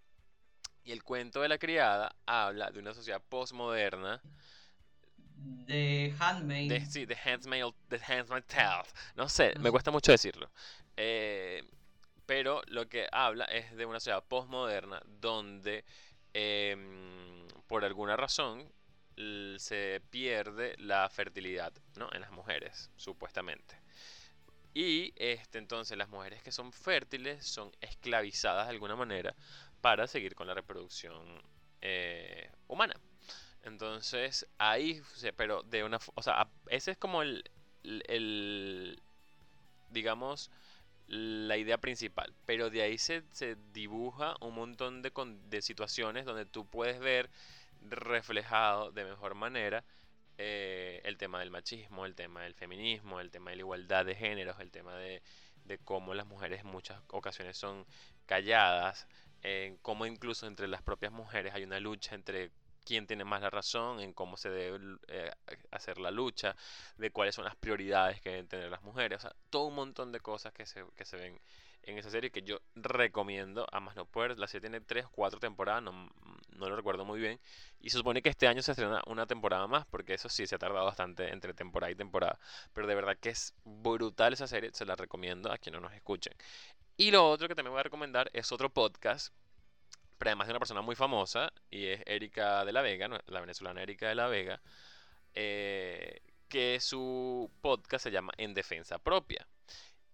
Y 0.87 0.93
el 0.93 1.03
cuento 1.03 1.41
de 1.43 1.49
la 1.49 1.59
criada 1.59 2.14
habla 2.26 2.70
de 2.70 2.78
una 2.78 2.95
sociedad 2.95 3.20
postmoderna. 3.20 4.22
De 5.34 6.14
Handmaid. 6.16 6.87
sí, 6.89 7.07
de 7.07 7.16
Handmaid, 7.16 7.74
de 7.91 8.01
Handmaid 8.07 8.45
Tale. 8.45 8.89
No 9.16 9.28
sé, 9.28 9.53
me 9.59 9.72
cuesta 9.72 9.91
mucho 9.91 10.12
decirlo. 10.12 10.49
Eh, 10.97 11.64
pero 12.24 12.62
lo 12.68 12.89
que 12.89 13.09
habla 13.11 13.47
es 13.47 13.74
de 13.76 13.84
una 13.84 13.99
sociedad 13.99 14.22
postmoderna 14.22 15.03
donde 15.05 15.84
em, 16.32 17.49
por 17.66 17.84
alguna 17.84 18.16
razón 18.16 18.72
se 19.59 20.01
pierde 20.11 20.76
la 20.78 21.09
fertilidad 21.11 21.72
¿no? 21.97 22.09
en 22.12 22.20
las 22.20 22.30
mujeres, 22.30 22.93
supuestamente. 22.97 23.76
Y 24.72 25.14
este, 25.16 25.57
entonces 25.59 25.97
las 25.97 26.11
mujeres 26.11 26.43
que 26.43 26.53
son 26.53 26.70
fértiles 26.70 27.45
son 27.45 27.72
esclavizadas 27.80 28.66
de 28.66 28.72
alguna 28.72 28.95
manera 28.95 29.34
para 29.87 30.09
seguir 30.09 30.34
con 30.34 30.49
la 30.49 30.55
reproducción 30.55 31.41
eh, 31.80 32.51
humana. 32.66 32.97
Entonces 33.62 34.45
ahí, 34.59 35.01
pero 35.37 35.62
de 35.62 35.84
una, 35.84 36.01
o 36.16 36.22
sea, 36.24 36.49
ese 36.70 36.91
es 36.91 36.99
como 36.99 37.22
el, 37.22 39.01
digamos, 39.91 40.51
la 41.07 41.57
idea 41.57 41.78
principal. 41.78 42.34
Pero 42.47 42.68
de 42.68 42.82
ahí 42.82 42.99
se, 42.99 43.22
se 43.30 43.57
dibuja 43.72 44.34
un 44.41 44.57
montón 44.57 45.03
de, 45.03 45.12
de, 45.49 45.62
situaciones 45.62 46.24
donde 46.24 46.47
tú 46.47 46.66
puedes 46.66 46.99
ver 46.99 47.30
reflejado 47.89 48.91
de 48.91 49.05
mejor 49.05 49.37
manera 49.37 49.84
eh, 50.37 51.01
el 51.05 51.16
tema 51.16 51.39
del 51.39 51.53
machismo, 51.53 52.07
el 52.07 52.16
tema 52.16 52.43
del 52.43 52.55
feminismo, 52.55 53.20
el 53.20 53.30
tema 53.30 53.51
de 53.51 53.57
la 53.59 53.62
igualdad 53.62 54.05
de 54.05 54.16
géneros, 54.16 54.59
el 54.59 54.72
tema 54.72 54.97
de, 54.97 55.22
de 55.64 55.78
cómo 55.78 56.12
las 56.12 56.26
mujeres 56.26 56.62
en 56.62 56.66
muchas 56.66 57.01
ocasiones 57.07 57.57
son 57.57 57.87
calladas, 58.26 59.07
en 59.47 59.77
cómo 59.77 60.07
incluso 60.07 60.47
entre 60.47 60.67
las 60.67 60.83
propias 60.83 61.13
mujeres 61.13 61.55
hay 61.55 61.63
una 61.63 61.79
lucha 61.79 62.17
entre 62.17 62.51
quién 62.85 63.07
tiene 63.07 63.25
más 63.25 63.41
la 63.43 63.51
razón, 63.51 64.01
en 64.01 64.13
cómo 64.13 64.37
se 64.37 64.51
debe 64.51 64.99
eh, 65.09 65.31
hacer 65.71 65.99
la 65.99 66.11
lucha, 66.11 66.57
de 66.99 67.11
cuáles 67.11 67.35
son 67.37 67.45
las 67.45 67.57
prioridades 67.57 68.21
que 68.21 68.31
deben 68.31 68.49
tener 68.49 68.71
las 68.71 68.83
mujeres, 68.83 69.19
o 69.19 69.23
sea, 69.23 69.37
todo 69.51 69.67
un 69.67 69.75
montón 69.77 70.13
de 70.13 70.21
cosas 70.21 70.53
que 70.53 70.67
se, 70.67 70.85
que 70.97 71.05
se 71.05 71.17
ven 71.17 71.41
en 71.87 71.99
esa 71.99 72.11
serie 72.11 72.31
que 72.31 72.43
yo 72.43 72.59
recomiendo 72.75 73.67
a 73.73 73.81
más 73.81 73.97
no 73.97 74.05
poder. 74.07 74.39
La 74.39 74.49
serie 74.49 74.69
tiene 74.69 74.81
3 74.81 75.07
4 75.11 75.39
temporadas, 75.39 75.83
no, 75.83 75.93
no, 75.93 76.69
lo 76.69 76.77
recuerdo 76.77 77.05
muy 77.05 77.21
bien. 77.21 77.41
Y 77.81 77.91
supone 77.91 78.23
que 78.23 78.29
este 78.29 78.49
año 78.49 78.61
se 78.63 78.73
estrena 78.73 79.03
una 79.07 79.27
temporada 79.27 79.67
más, 79.69 79.87
porque 79.87 80.15
eso 80.15 80.29
sí 80.29 80.47
se 80.47 80.57
ha 80.57 80.59
tardado 80.59 80.85
bastante 80.85 81.33
entre 81.33 81.55
temporada 81.55 81.91
y 81.91 81.95
temporada. 81.95 82.39
Pero 82.73 82.87
de 82.89 82.95
verdad 82.95 83.17
que 83.19 83.31
es 83.31 83.55
brutal 83.65 84.33
esa 84.33 84.49
serie, 84.49 84.71
se 84.73 84.85
la 84.85 84.97
recomiendo 84.97 85.53
a 85.53 85.59
quienes 85.59 85.81
no 85.81 85.89
nos 85.89 85.97
escuchen. 85.97 86.35
Y 86.97 87.11
lo 87.11 87.29
otro 87.29 87.49
que 87.49 87.55
también 87.55 87.73
voy 87.73 87.81
a 87.81 87.85
recomendar 87.85 88.31
es 88.33 88.53
otro 88.53 88.71
podcast 88.71 89.33
pero 90.19 90.31
además 90.31 90.47
de 90.47 90.53
una 90.53 90.61
persona 90.61 90.83
muy 90.83 90.97
famosa, 90.97 91.53
y 91.71 91.87
es 91.87 92.03
Erika 92.07 92.65
de 92.65 92.73
la 92.73 92.83
Vega, 92.83 93.09
la 93.27 93.41
venezolana 93.41 93.83
Erika 93.83 94.09
de 94.09 94.15
la 94.15 94.29
Vega, 94.29 94.61
eh, 95.35 96.21
que 96.49 96.81
su 96.81 97.51
podcast 97.61 98.05
se 98.05 98.11
llama 98.11 98.33
En 98.39 98.55
Defensa 98.55 98.99
Propia. 98.99 99.47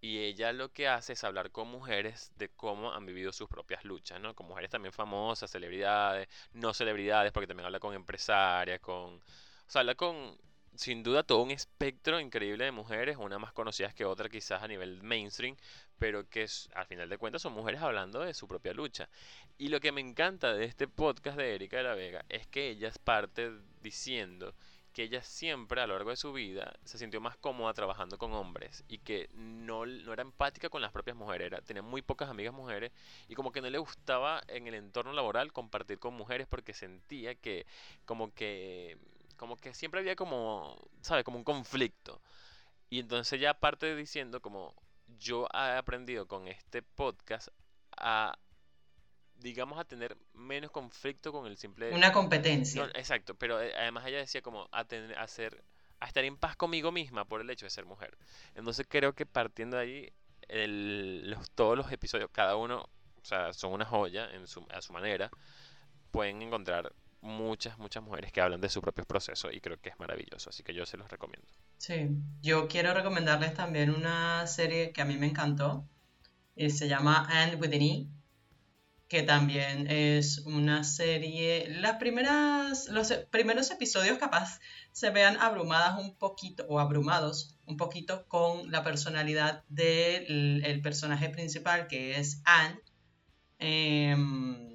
Y 0.01 0.18
ella 0.18 0.53
lo 0.53 0.72
que 0.72 0.89
hace 0.89 1.12
es 1.12 1.22
hablar 1.24 1.53
con 1.53 1.68
mujeres 1.68 2.33
de 2.37 2.49
cómo 2.49 2.93
han 2.93 3.07
vivido 3.07 3.33
sus 3.33 3.49
propias 3.49 3.85
luchas, 3.85 4.20
¿no? 4.20 4.35
Con 4.35 4.49
mujeres 4.49 4.70
también 4.70 4.93
famosas, 4.93 5.51
celebridades, 5.51 6.28
no 6.55 6.74
celebridades, 6.74 7.33
porque 7.33 7.47
también 7.47 7.66
habla 7.66 7.80
con 7.80 7.95
empresarias, 7.95 8.80
con... 8.80 9.14
O 9.14 9.20
sea, 9.68 9.80
habla 9.80 9.95
con 9.95 10.37
sin 10.74 11.03
duda 11.03 11.22
todo 11.22 11.43
un 11.43 11.51
espectro 11.51 12.18
increíble 12.20 12.64
de 12.64 12.72
mujeres, 12.72 13.16
una 13.18 13.39
más 13.39 13.53
conocidas 13.53 13.95
que 13.95 14.05
otra 14.05 14.28
quizás 14.28 14.62
a 14.62 14.68
nivel 14.68 15.03
mainstream, 15.03 15.57
pero 16.03 16.28
que 16.28 16.48
al 16.74 16.86
final 16.86 17.09
de 17.09 17.16
cuentas 17.16 17.42
son 17.42 17.53
mujeres 17.53 17.80
hablando 17.80 18.18
de 18.22 18.34
su 18.34 18.48
propia 18.48 18.72
lucha. 18.72 19.09
Y 19.57 19.68
lo 19.68 19.78
que 19.78 19.92
me 19.92 20.00
encanta 20.00 20.53
de 20.53 20.64
este 20.64 20.88
podcast 20.88 21.38
de 21.38 21.55
Erika 21.55 21.76
de 21.76 21.84
la 21.84 21.94
Vega 21.94 22.24
es 22.28 22.44
que 22.48 22.70
ella 22.70 22.88
es 22.88 22.98
parte 22.98 23.53
diciendo 23.82 24.53
que 24.92 25.05
ella 25.05 25.22
siempre 25.22 25.80
a 25.80 25.86
lo 25.86 25.94
largo 25.94 26.11
de 26.11 26.16
su 26.16 26.32
vida 26.32 26.74
se 26.82 26.98
sintió 26.98 27.20
más 27.20 27.36
cómoda 27.36 27.72
trabajando 27.72 28.18
con 28.18 28.32
hombres 28.32 28.82
y 28.88 28.98
que 28.98 29.30
no, 29.34 29.86
no 29.86 30.12
era 30.12 30.22
empática 30.22 30.68
con 30.68 30.82
las 30.82 30.90
propias 30.90 31.16
mujeres, 31.16 31.46
era, 31.46 31.61
tenía 31.61 31.82
muy 31.82 32.03
pocas 32.03 32.28
amigas 32.28 32.53
mujeres 32.53 32.90
y 33.28 33.36
como 33.36 33.53
que 33.53 33.61
no 33.61 33.70
le 33.70 33.78
gustaba 33.78 34.42
en 34.48 34.66
el 34.66 34.74
entorno 34.74 35.12
laboral 35.12 35.53
compartir 35.53 36.00
con 36.00 36.14
mujeres 36.14 36.48
porque 36.48 36.74
sentía 36.74 37.36
que 37.36 37.64
como 38.07 38.34
que 38.34 38.98
como 39.36 39.57
que 39.57 39.72
siempre 39.72 40.00
había 40.00 40.16
como, 40.16 40.76
¿sabes? 41.00 41.22
Como 41.22 41.38
un 41.38 41.44
conflicto. 41.44 42.20
Y 42.90 42.98
entonces 42.98 43.40
ya 43.40 43.50
aparte 43.50 43.94
diciendo 43.96 44.40
como 44.40 44.74
yo 45.18 45.46
he 45.52 45.76
aprendido 45.76 46.26
con 46.26 46.48
este 46.48 46.82
podcast 46.82 47.48
a 47.96 48.38
digamos 49.36 49.78
a 49.78 49.84
tener 49.84 50.16
menos 50.34 50.70
conflicto 50.70 51.32
con 51.32 51.46
el 51.46 51.56
simple 51.56 51.92
una 51.92 52.12
competencia. 52.12 52.90
Exacto 52.94 53.34
pero 53.34 53.60
eh, 53.60 53.72
además 53.76 54.06
ella 54.06 54.18
decía 54.18 54.42
como 54.42 54.68
a 54.72 54.84
tener 54.84 55.18
a 55.18 55.26
ser 55.26 55.64
a 56.00 56.06
estar 56.06 56.24
en 56.24 56.36
paz 56.36 56.56
conmigo 56.56 56.92
misma 56.92 57.24
por 57.24 57.40
el 57.40 57.50
hecho 57.50 57.66
de 57.66 57.70
ser 57.70 57.84
mujer. 57.84 58.16
Entonces 58.54 58.86
creo 58.88 59.14
que 59.14 59.24
partiendo 59.24 59.76
de 59.76 59.82
ahí 59.82 60.12
los, 60.48 61.50
todos 61.50 61.76
los 61.76 61.90
episodios 61.92 62.30
cada 62.32 62.56
uno 62.56 62.88
o 63.20 63.24
sea 63.24 63.52
son 63.52 63.72
una 63.72 63.84
joya 63.84 64.28
en 64.32 64.46
su, 64.46 64.66
a 64.70 64.82
su 64.82 64.92
manera 64.92 65.30
pueden 66.10 66.42
encontrar 66.42 66.92
muchas, 67.22 67.78
muchas 67.78 68.02
mujeres 68.02 68.32
que 68.32 68.40
hablan 68.40 68.60
de 68.60 68.68
su 68.68 68.82
propio 68.82 69.04
proceso 69.04 69.50
y 69.50 69.60
creo 69.60 69.80
que 69.80 69.88
es 69.88 69.98
maravilloso, 69.98 70.50
así 70.50 70.62
que 70.62 70.74
yo 70.74 70.84
se 70.84 70.96
los 70.96 71.08
recomiendo. 71.08 71.48
Sí, 71.78 72.10
yo 72.42 72.68
quiero 72.68 72.92
recomendarles 72.92 73.54
también 73.54 73.90
una 73.90 74.46
serie 74.46 74.92
que 74.92 75.00
a 75.00 75.04
mí 75.04 75.16
me 75.16 75.26
encantó, 75.26 75.88
y 76.54 76.68
se 76.70 76.88
llama 76.88 77.26
And 77.30 77.60
with 77.60 77.72
an 77.72 77.82
E, 77.82 78.06
que 79.08 79.22
también 79.22 79.90
es 79.90 80.38
una 80.46 80.84
serie, 80.84 81.68
las 81.68 81.96
primeras, 81.96 82.88
los 82.88 83.12
primeros 83.30 83.70
episodios 83.70 84.18
capaz 84.18 84.58
se 84.90 85.10
vean 85.10 85.36
abrumadas 85.38 86.00
un 86.00 86.16
poquito, 86.16 86.64
o 86.68 86.80
abrumados 86.80 87.58
un 87.66 87.76
poquito 87.76 88.26
con 88.26 88.70
la 88.70 88.82
personalidad 88.82 89.64
del 89.68 90.80
personaje 90.82 91.28
principal, 91.28 91.86
que 91.88 92.18
es 92.18 92.42
Anne. 92.44 92.80
Em, 93.58 94.71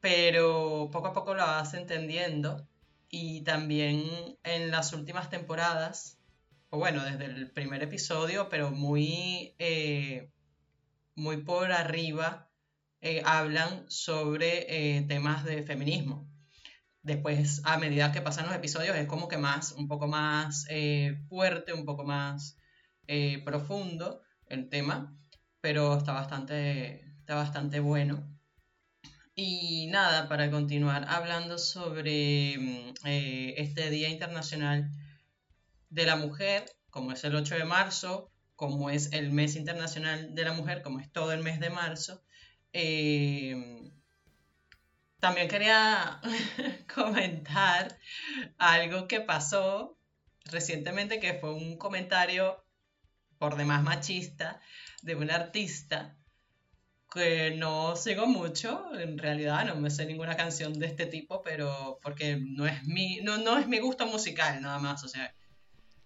pero 0.00 0.88
poco 0.92 1.08
a 1.08 1.12
poco 1.12 1.34
lo 1.34 1.42
vas 1.42 1.74
entendiendo 1.74 2.66
y 3.10 3.42
también 3.42 4.02
en 4.42 4.70
las 4.70 4.92
últimas 4.92 5.30
temporadas, 5.30 6.18
o 6.70 6.78
bueno, 6.78 7.02
desde 7.04 7.24
el 7.24 7.50
primer 7.50 7.82
episodio, 7.82 8.48
pero 8.48 8.70
muy, 8.70 9.54
eh, 9.58 10.30
muy 11.14 11.38
por 11.38 11.72
arriba 11.72 12.48
eh, 13.00 13.22
hablan 13.24 13.88
sobre 13.88 14.96
eh, 14.96 15.02
temas 15.02 15.44
de 15.44 15.62
feminismo. 15.62 16.28
Después, 17.02 17.62
a 17.64 17.78
medida 17.78 18.12
que 18.12 18.20
pasan 18.20 18.46
los 18.46 18.56
episodios, 18.56 18.96
es 18.96 19.06
como 19.06 19.28
que 19.28 19.38
más, 19.38 19.72
un 19.72 19.86
poco 19.88 20.08
más 20.08 20.66
eh, 20.68 21.16
fuerte, 21.28 21.72
un 21.72 21.84
poco 21.84 22.04
más 22.04 22.56
profundo 23.42 24.20
el 24.48 24.68
tema, 24.68 25.16
pero 25.62 25.96
está 25.96 26.12
bastante, 26.12 27.00
está 27.20 27.36
bastante 27.36 27.80
bueno. 27.80 28.37
Y 29.40 29.86
nada, 29.86 30.28
para 30.28 30.50
continuar 30.50 31.04
hablando 31.08 31.58
sobre 31.58 32.58
mm, 32.58 32.94
este 33.04 33.88
Día 33.88 34.08
Internacional 34.08 34.90
de 35.90 36.06
la 36.06 36.16
Mujer, 36.16 36.64
como 36.90 37.12
es 37.12 37.22
el 37.22 37.36
8 37.36 37.54
de 37.54 37.64
marzo, 37.64 38.32
como 38.56 38.90
es 38.90 39.12
el 39.12 39.30
mes 39.30 39.54
internacional 39.54 40.34
de 40.34 40.42
la 40.42 40.54
mujer, 40.54 40.82
como 40.82 40.98
es 40.98 41.12
todo 41.12 41.32
el 41.32 41.44
mes 41.44 41.60
de 41.60 41.70
marzo, 41.70 42.20
eh, 42.72 43.92
también 45.20 45.46
quería 45.46 46.20
comentar 46.92 47.96
algo 48.58 49.06
que 49.06 49.20
pasó 49.20 50.00
recientemente, 50.46 51.20
que 51.20 51.34
fue 51.34 51.54
un 51.54 51.78
comentario 51.78 52.64
por 53.38 53.56
demás 53.56 53.84
machista 53.84 54.60
de 55.02 55.14
un 55.14 55.30
artista 55.30 56.17
que 57.12 57.52
no 57.52 57.96
sigo 57.96 58.26
mucho, 58.26 58.90
en 58.94 59.18
realidad 59.18 59.64
no 59.64 59.76
me 59.76 59.90
sé 59.90 60.04
ninguna 60.06 60.36
canción 60.36 60.78
de 60.78 60.86
este 60.86 61.06
tipo, 61.06 61.42
pero 61.42 61.98
porque 62.02 62.36
no 62.36 62.66
es 62.66 62.84
mi, 62.84 63.20
no, 63.22 63.38
no 63.38 63.58
es 63.58 63.66
mi 63.66 63.78
gusto 63.78 64.06
musical 64.06 64.60
nada 64.60 64.78
más, 64.78 65.02
o 65.04 65.08
sea, 65.08 65.34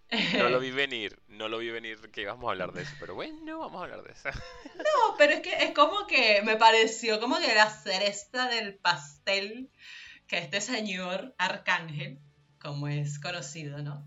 no 0.37 0.49
lo 0.49 0.59
vi 0.59 0.71
venir, 0.71 1.19
no 1.27 1.49
lo 1.49 1.57
vi 1.57 1.69
venir 1.69 1.99
que 2.11 2.21
íbamos 2.21 2.47
a 2.47 2.51
hablar 2.51 2.71
de 2.71 2.83
eso, 2.83 2.93
pero 2.99 3.15
bueno, 3.15 3.59
vamos 3.59 3.81
a 3.81 3.83
hablar 3.83 4.03
de 4.03 4.11
eso. 4.11 4.29
No, 4.75 5.15
pero 5.17 5.33
es 5.33 5.41
que 5.41 5.51
es 5.63 5.71
como 5.71 6.07
que 6.07 6.41
me 6.43 6.55
pareció 6.55 7.19
como 7.19 7.37
que 7.39 7.53
la 7.53 7.69
cereza 7.69 8.47
del 8.47 8.75
pastel 8.75 9.69
que 10.27 10.37
este 10.37 10.61
señor 10.61 11.35
Arcángel, 11.37 12.19
como 12.61 12.87
es 12.87 13.19
conocido, 13.19 13.81
¿no? 13.81 14.05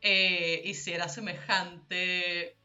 Eh, 0.00 0.62
hiciera 0.64 1.08
semejante 1.08 2.56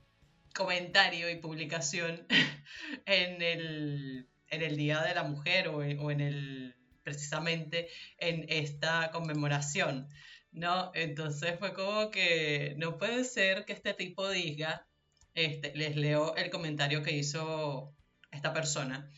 comentario 0.57 1.29
y 1.29 1.35
publicación 1.35 2.25
en 3.05 3.41
el, 3.41 4.27
en 4.49 4.61
el 4.61 4.75
Día 4.75 5.01
de 5.03 5.15
la 5.15 5.23
Mujer 5.23 5.67
o 5.69 5.83
en 5.83 6.21
el 6.21 6.75
precisamente 7.03 7.87
en 8.17 8.45
esta 8.49 9.11
conmemoración. 9.11 10.09
¿no? 10.51 10.91
Entonces 10.93 11.57
fue 11.59 11.73
como 11.73 12.11
que 12.11 12.75
no 12.77 12.97
puede 12.97 13.23
ser 13.23 13.65
que 13.65 13.73
este 13.73 13.93
tipo 13.93 14.29
diga, 14.29 14.85
este, 15.33 15.73
les 15.75 15.95
leo 15.95 16.35
el 16.35 16.49
comentario 16.49 17.03
que 17.03 17.11
hizo 17.15 17.95
esta 18.31 18.53
persona. 18.53 19.09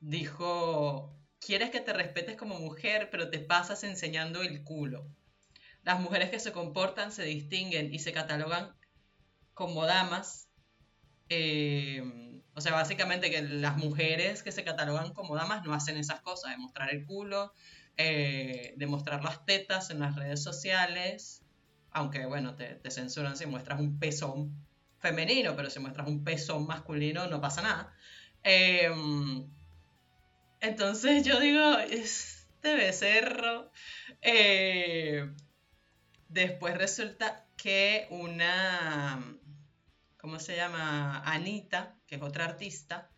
Dijo, 0.00 1.18
quieres 1.40 1.70
que 1.70 1.80
te 1.80 1.92
respetes 1.92 2.36
como 2.36 2.58
mujer, 2.60 3.08
pero 3.10 3.30
te 3.30 3.38
pasas 3.38 3.82
enseñando 3.84 4.42
el 4.42 4.62
culo. 4.62 5.08
Las 5.82 5.98
mujeres 5.98 6.30
que 6.30 6.38
se 6.38 6.52
comportan 6.52 7.10
se 7.10 7.24
distinguen 7.24 7.92
y 7.92 7.98
se 7.98 8.12
catalogan 8.12 8.76
como 9.54 9.84
damas. 9.86 10.48
Eh, 11.28 12.02
o 12.54 12.60
sea, 12.60 12.72
básicamente 12.72 13.30
que 13.30 13.42
las 13.42 13.76
mujeres 13.78 14.42
que 14.42 14.52
se 14.52 14.64
catalogan 14.64 15.12
como 15.12 15.34
damas 15.34 15.64
no 15.64 15.72
hacen 15.72 15.96
esas 15.96 16.20
cosas, 16.20 16.50
de 16.50 16.58
mostrar 16.58 16.90
el 16.90 17.06
culo, 17.06 17.52
eh, 17.96 18.74
de 18.76 18.86
mostrar 18.86 19.24
las 19.24 19.44
tetas 19.46 19.90
en 19.90 20.00
las 20.00 20.16
redes 20.16 20.42
sociales, 20.42 21.42
aunque 21.90 22.26
bueno, 22.26 22.54
te, 22.54 22.78
censuran 22.90 23.36
si 23.36 23.46
muestras 23.46 23.80
un 23.80 23.98
pezón 23.98 24.54
femenino, 24.98 25.56
pero 25.56 25.70
si 25.70 25.80
muestras 25.80 26.08
un 26.08 26.24
pezón 26.24 26.66
masculino 26.66 27.26
no 27.26 27.40
pasa 27.40 27.62
nada. 27.62 27.94
Em, 28.42 29.46
entonces 30.60 31.24
yo 31.24 31.40
digo, 31.40 31.78
este 31.78 32.74
becerro. 32.76 33.70
Eh, 34.20 35.28
después 36.28 36.76
resulta 36.76 37.46
que 37.56 38.06
una, 38.10 39.36
¿cómo 40.22 40.38
se 40.38 40.56
llama? 40.56 41.20
Anita, 41.26 41.98
que 42.06 42.14
es 42.14 42.22
otra 42.22 42.44
artista, 42.46 43.10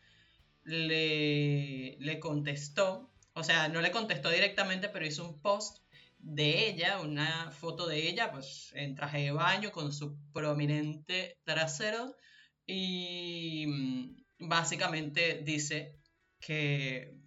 le, 0.65 2.19
contestó 2.19 3.15
o 3.35 3.43
sea, 3.43 3.69
no 3.69 3.81
le 3.81 3.91
contestó 3.91 4.31
directamente, 4.31 4.89
pero 4.89 5.07
hizo 5.07 5.29
un 5.29 5.41
post 5.43 5.79
de 6.19 6.69
ella, 6.69 7.01
una 7.01 7.51
foto 7.51 7.87
de 7.87 8.09
ella, 8.09 8.31
pues 8.31 8.71
en 8.75 8.95
traje 8.95 9.19
de 9.19 9.33
baño 9.33 9.73
con 9.73 9.93
su 9.93 10.17
prominente 10.33 11.39
trasero 11.45 12.17
y 12.65 13.67
mm, 13.67 14.49
básicamente 14.49 15.43
dice 15.45 15.99
que, 16.41 17.19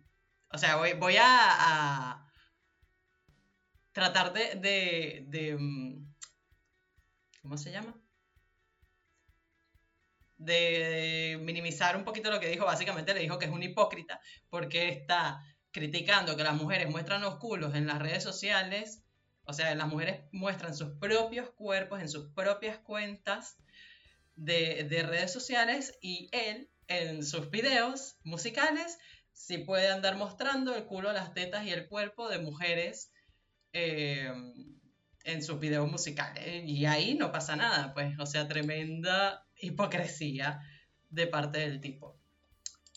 o 0.52 0.58
sea, 0.58 0.78
voy, 0.78 0.94
voy 0.94 1.16
a, 1.20 2.24
tratar 3.92 4.32
de, 4.34 4.56
de, 4.56 5.26
de, 5.28 5.58
mm, 5.58 6.16
¿cómo 7.42 7.58
se 7.58 7.72
llama? 7.72 8.00
De 10.38 11.40
minimizar 11.42 11.98
un 11.98 12.04
poquito 12.04 12.30
lo 12.30 12.40
que 12.40 12.48
dijo, 12.50 12.66
básicamente 12.66 13.14
le 13.14 13.22
dijo 13.22 13.40
que 13.40 13.46
es 13.46 13.52
un 13.52 13.64
hipócrita 13.64 14.22
porque 14.50 14.90
está 14.90 15.44
criticando 15.72 16.36
que 16.36 16.44
las 16.44 16.56
mujeres 16.56 16.90
muestran 16.90 17.22
los 17.22 17.38
culos 17.38 17.76
en 17.76 17.88
las 17.88 18.00
redes 18.00 18.24
sociales, 18.24 19.04
o 19.44 19.54
sea, 19.54 19.74
las 19.76 19.88
mujeres 19.88 20.22
muestran 20.32 20.76
sus 20.76 20.98
propios 21.00 21.50
cuerpos 21.52 22.02
en 22.02 22.10
sus 22.10 22.30
propias 22.34 22.80
cuentas 22.80 23.58
de, 24.36 25.06
redes 25.08 25.32
sociales 25.32 25.98
y 26.02 26.30
él 26.32 26.70
en 26.88 27.24
sus 27.24 27.50
videos 27.50 28.18
musicales 28.24 28.98
sí 29.34 29.60
puede 29.60 29.90
andar 29.90 30.18
mostrando 30.18 30.76
el 30.76 30.86
culo, 30.86 31.14
las 31.14 31.34
tetas 31.34 31.66
y 31.66 31.72
el 31.72 31.88
cuerpo 31.88 32.30
de 32.30 32.40
mujeres 32.40 33.12
eh, 33.74 34.32
en 35.24 35.44
sus 35.44 35.60
videos 35.60 35.90
musicales. 35.90 36.64
Y 36.66 36.86
ahí 36.86 37.16
no 37.16 37.32
pasa 37.32 37.56
nada, 37.56 37.94
pues, 37.94 38.18
o 38.20 38.26
sea, 38.26 38.48
tremenda 38.48 39.47
hipocresía 39.60 40.62
de 41.10 41.28
parte 41.28 41.60
del 41.60 41.82
tipo. 41.82 42.20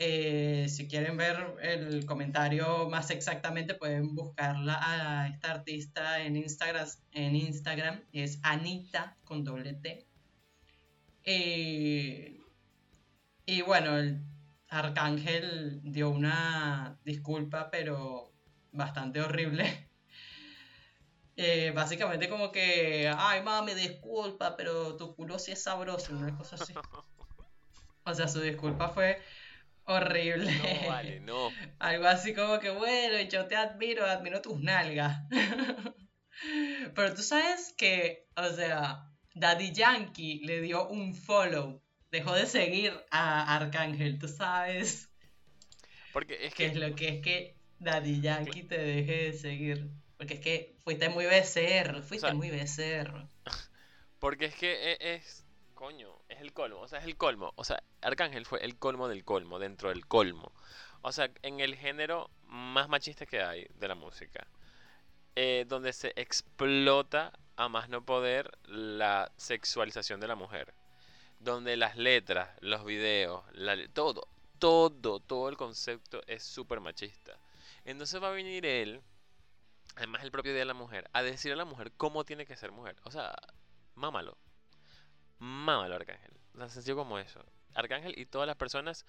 Eh, 0.02 0.66
si 0.70 0.88
quieren 0.88 1.18
ver 1.18 1.56
el 1.60 2.06
comentario 2.06 2.88
más 2.88 3.10
exactamente, 3.10 3.74
pueden 3.74 4.14
buscarla 4.14 4.80
a 4.80 5.28
esta 5.28 5.50
artista 5.50 6.22
en 6.22 6.36
Instagram. 6.36 6.88
En 7.12 7.36
Instagram 7.36 8.00
es 8.12 8.40
Anita 8.42 9.18
con 9.24 9.44
doble 9.44 9.74
T. 9.74 10.06
Eh, 11.24 12.40
y 13.44 13.60
bueno, 13.60 13.98
el 13.98 14.24
Arcángel 14.68 15.80
dio 15.82 16.08
una 16.08 16.98
disculpa, 17.04 17.70
pero 17.70 18.32
bastante 18.72 19.20
horrible. 19.20 19.89
Eh, 21.36 21.72
básicamente 21.74 22.28
como 22.28 22.52
que, 22.52 23.10
ay 23.16 23.42
mami, 23.42 23.74
disculpa, 23.74 24.56
pero 24.56 24.96
tu 24.96 25.14
culo 25.14 25.38
sí 25.38 25.52
es 25.52 25.62
sabroso, 25.62 26.12
una 26.12 26.36
cosa 26.36 26.56
así. 26.56 26.74
O 28.02 28.14
sea, 28.14 28.26
su 28.28 28.40
disculpa 28.40 28.88
fue 28.88 29.22
Horrible. 29.84 30.52
No, 30.52 30.88
vale, 30.88 31.20
no. 31.20 31.50
Algo 31.80 32.06
así 32.06 32.32
como 32.32 32.60
que, 32.60 32.70
bueno, 32.70 33.20
yo 33.28 33.46
te 33.46 33.56
admiro, 33.56 34.06
admiro 34.06 34.40
tus 34.40 34.60
nalgas. 34.60 35.22
Pero 36.94 37.14
tú 37.14 37.22
sabes 37.22 37.74
que, 37.76 38.28
o 38.36 38.48
sea, 38.50 39.10
Daddy 39.34 39.72
Yankee 39.72 40.40
le 40.44 40.60
dio 40.60 40.88
un 40.88 41.14
follow. 41.14 41.82
Dejó 42.10 42.34
de 42.34 42.46
seguir 42.46 42.92
a 43.10 43.56
Arcángel, 43.56 44.18
tú 44.18 44.28
sabes. 44.28 45.10
Porque 46.12 46.46
es 46.46 46.54
que. 46.54 46.66
es 46.66 46.76
lo 46.76 46.94
que 46.94 47.08
es 47.08 47.22
que 47.22 47.56
Daddy 47.78 48.20
Yankee 48.20 48.62
te 48.64 48.78
deje 48.78 49.24
de 49.24 49.32
seguir? 49.32 49.90
Porque 50.16 50.34
es 50.34 50.40
que 50.40 50.79
fuiste 50.90 51.08
muy 51.08 51.26
becerro, 51.26 52.02
fuiste 52.02 52.32
muy 52.32 52.50
becerro. 52.50 53.28
Porque 54.18 54.46
es 54.46 54.56
que 54.56 54.92
e, 54.92 55.14
es, 55.14 55.44
coño, 55.74 56.12
es 56.28 56.40
el 56.40 56.52
colmo, 56.52 56.80
o 56.80 56.88
sea, 56.88 56.98
es 56.98 57.04
el 57.04 57.16
colmo. 57.16 57.52
O 57.54 57.62
sea, 57.62 57.80
Arcángel 58.00 58.44
fue 58.44 58.64
el 58.64 58.76
colmo 58.76 59.06
del 59.06 59.24
colmo, 59.24 59.60
dentro 59.60 59.90
del 59.90 60.06
colmo. 60.08 60.52
O 61.02 61.12
sea, 61.12 61.30
en 61.42 61.60
el 61.60 61.76
género 61.76 62.28
más 62.46 62.88
machista 62.88 63.24
que 63.24 63.40
hay 63.40 63.68
de 63.76 63.86
la 63.86 63.94
música. 63.94 64.48
Eh, 65.36 65.64
donde 65.68 65.92
se 65.92 66.12
explota 66.16 67.32
a 67.54 67.68
más 67.68 67.88
no 67.88 68.04
poder 68.04 68.50
la 68.66 69.30
sexualización 69.36 70.18
de 70.18 70.26
la 70.26 70.34
mujer. 70.34 70.74
Donde 71.38 71.76
las 71.76 71.96
letras, 71.96 72.50
los 72.60 72.84
videos, 72.84 73.44
todo, 73.92 74.26
todo, 74.58 75.20
todo 75.20 75.48
el 75.48 75.56
concepto 75.56 76.20
es 76.26 76.42
súper 76.42 76.80
machista. 76.80 77.38
Entonces 77.84 78.20
va 78.20 78.28
a 78.28 78.32
venir 78.32 78.66
él, 78.66 79.00
además 79.96 80.22
el 80.22 80.30
propio 80.30 80.52
día 80.52 80.60
de 80.60 80.66
la 80.66 80.74
mujer, 80.74 81.08
a 81.12 81.22
decir 81.22 81.52
a 81.52 81.56
la 81.56 81.64
mujer 81.64 81.92
cómo 81.96 82.24
tiene 82.24 82.46
que 82.46 82.56
ser 82.56 82.72
mujer. 82.72 82.96
O 83.04 83.10
sea, 83.10 83.34
mámalo. 83.94 84.38
Mámalo, 85.38 85.94
Arcángel. 85.94 86.32
Tan 86.56 86.70
sencillo 86.70 86.96
como 86.96 87.18
eso. 87.18 87.44
Arcángel 87.74 88.18
y 88.18 88.26
todas 88.26 88.46
las 88.46 88.56
personas, 88.56 89.06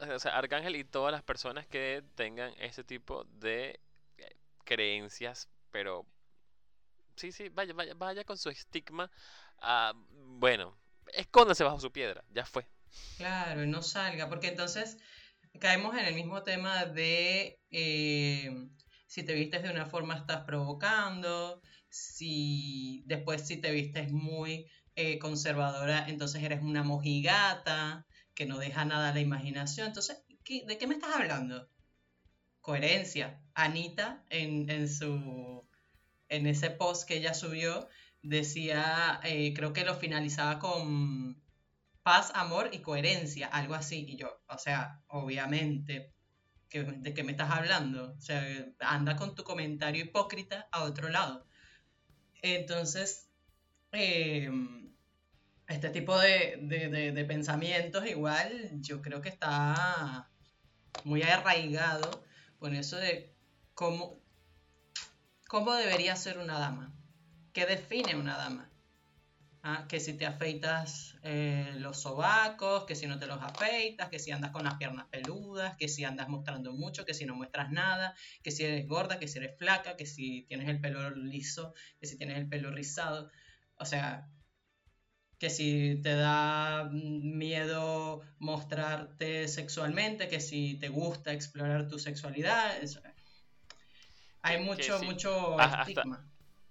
o 0.00 0.18
sea, 0.18 0.36
Arcángel 0.36 0.76
y 0.76 0.84
todas 0.84 1.12
las 1.12 1.22
personas 1.22 1.66
que 1.66 2.02
tengan 2.14 2.52
ese 2.58 2.84
tipo 2.84 3.24
de 3.24 3.80
eh, 4.18 4.36
creencias, 4.64 5.48
pero 5.70 6.06
sí, 7.16 7.32
sí, 7.32 7.48
vaya, 7.48 7.72
vaya, 7.74 7.94
vaya 7.94 8.24
con 8.24 8.36
su 8.36 8.50
estigma. 8.50 9.10
bueno, 10.12 10.76
escóndase 11.14 11.64
bajo 11.64 11.80
su 11.80 11.92
piedra, 11.92 12.24
ya 12.30 12.44
fue, 12.44 12.66
Claro, 13.16 13.66
no 13.66 13.82
salga, 13.82 14.28
porque 14.28 14.48
entonces 14.48 14.98
caemos 15.60 15.96
en 15.96 16.06
el 16.06 16.14
mismo 16.14 16.42
tema 16.42 16.84
de 16.86 17.60
eh, 17.70 18.68
si 19.08 19.24
te 19.24 19.34
vistes 19.34 19.62
de 19.64 19.70
una 19.70 19.86
forma 19.86 20.16
estás 20.16 20.44
provocando, 20.44 21.60
si 21.88 23.02
después 23.06 23.44
si 23.46 23.56
te 23.56 23.72
vistes 23.72 24.12
muy 24.12 24.66
eh, 24.94 25.18
conservadora, 25.18 26.08
entonces 26.08 26.42
eres 26.42 26.62
una 26.62 26.84
mojigata 26.84 28.06
que 28.34 28.46
no 28.46 28.58
deja 28.58 28.84
nada 28.84 29.08
a 29.08 29.14
la 29.14 29.20
imaginación. 29.20 29.88
Entonces, 29.88 30.22
¿de 30.28 30.78
qué 30.78 30.86
me 30.86 30.94
estás 30.94 31.16
hablando? 31.16 31.68
Coherencia. 32.60 33.42
Anita 33.54 34.24
en, 34.30 34.70
en 34.70 34.88
su 34.88 35.66
en 36.28 36.46
ese 36.46 36.70
post 36.70 37.08
que 37.08 37.16
ella 37.16 37.34
subió 37.34 37.88
decía, 38.22 39.20
eh, 39.24 39.54
creo 39.54 39.72
que 39.72 39.84
lo 39.84 39.94
finalizaba 39.94 40.58
con 40.58 41.42
paz, 42.02 42.30
amor 42.34 42.70
y 42.72 42.80
coherencia, 42.80 43.46
algo 43.46 43.74
así. 43.74 44.04
Y 44.06 44.16
yo, 44.16 44.42
o 44.48 44.58
sea, 44.58 45.02
obviamente, 45.08 46.12
¿de 46.70 47.14
qué 47.14 47.24
me 47.24 47.32
estás 47.32 47.50
hablando? 47.50 48.14
O 48.16 48.20
sea, 48.20 48.44
anda 48.80 49.16
con 49.16 49.34
tu 49.34 49.44
comentario 49.44 50.04
hipócrita 50.04 50.68
a 50.70 50.84
otro 50.84 51.08
lado. 51.08 51.46
Entonces, 52.42 53.30
em, 53.92 54.92
este 55.66 55.90
tipo 55.90 56.18
de, 56.18 56.58
de, 57.14 57.24
pensamientos 57.24 58.06
igual 58.06 58.70
yo 58.80 59.02
creo 59.02 59.20
que 59.20 59.28
está 59.28 60.30
muy 61.04 61.22
arraigado 61.22 62.24
con 62.58 62.74
eso 62.74 62.96
de 62.96 63.34
cómo, 63.74 64.20
cómo 65.48 65.74
debería 65.74 66.16
ser 66.16 66.38
una 66.38 66.58
dama. 66.58 66.94
¿Qué 67.52 67.66
define 67.66 68.14
una 68.16 68.36
dama? 68.36 68.70
Ah, 69.70 69.84
que 69.86 70.00
si 70.00 70.14
te 70.14 70.24
afeitas 70.24 71.14
eh, 71.22 71.74
los 71.76 72.00
sobacos, 72.00 72.84
que 72.86 72.94
si 72.94 73.06
no 73.06 73.18
te 73.18 73.26
los 73.26 73.38
afeitas, 73.42 74.08
que 74.08 74.18
si 74.18 74.30
andas 74.30 74.50
con 74.50 74.64
las 74.64 74.76
piernas 74.76 75.08
peludas, 75.10 75.76
que 75.76 75.88
si 75.88 76.04
andas 76.04 76.26
mostrando 76.30 76.72
mucho, 76.72 77.04
que 77.04 77.12
si 77.12 77.26
no 77.26 77.34
muestras 77.34 77.70
nada, 77.70 78.14
que 78.42 78.50
si 78.50 78.64
eres 78.64 78.88
gorda, 78.88 79.18
que 79.18 79.28
si 79.28 79.36
eres 79.36 79.58
flaca, 79.58 79.94
que 79.94 80.06
si 80.06 80.46
tienes 80.48 80.70
el 80.70 80.80
pelo 80.80 81.10
liso, 81.10 81.74
que 82.00 82.06
si 82.06 82.16
tienes 82.16 82.38
el 82.38 82.48
pelo 82.48 82.70
rizado. 82.70 83.30
O 83.74 83.84
sea, 83.84 84.30
que 85.38 85.50
si 85.50 86.00
te 86.02 86.14
da 86.14 86.88
miedo 86.90 88.22
mostrarte 88.38 89.48
sexualmente, 89.48 90.28
que 90.28 90.40
si 90.40 90.78
te 90.78 90.88
gusta 90.88 91.34
explorar 91.34 91.88
tu 91.88 91.98
sexualidad. 91.98 92.72
Hay 94.40 94.64
mucho, 94.64 94.98
mucho 95.02 95.60
estigma 95.60 96.16
hasta 96.16 96.27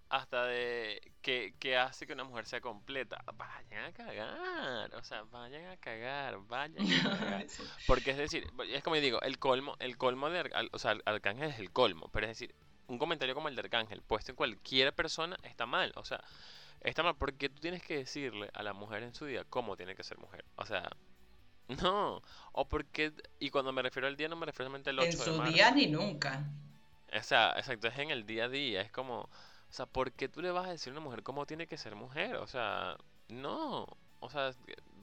de 0.10 1.02
que, 1.22 1.54
que, 1.60 1.78
hace 1.78 2.08
que 2.08 2.14
una 2.14 2.24
mujer 2.24 2.46
sea 2.46 2.62
completa. 2.62 3.24
Vayan 3.36 3.86
a 3.86 3.92
cagar, 3.94 4.96
o 4.96 5.04
sea, 5.04 5.24
vayan 5.24 5.66
a 5.66 5.78
cagar, 5.78 6.38
vayan 6.48 6.86
a 7.06 7.20
cagar. 7.20 7.46
Porque 7.86 8.12
es 8.12 8.18
decir, 8.18 8.48
es 8.70 8.84
como 8.84 8.96
yo 8.96 9.02
digo, 9.02 9.22
el 9.22 9.38
colmo, 9.38 9.76
el 9.80 9.98
colmo 9.98 10.30
de, 10.30 10.50
o 10.72 10.80
sea, 10.80 10.98
Arcángel 11.06 11.50
es 11.50 11.60
el 11.60 11.72
colmo, 11.72 12.10
pero 12.12 12.26
es 12.26 12.32
decir, 12.32 12.56
un 12.88 12.98
comentario 12.98 13.36
como 13.36 13.50
el 13.50 13.56
de 13.56 13.62
Arcángel 13.62 14.02
puesto 14.02 14.32
en 14.32 14.36
cualquier 14.36 14.94
persona 14.94 15.38
está 15.44 15.66
mal, 15.66 15.92
o 15.96 16.06
sea, 16.06 16.24
está 16.82 17.04
mal 17.04 17.16
porque 17.16 17.50
tú 17.50 17.60
tienes 17.60 17.84
que 17.84 17.98
decirle 17.98 18.50
a 18.54 18.64
la 18.64 18.74
mujer 18.74 19.04
en 19.04 19.14
su 19.14 19.26
día 19.26 19.44
cómo 19.50 19.76
tiene 19.76 19.96
que 19.96 20.04
ser 20.04 20.18
mujer, 20.20 20.46
o 20.56 20.66
sea, 20.66 20.90
no, 21.82 22.22
o 22.54 22.68
porque, 22.70 23.12
y 23.40 23.50
cuando 23.50 23.74
me 23.74 23.82
refiero 23.82 24.08
al 24.08 24.16
día 24.16 24.30
no 24.30 24.38
me 24.38 24.46
refiero 24.46 24.70
solamente 24.70 24.90
al 24.90 25.00
8 25.00 25.10
En 25.10 25.18
su 25.18 25.44
día 25.44 25.72
ni 25.72 25.88
nunca. 25.88 26.46
O 27.14 27.24
sea, 27.24 27.54
exacto, 27.58 27.88
es 27.88 27.98
en 27.98 28.12
el 28.12 28.26
día 28.26 28.46
a 28.46 28.50
día, 28.50 28.82
es 28.82 28.92
como 28.92 29.30
o 29.70 29.74
sea, 29.74 29.86
¿por 29.86 30.12
qué 30.14 30.30
tú 30.30 30.42
le 30.42 30.52
vas 30.52 30.68
a 30.68 30.72
decir 30.72 30.92
a 30.92 30.94
una 30.94 31.02
mujer 31.02 31.24
cómo 31.24 31.46
tiene 31.46 31.68
que 31.68 31.78
ser 31.78 31.96
mujer? 31.96 32.38
O 32.38 32.48
sea, 32.48 32.98
no. 33.28 33.86
O 34.20 34.30
sea, 34.30 34.52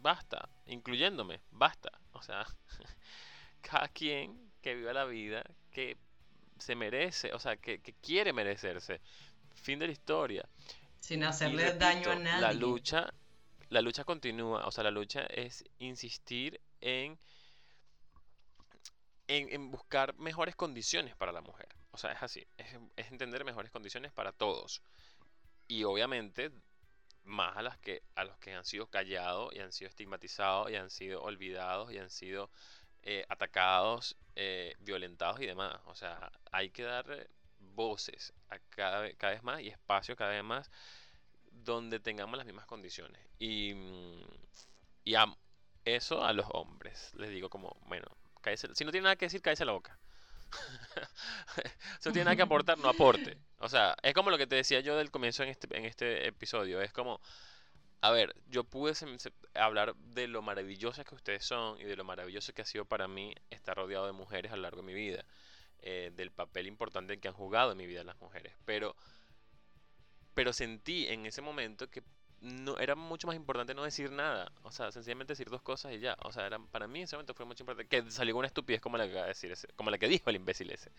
basta. 0.00 0.48
Incluyéndome, 0.66 1.40
basta. 1.50 1.90
O 2.12 2.22
sea, 2.22 2.46
cada 3.60 3.88
quien 3.88 4.50
que 4.62 4.74
viva 4.74 4.92
la 4.92 5.04
vida 5.04 5.44
que 5.70 5.98
se 6.58 6.74
merece, 6.74 7.32
o 7.32 7.38
sea, 7.38 7.56
que, 7.56 7.80
quiere 8.00 8.32
merecerse. 8.32 9.00
Fin 9.54 9.78
de 9.78 9.86
la 9.86 9.92
historia. 9.92 10.48
Sin 11.00 11.22
hacerle 11.24 11.74
daño 11.74 12.10
a 12.10 12.16
nadie. 12.16 12.40
La 12.40 12.52
lucha, 12.52 13.12
la 13.68 13.82
lucha 13.82 14.04
continúa. 14.04 14.66
O 14.66 14.70
sea, 14.70 14.82
la 14.84 14.90
lucha 14.90 15.24
es 15.26 15.64
insistir 15.78 16.60
en, 16.80 17.18
en, 19.28 19.52
en 19.52 19.70
buscar 19.70 20.14
mejores 20.18 20.56
condiciones 20.56 21.14
para 21.16 21.32
la 21.32 21.42
mujer. 21.42 21.68
O 21.94 21.98
sea, 21.98 22.12
es 22.12 22.22
así, 22.22 22.46
es, 22.56 22.74
entender 23.10 23.44
mejores 23.44 23.70
condiciones 23.70 24.12
para 24.12 24.32
todos. 24.32 24.82
Y 25.68 25.84
obviamente, 25.84 26.50
más 27.24 27.56
a, 27.56 27.62
las 27.62 27.78
que, 27.78 28.02
a 28.16 28.24
los 28.24 28.36
que 28.38 28.52
han 28.52 28.64
sido 28.64 28.88
callados 28.88 29.54
y 29.54 29.60
han 29.60 29.72
sido 29.72 29.88
estigmatizados 29.88 30.70
y 30.70 30.76
han 30.76 30.90
sido 30.90 31.22
olvidados 31.22 31.92
y 31.92 31.98
han 31.98 32.10
sido 32.10 32.50
eh, 33.02 33.24
atacados, 33.28 34.16
eh, 34.34 34.74
violentados 34.80 35.40
y 35.40 35.46
demás. 35.46 35.80
O 35.86 35.94
sea, 35.94 36.32
hay 36.52 36.70
que 36.70 36.82
dar 36.82 37.28
voces 37.60 38.34
a 38.50 38.58
cada, 38.70 39.12
cada 39.14 39.32
vez 39.34 39.42
más 39.42 39.60
y 39.60 39.68
espacio 39.68 40.16
cada 40.16 40.32
vez 40.32 40.44
más 40.44 40.70
donde 41.52 42.00
tengamos 42.00 42.36
las 42.36 42.46
mismas 42.46 42.66
condiciones. 42.66 43.20
Y, 43.38 43.72
y 45.04 45.14
a, 45.14 45.26
eso 45.84 46.24
a 46.24 46.32
los 46.32 46.46
hombres. 46.50 47.12
Les 47.14 47.30
digo 47.30 47.48
como, 47.48 47.76
bueno, 47.86 48.06
si 48.74 48.84
no 48.84 48.90
tiene 48.90 49.04
nada 49.04 49.16
que 49.16 49.26
decir, 49.26 49.40
cállese 49.42 49.64
la 49.64 49.72
boca. 49.72 49.98
Eso 52.00 52.12
tiene 52.12 52.36
que 52.36 52.42
aportar, 52.42 52.78
no 52.78 52.88
aporte. 52.88 53.36
O 53.58 53.68
sea, 53.68 53.96
es 54.02 54.14
como 54.14 54.30
lo 54.30 54.38
que 54.38 54.46
te 54.46 54.56
decía 54.56 54.80
yo 54.80 54.96
del 54.96 55.10
comienzo 55.10 55.42
en 55.42 55.48
este, 55.48 55.76
en 55.76 55.84
este 55.84 56.26
episodio. 56.26 56.80
Es 56.80 56.92
como, 56.92 57.20
a 58.00 58.10
ver, 58.10 58.34
yo 58.48 58.64
pude 58.64 58.92
hablar 59.54 59.94
de 59.96 60.28
lo 60.28 60.42
maravillosa 60.42 61.04
que 61.04 61.14
ustedes 61.14 61.44
son 61.44 61.80
y 61.80 61.84
de 61.84 61.96
lo 61.96 62.04
maravilloso 62.04 62.52
que 62.52 62.62
ha 62.62 62.66
sido 62.66 62.84
para 62.84 63.08
mí 63.08 63.34
estar 63.50 63.76
rodeado 63.76 64.06
de 64.06 64.12
mujeres 64.12 64.52
a 64.52 64.56
lo 64.56 64.62
largo 64.62 64.82
de 64.82 64.86
mi 64.86 64.94
vida. 64.94 65.24
Eh, 65.86 66.12
del 66.16 66.30
papel 66.30 66.66
importante 66.66 67.20
que 67.20 67.28
han 67.28 67.34
jugado 67.34 67.72
en 67.72 67.76
mi 67.76 67.86
vida 67.86 68.04
las 68.04 68.18
mujeres. 68.18 68.54
Pero, 68.64 68.96
pero 70.32 70.54
sentí 70.54 71.06
en 71.08 71.26
ese 71.26 71.42
momento 71.42 71.90
que 71.90 72.02
no 72.44 72.78
era 72.78 72.94
mucho 72.94 73.26
más 73.26 73.36
importante 73.36 73.74
no 73.74 73.82
decir 73.84 74.10
nada. 74.12 74.52
O 74.62 74.70
sea, 74.70 74.92
sencillamente 74.92 75.32
decir 75.32 75.48
dos 75.48 75.62
cosas 75.62 75.92
y 75.92 75.98
ya. 75.98 76.16
O 76.22 76.32
sea, 76.32 76.46
era, 76.46 76.58
para 76.58 76.86
mí 76.86 77.00
en 77.00 77.04
ese 77.04 77.16
momento 77.16 77.34
fue 77.34 77.46
mucho 77.46 77.62
importante 77.62 77.88
que 77.88 78.10
salió 78.10 78.36
una 78.36 78.46
estupidez 78.46 78.80
como 78.80 78.98
la 78.98 79.04
que 79.04 79.10
acaba 79.12 79.26
de 79.26 79.30
decir 79.30 79.50
ese, 79.50 79.68
como 79.76 79.90
la 79.90 79.98
que 79.98 80.08
dijo 80.08 80.30
el 80.30 80.36
imbécil 80.36 80.70
ese. 80.70 80.92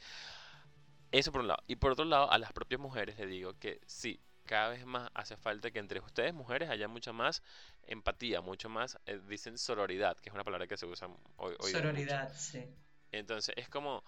Eso 1.11 1.31
por 1.31 1.41
un 1.41 1.47
lado. 1.47 1.63
Y 1.67 1.75
por 1.75 1.91
otro 1.91 2.05
lado, 2.05 2.31
a 2.31 2.37
las 2.37 2.51
propias 2.51 2.81
mujeres 2.81 3.17
les 3.17 3.29
digo 3.29 3.57
que 3.59 3.79
sí, 3.85 4.19
cada 4.45 4.69
vez 4.69 4.85
más 4.85 5.09
hace 5.13 5.37
falta 5.37 5.71
que 5.71 5.79
entre 5.79 5.99
ustedes, 5.99 6.33
mujeres, 6.33 6.69
haya 6.69 6.87
mucha 6.87 7.13
más 7.13 7.41
empatía, 7.83 8.41
mucho 8.41 8.67
más, 8.67 8.97
eh, 9.05 9.19
dicen 9.27 9.57
sororidad, 9.57 10.17
que 10.17 10.29
es 10.29 10.33
una 10.33 10.43
palabra 10.43 10.67
que 10.67 10.77
se 10.77 10.85
usa 10.85 11.07
hoy. 11.37 11.55
hoy 11.59 11.71
sororidad, 11.71 12.33
sí. 12.35 12.65
Entonces, 13.11 13.55
es 13.57 13.69
como 13.69 14.03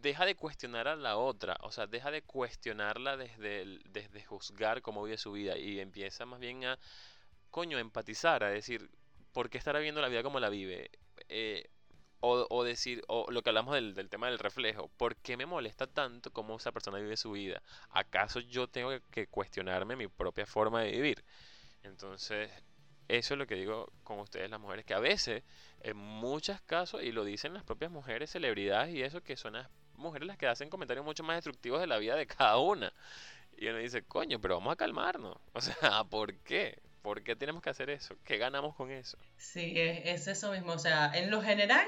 deja 0.00 0.24
de 0.24 0.34
cuestionar 0.34 0.88
a 0.88 0.96
la 0.96 1.16
otra, 1.16 1.56
o 1.62 1.70
sea, 1.72 1.86
deja 1.86 2.10
de 2.10 2.22
cuestionarla 2.22 3.16
desde, 3.16 3.78
desde 3.90 4.24
juzgar 4.24 4.82
cómo 4.82 5.02
vive 5.02 5.18
su 5.18 5.32
vida 5.32 5.56
y 5.58 5.80
empieza 5.80 6.26
más 6.26 6.40
bien 6.40 6.64
a, 6.64 6.78
coño, 7.50 7.78
empatizar, 7.78 8.44
a 8.44 8.48
decir, 8.50 8.90
¿por 9.32 9.50
qué 9.50 9.58
estará 9.58 9.80
viendo 9.80 10.00
la 10.00 10.08
vida 10.08 10.22
como 10.22 10.40
la 10.40 10.48
vive? 10.48 10.90
Eh, 11.28 11.68
o, 12.20 12.46
o, 12.50 12.64
decir, 12.64 13.02
o 13.08 13.30
lo 13.30 13.42
que 13.42 13.50
hablamos 13.50 13.74
del, 13.74 13.94
del, 13.94 14.08
tema 14.08 14.28
del 14.28 14.38
reflejo, 14.38 14.88
¿por 14.96 15.16
qué 15.16 15.36
me 15.36 15.46
molesta 15.46 15.86
tanto 15.86 16.32
cómo 16.32 16.56
esa 16.56 16.72
persona 16.72 16.98
vive 16.98 17.16
su 17.16 17.32
vida? 17.32 17.62
¿Acaso 17.90 18.40
yo 18.40 18.68
tengo 18.68 18.90
que 19.10 19.28
cuestionarme 19.28 19.96
mi 19.96 20.08
propia 20.08 20.46
forma 20.46 20.82
de 20.82 20.90
vivir? 20.90 21.24
Entonces, 21.82 22.50
eso 23.08 23.34
es 23.34 23.38
lo 23.38 23.46
que 23.46 23.54
digo 23.54 23.90
con 24.04 24.18
ustedes 24.20 24.50
las 24.50 24.60
mujeres, 24.60 24.84
que 24.84 24.94
a 24.94 25.00
veces, 25.00 25.42
en 25.80 25.96
muchos 25.96 26.60
casos, 26.62 27.02
y 27.02 27.12
lo 27.12 27.24
dicen 27.24 27.54
las 27.54 27.64
propias 27.64 27.90
mujeres, 27.90 28.30
celebridades 28.30 28.94
y 28.94 29.02
eso, 29.02 29.22
que 29.22 29.36
son 29.36 29.56
mujeres 29.98 30.26
las 30.26 30.38
que 30.38 30.46
hacen 30.46 30.70
comentarios 30.70 31.04
mucho 31.04 31.22
más 31.22 31.36
destructivos 31.36 31.80
de 31.80 31.86
la 31.86 31.98
vida 31.98 32.16
de 32.16 32.26
cada 32.26 32.58
una. 32.58 32.92
Y 33.56 33.66
uno 33.66 33.78
dice, 33.78 34.02
coño, 34.02 34.40
pero 34.40 34.54
vamos 34.54 34.72
a 34.72 34.76
calmarnos. 34.76 35.36
O 35.52 35.60
sea, 35.60 36.04
¿por 36.04 36.34
qué? 36.38 36.80
¿Por 37.02 37.22
qué 37.22 37.34
tenemos 37.34 37.62
que 37.62 37.70
hacer 37.70 37.90
eso? 37.90 38.16
¿Qué 38.24 38.38
ganamos 38.38 38.74
con 38.76 38.90
eso? 38.90 39.18
Sí, 39.36 39.72
es, 39.76 40.28
eso 40.28 40.52
mismo. 40.52 40.72
O 40.72 40.78
sea, 40.78 41.10
en 41.14 41.30
lo 41.30 41.42
general, 41.42 41.86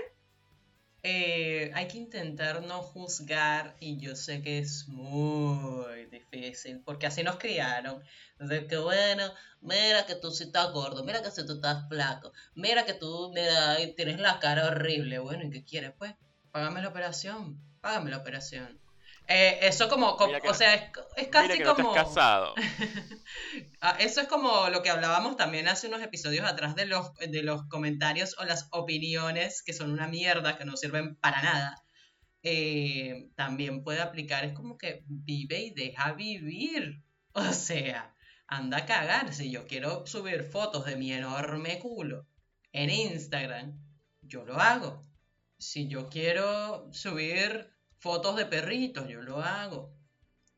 eh, 1.03 1.71
hay 1.75 1.89
que 1.89 1.99
intentar 1.99 2.63
no 2.63 2.83
juzgar 2.83 3.77
y 3.81 3.99
yo 3.99 4.17
sé 4.17 4.43
que 4.43 4.59
es 4.59 4.89
muy 4.89 6.07
difícil 6.07 6.81
porque 6.85 7.07
así 7.07 7.23
nos 7.23 7.37
criaron. 7.37 8.03
De 8.39 8.67
que 8.67 8.79
bueno, 8.79 9.33
mira 9.61 10.07
que 10.07 10.15
tú 10.17 10.31
sí 10.31 10.45
estás 10.45 10.73
gordo, 10.73 11.05
mira 11.05 11.23
que 11.23 11.31
si 11.31 11.47
tú 11.47 11.55
estás 11.55 11.89
flaco, 11.89 12.33
mira 12.55 12.85
que 12.85 12.95
tú 12.95 13.31
mira, 13.35 13.77
tienes 13.97 14.19
la 14.19 14.41
cara 14.41 14.67
horrible. 14.69 15.19
Bueno, 15.19 15.45
¿y 15.45 15.51
qué 15.51 15.65
quieres? 15.65 15.93
Pues, 15.99 16.15
págame 16.51 16.83
la 16.83 16.89
operación 16.89 17.70
págame 17.81 18.11
la 18.11 18.18
operación. 18.18 18.81
Eh, 19.33 19.61
eso 19.62 19.89
como, 19.89 20.16
o 20.16 20.55
sea, 20.55 20.74
es, 21.16 21.28
casi 21.28 21.62
como... 21.62 21.93
casado. 21.93 22.55
Ah, 23.81 23.97
eso 23.99 24.20
es 24.20 24.28
como 24.28 24.68
lo 24.68 24.83
que 24.83 24.91
hablábamos 24.91 25.37
también 25.37 25.68
hace 25.68 25.87
unos 25.87 26.03
episodios 26.03 26.45
atrás 26.45 26.74
de 26.74 26.85
los, 26.85 27.14
de 27.14 27.43
los 27.43 27.66
comentarios 27.68 28.37
o 28.39 28.45
las 28.45 28.66
opiniones 28.72 29.62
que 29.62 29.72
son 29.72 29.93
una 29.93 30.09
mierda, 30.09 30.59
que 30.59 30.64
no 30.64 30.76
sirven 30.76 31.14
para 31.16 31.41
nada. 31.41 31.83
Eh, 32.43 33.31
también 33.37 33.85
puede 33.85 34.01
aplicar, 34.01 34.45
es 34.45 34.53
como 34.53 34.76
que 34.76 35.05
vive 35.07 35.61
y 35.61 35.70
deja 35.70 36.12
vivir. 36.12 37.03
O 37.33 37.53
sea, 37.53 38.14
anda 38.49 38.78
a 38.78 38.87
cagar. 38.87 39.33
Si 39.33 39.51
yo 39.51 39.66
quiero 39.66 40.05
subir 40.07 40.43
fotos 40.43 40.85
de 40.85 40.97
mi 40.97 41.12
enorme 41.12 41.78
culo 41.78 42.26
en 42.72 42.91
Instagram, 42.91 43.81
yo 44.22 44.45
lo 44.45 44.61
hago. 44.61 45.07
Si 45.59 45.87
yo 45.89 46.09
quiero 46.09 46.93
subir 46.93 47.70
fotos 48.01 48.37
de 48.37 48.47
perritos, 48.47 49.09
yo 49.09 49.23
lo 49.23 49.41
hago. 49.41 49.95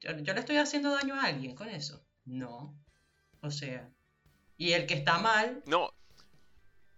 ¿Yo, 0.01 0.13
le 0.13 0.41
estoy 0.41 0.57
haciendo 0.57 0.93
daño 0.93 1.15
a 1.15 1.25
alguien 1.25 1.55
con 1.55 1.69
eso? 1.69 2.05
No. 2.25 2.77
O 3.41 3.51
sea, 3.51 3.91
y 4.57 4.73
el 4.73 4.87
que 4.87 4.95
está 4.95 5.19
mal. 5.19 5.63
No. 5.67 5.91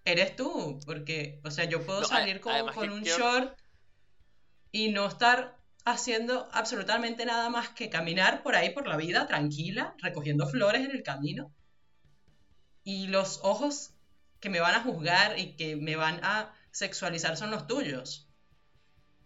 Eres 0.05 0.37
tú, 0.37 0.79
porque, 0.85 1.41
o 1.45 1.51
sea, 1.51 1.65
yo 1.65 1.85
puedo 1.85 2.05
salir 2.05 2.41
con, 2.41 2.53
un 2.91 3.03
short 3.03 3.59
y 4.71 4.91
no 4.91 5.07
estar 5.07 5.57
haciendo 5.87 6.49
absolutamente 6.53 7.25
nada 7.25 7.49
más 7.49 7.71
que 7.71 7.89
caminar 7.89 8.43
por 8.43 8.55
ahí 8.55 8.71
por 8.71 8.87
la 8.87 8.99
vida 8.99 9.27
tranquila, 9.27 9.95
recogiendo 9.99 10.47
flores 10.47 10.85
en 10.85 10.91
el 10.91 11.03
camino. 11.03 11.55
Y 12.83 13.07
los 13.07 13.41
ojos 13.43 13.95
que 14.41 14.51
me 14.51 14.61
van 14.61 14.75
a 14.75 14.83
juzgar 14.83 15.39
y 15.39 15.57
que 15.57 15.77
me 15.77 15.97
van 15.97 16.21
a 16.23 16.55
sexualizar 16.71 17.39
son 17.39 17.51
los 17.51 17.67
tuyos. 17.67 18.24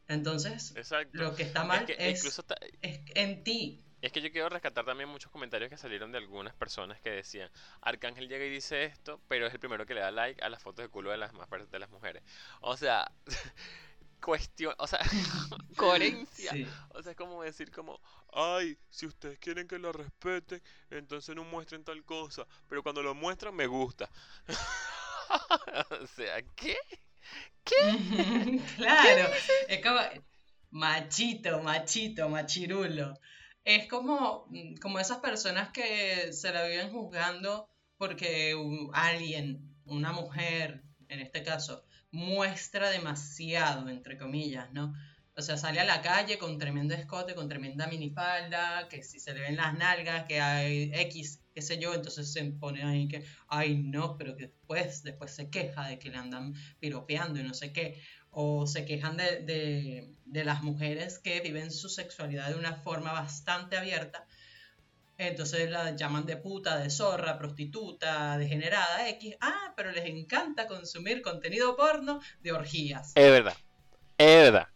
Entonces, 0.08 0.74
lo 1.12 1.34
que 1.34 1.42
está 1.42 1.64
mal 1.64 1.84
es, 1.86 2.42
en 2.82 3.44
ti. 3.44 3.84
Es 4.00 4.12
que 4.12 4.22
yo 4.22 4.30
quiero 4.30 4.48
rescatar 4.48 4.84
también 4.84 5.08
muchos 5.08 5.30
comentarios 5.30 5.68
que 5.68 5.76
salieron 5.76 6.12
de 6.12 6.18
algunas 6.18 6.54
personas 6.54 7.00
que 7.00 7.10
decían, 7.10 7.50
Arcángel 7.82 8.28
llega 8.28 8.44
y 8.44 8.50
dice 8.50 8.84
esto, 8.84 9.20
pero 9.28 9.46
es 9.46 9.52
el 9.52 9.60
primero 9.60 9.84
que 9.86 9.94
le 9.94 10.00
da 10.00 10.10
like 10.10 10.42
a 10.42 10.48
las 10.48 10.62
fotos 10.62 10.84
de 10.84 10.88
culo 10.88 11.10
de 11.10 11.18
las, 11.18 11.32
de 11.70 11.78
las 11.78 11.90
mujeres. 11.90 12.22
O 12.60 12.76
sea, 12.76 13.10
cuestión, 14.22 14.74
o 14.78 14.86
sea, 14.86 15.00
coherencia. 15.76 16.52
O 16.90 17.02
sea, 17.02 17.12
es 17.12 17.18
como 17.18 17.42
decir 17.42 17.70
como, 17.70 18.00
ay, 18.32 18.78
si 18.88 19.06
ustedes 19.06 19.38
quieren 19.38 19.68
que 19.68 19.78
lo 19.78 19.92
respeten, 19.92 20.62
entonces 20.90 21.34
no 21.34 21.44
muestren 21.44 21.84
tal 21.84 22.04
cosa, 22.04 22.46
pero 22.68 22.82
cuando 22.82 23.02
lo 23.02 23.14
muestran 23.14 23.54
me 23.54 23.66
gusta. 23.66 24.08
o 26.00 26.06
sea, 26.06 26.40
¿qué? 26.54 26.78
¿Qué? 27.64 28.60
claro, 28.76 29.30
es 29.68 29.84
como 29.84 30.00
machito, 30.70 31.62
machito, 31.62 32.28
machirulo. 32.28 33.14
Es 33.64 33.88
como, 33.88 34.46
mm, 34.48 34.76
como 34.76 34.98
esas 34.98 35.18
personas 35.18 35.70
que 35.70 36.32
se 36.32 36.52
la 36.52 36.66
viven 36.66 36.90
juzgando 36.90 37.68
porque 37.98 38.54
alguien, 38.92 39.76
una 39.84 40.12
mujer, 40.12 40.82
en 41.08 41.20
este 41.20 41.42
caso, 41.42 41.84
muestra 42.10 42.90
demasiado, 42.90 43.88
entre 43.88 44.16
comillas, 44.16 44.72
¿no? 44.72 44.94
O 45.38 45.40
sea, 45.40 45.56
sale 45.56 45.78
a 45.78 45.84
la 45.84 46.02
calle 46.02 46.36
con 46.36 46.58
tremendo 46.58 46.94
escote, 46.94 47.36
con 47.36 47.48
tremenda 47.48 47.86
minifalda, 47.86 48.88
que 48.88 49.04
si 49.04 49.20
se 49.20 49.32
le 49.32 49.40
ven 49.40 49.56
las 49.56 49.72
nalgas, 49.78 50.24
que 50.24 50.40
hay 50.40 50.90
X, 50.92 51.44
qué 51.54 51.62
sé 51.62 51.78
yo, 51.78 51.94
entonces 51.94 52.32
se 52.32 52.42
pone 52.46 52.82
ahí 52.82 53.06
que, 53.06 53.24
ay 53.46 53.76
no, 53.76 54.16
pero 54.18 54.34
que 54.34 54.48
después, 54.48 55.04
después 55.04 55.30
se 55.30 55.48
queja 55.48 55.86
de 55.86 56.00
que 56.00 56.10
le 56.10 56.16
andan 56.16 56.54
piropeando 56.80 57.38
y 57.38 57.44
no 57.44 57.54
sé 57.54 57.72
qué. 57.72 58.02
O 58.30 58.66
se 58.66 58.84
quejan 58.84 59.16
de, 59.16 59.42
de, 59.42 60.12
de 60.24 60.44
las 60.44 60.64
mujeres 60.64 61.20
que 61.20 61.38
viven 61.38 61.70
su 61.70 61.88
sexualidad 61.88 62.48
de 62.48 62.56
una 62.56 62.74
forma 62.74 63.12
bastante 63.12 63.76
abierta. 63.76 64.26
Entonces 65.18 65.70
la 65.70 65.94
llaman 65.94 66.26
de 66.26 66.36
puta, 66.36 66.78
de 66.78 66.90
zorra, 66.90 67.38
prostituta, 67.38 68.38
degenerada, 68.38 69.08
X. 69.10 69.36
Ah, 69.40 69.72
pero 69.76 69.92
les 69.92 70.06
encanta 70.06 70.66
consumir 70.66 71.22
contenido 71.22 71.76
porno 71.76 72.20
de 72.40 72.50
orgías. 72.50 73.12
Es 73.14 73.30
verdad. 73.30 73.54
Es 74.18 74.26
verdad. 74.26 74.68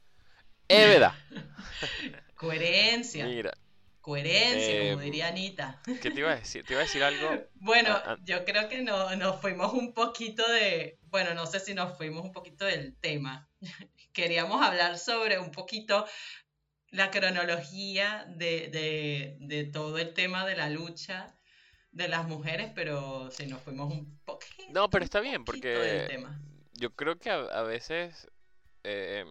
Es 0.72 0.88
verdad. 0.88 1.14
Coherencia. 2.34 3.26
Mira. 3.26 3.52
Coherencia, 4.00 4.78
como 4.78 5.00
em, 5.00 5.00
diría 5.00 5.28
Anita. 5.28 5.80
¿Qué 5.84 6.10
te 6.10 6.18
iba 6.18 6.32
a 6.32 6.36
decir? 6.36 6.64
Te 6.64 6.72
iba 6.72 6.80
a 6.80 6.84
decir 6.84 7.02
algo. 7.02 7.30
Bueno, 7.54 7.90
ah, 7.92 8.02
ah. 8.06 8.16
yo 8.24 8.44
creo 8.44 8.68
que 8.68 8.82
no, 8.82 9.14
nos 9.14 9.40
fuimos 9.40 9.72
un 9.72 9.94
poquito 9.94 10.42
de. 10.50 10.98
Bueno, 11.02 11.34
no 11.34 11.46
sé 11.46 11.60
si 11.60 11.74
nos 11.74 11.96
fuimos 11.96 12.24
un 12.24 12.32
poquito 12.32 12.64
del 12.64 12.96
tema. 12.96 13.48
Queríamos 14.12 14.60
hablar 14.60 14.98
sobre 14.98 15.38
un 15.38 15.52
poquito 15.52 16.04
la 16.90 17.10
cronología 17.10 18.26
de, 18.28 19.36
de, 19.40 19.64
todo 19.64 19.98
el 19.98 20.12
tema 20.12 20.44
de 20.44 20.56
la 20.56 20.68
lucha 20.68 21.34
de 21.92 22.08
las 22.08 22.26
mujeres, 22.26 22.72
pero 22.74 23.30
si 23.30 23.46
nos 23.46 23.62
fuimos 23.62 23.92
un 23.92 24.18
poquito. 24.24 24.72
No, 24.72 24.90
pero 24.90 25.04
está 25.04 25.20
bien, 25.20 25.44
porque 25.44 26.08
yo 26.74 26.94
creo 26.94 27.18
que 27.18 27.30
a, 27.30 27.62
veces 27.62 28.28
eh, 28.82 29.24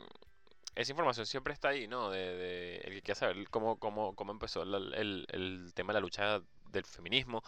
esa 0.76 0.91
información 0.91 1.26
siempre 1.26 1.53
está 1.53 1.69
ahí, 1.69 1.88
¿no? 1.88 2.09
De, 2.09 2.78
el 2.78 2.93
que 2.93 3.01
quiera 3.01 3.19
saber 3.19 3.49
cómo, 3.49 3.78
cómo, 3.78 4.15
cómo 4.15 4.32
empezó 4.32 4.63
el, 4.63 5.26
el, 5.30 5.72
tema 5.74 5.93
de 5.93 5.95
la 5.95 6.01
lucha 6.01 6.41
del 6.72 6.86
feminismo. 6.86 7.43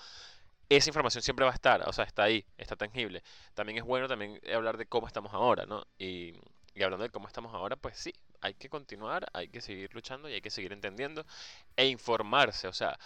Esa 0.70 0.90
información 0.90 1.22
siempre 1.22 1.46
va 1.46 1.52
a 1.52 1.56
estar, 1.56 1.88
o 1.88 1.94
sea, 1.94 2.06
está 2.06 2.24
ahí, 2.24 2.46
está 2.58 2.76
tangible. 2.76 3.24
También 3.54 3.78
es 3.78 3.84
bueno 3.84 4.08
también 4.08 4.40
hablar 4.54 4.78
de 4.78 4.86
cómo 4.86 5.08
estamos 5.08 5.34
ahora, 5.34 5.66
¿no? 5.66 5.86
Y, 5.98 6.34
y 6.76 6.84
hablando 6.84 7.04
de 7.04 7.10
cómo 7.10 7.28
estamos 7.28 7.54
ahora, 7.54 7.76
pues 7.76 7.98
sí, 7.98 8.14
hay 8.42 8.54
que 8.56 8.70
continuar, 8.70 9.28
hay 9.34 9.48
que 9.50 9.62
seguir 9.62 9.94
luchando 9.94 10.30
y 10.30 10.34
hay 10.34 10.42
que 10.42 10.50
seguir 10.50 10.74
entendiendo 10.74 11.26
e 11.78 11.88
informarse, 11.88 12.68
o 12.68 12.74
sea, 12.74 12.98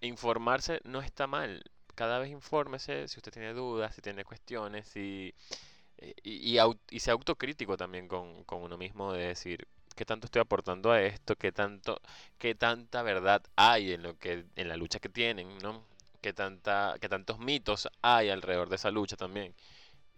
informarse 0.00 0.80
no 0.84 1.00
está 1.00 1.26
mal. 1.26 1.62
Cada 1.94 2.18
vez 2.18 2.30
infórmese 2.30 3.08
si 3.08 3.18
usted 3.18 3.32
tiene 3.32 3.52
dudas, 3.52 3.94
si 3.94 4.00
tiene 4.00 4.24
cuestiones, 4.24 4.88
si 4.88 5.34
y, 6.22 6.58
y, 6.90 7.00
sea 7.00 7.14
autocrítico 7.14 7.76
también 7.76 8.08
con, 8.08 8.44
uno 8.48 8.78
mismo 8.78 9.12
de 9.12 9.28
decir 9.28 9.66
qué 9.94 10.04
tanto 10.04 10.26
estoy 10.26 10.40
aportando 10.40 10.92
a 10.92 11.02
esto, 11.02 11.36
qué 11.36 11.52
tanto, 11.52 12.00
qué 12.38 12.54
tanta 12.54 13.02
verdad 13.02 13.42
hay 13.56 13.92
en 13.92 14.02
lo 14.02 14.16
que, 14.18 14.46
en 14.56 14.68
la 14.68 14.76
lucha 14.76 14.98
que 14.98 15.08
tienen, 15.08 15.58
¿no? 15.58 15.84
Qué 16.20 16.32
tanta, 16.32 16.96
qué 17.00 17.08
tantos 17.08 17.38
mitos 17.38 17.88
hay 18.02 18.30
alrededor 18.30 18.68
de 18.68 18.76
esa 18.76 18.90
lucha 18.90 19.16
también. 19.16 19.54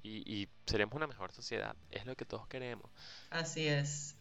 Y, 0.03 0.23
y 0.33 0.49
seremos 0.67 0.95
una 0.95 1.07
mejor 1.07 1.33
sociedad, 1.33 1.77
es 1.91 2.07
lo 2.07 2.17
que 2.17 2.25
todos 2.25 2.47
queremos. 2.49 2.91
Así 3.31 3.69
es. 3.69 4.17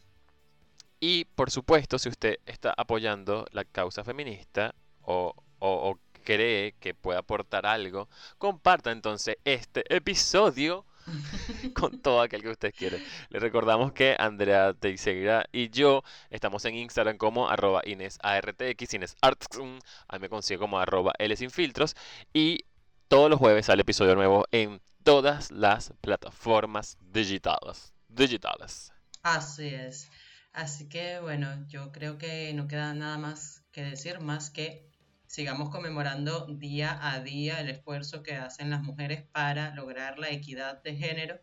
Y 1.00 1.26
por 1.26 1.50
supuesto, 1.50 1.98
si 1.98 2.10
usted 2.10 2.38
está 2.46 2.74
apoyando 2.78 3.48
la 3.52 3.66
causa 3.66 4.04
feminista 4.04 4.76
o, 5.02 5.34
o, 5.60 5.90
o 5.90 6.00
cree 6.24 6.74
que 6.80 6.94
puede 6.94 7.18
aportar 7.18 7.66
algo, 7.66 8.08
comparta 8.38 8.92
entonces 8.92 9.38
este 9.44 9.84
episodio 9.96 10.86
con 11.74 12.02
todo 12.02 12.22
aquel 12.22 12.42
que 12.42 12.50
usted 12.50 12.74
quiere. 12.76 13.04
Le 13.30 13.40
recordamos 13.40 13.92
que 13.92 14.16
Andrea 14.18 14.74
Teixeira 14.74 15.46
y 15.52 15.70
yo 15.70 16.04
estamos 16.30 16.66
en 16.66 16.76
Instagram 16.76 17.18
como 17.18 17.50
arroba 17.50 17.82
InesARTX, 17.86 18.94
InesArtx, 18.94 19.60
ahí 20.08 20.20
me 20.20 20.30
consigo 20.30 20.62
como 20.62 20.80
arroba 20.80 21.14
L 21.18 21.36
sin 21.36 21.52
filtros 21.52 21.96
y 22.34 22.66
todos 23.08 23.30
los 23.30 23.40
jueves 23.40 23.66
sale 23.66 23.82
episodio 23.82 24.16
nuevo 24.16 24.46
en 24.52 24.82
todas 25.04 25.52
las 25.52 25.94
plataformas 26.02 26.98
digitales. 27.02 27.94
digitales. 28.08 28.94
Así 29.24 29.68
es. 29.68 30.10
Así 30.54 30.90
que 30.90 31.20
bueno, 31.20 31.48
yo 31.68 31.92
creo 31.92 32.18
que 32.18 32.54
no 32.54 32.68
queda 32.68 32.94
nada 32.94 33.18
más 33.18 33.64
que 33.72 33.84
decir 33.84 34.20
más 34.20 34.50
que 34.50 34.91
sigamos 35.32 35.70
conmemorando 35.70 36.46
día 36.46 37.00
a 37.02 37.22
día 37.22 37.62
el 37.62 37.70
esfuerzo 37.70 38.22
que 38.22 38.36
hacen 38.36 38.70
las 38.70 38.82
mujeres 38.82 39.24
para 39.32 39.74
lograr 39.76 40.20
la 40.20 40.30
equidad 40.30 40.84
de 40.84 40.98
género 40.98 41.40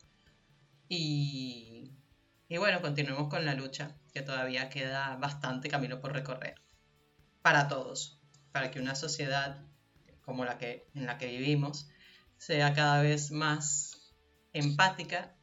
y, 0.90 1.90
bueno, 2.50 2.82
continuemos 2.82 3.28
con 3.28 3.46
la 3.46 3.54
lucha, 3.54 3.96
que 4.12 4.20
todavía 4.20 4.68
queda 4.68 5.16
bastante 5.16 5.70
camino 5.70 6.00
por 6.00 6.12
recorrer 6.12 6.56
para 7.40 7.68
todos, 7.68 8.20
para 8.52 8.70
que 8.70 8.78
una 8.78 8.94
sociedad 8.94 9.64
como 10.20 10.44
la 10.44 10.58
que 10.58 10.86
en 10.94 11.06
la 11.06 11.16
que 11.16 11.28
vivimos 11.28 11.88
sea 12.36 12.74
cada 12.74 13.00
vez 13.00 13.30
más 13.30 14.14
empática 14.52 15.34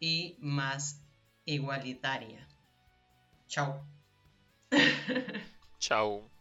y 0.00 0.38
más 0.40 1.04
igualitaria. 1.44 2.48
Chao. 3.46 3.86
Chao. 5.78 6.31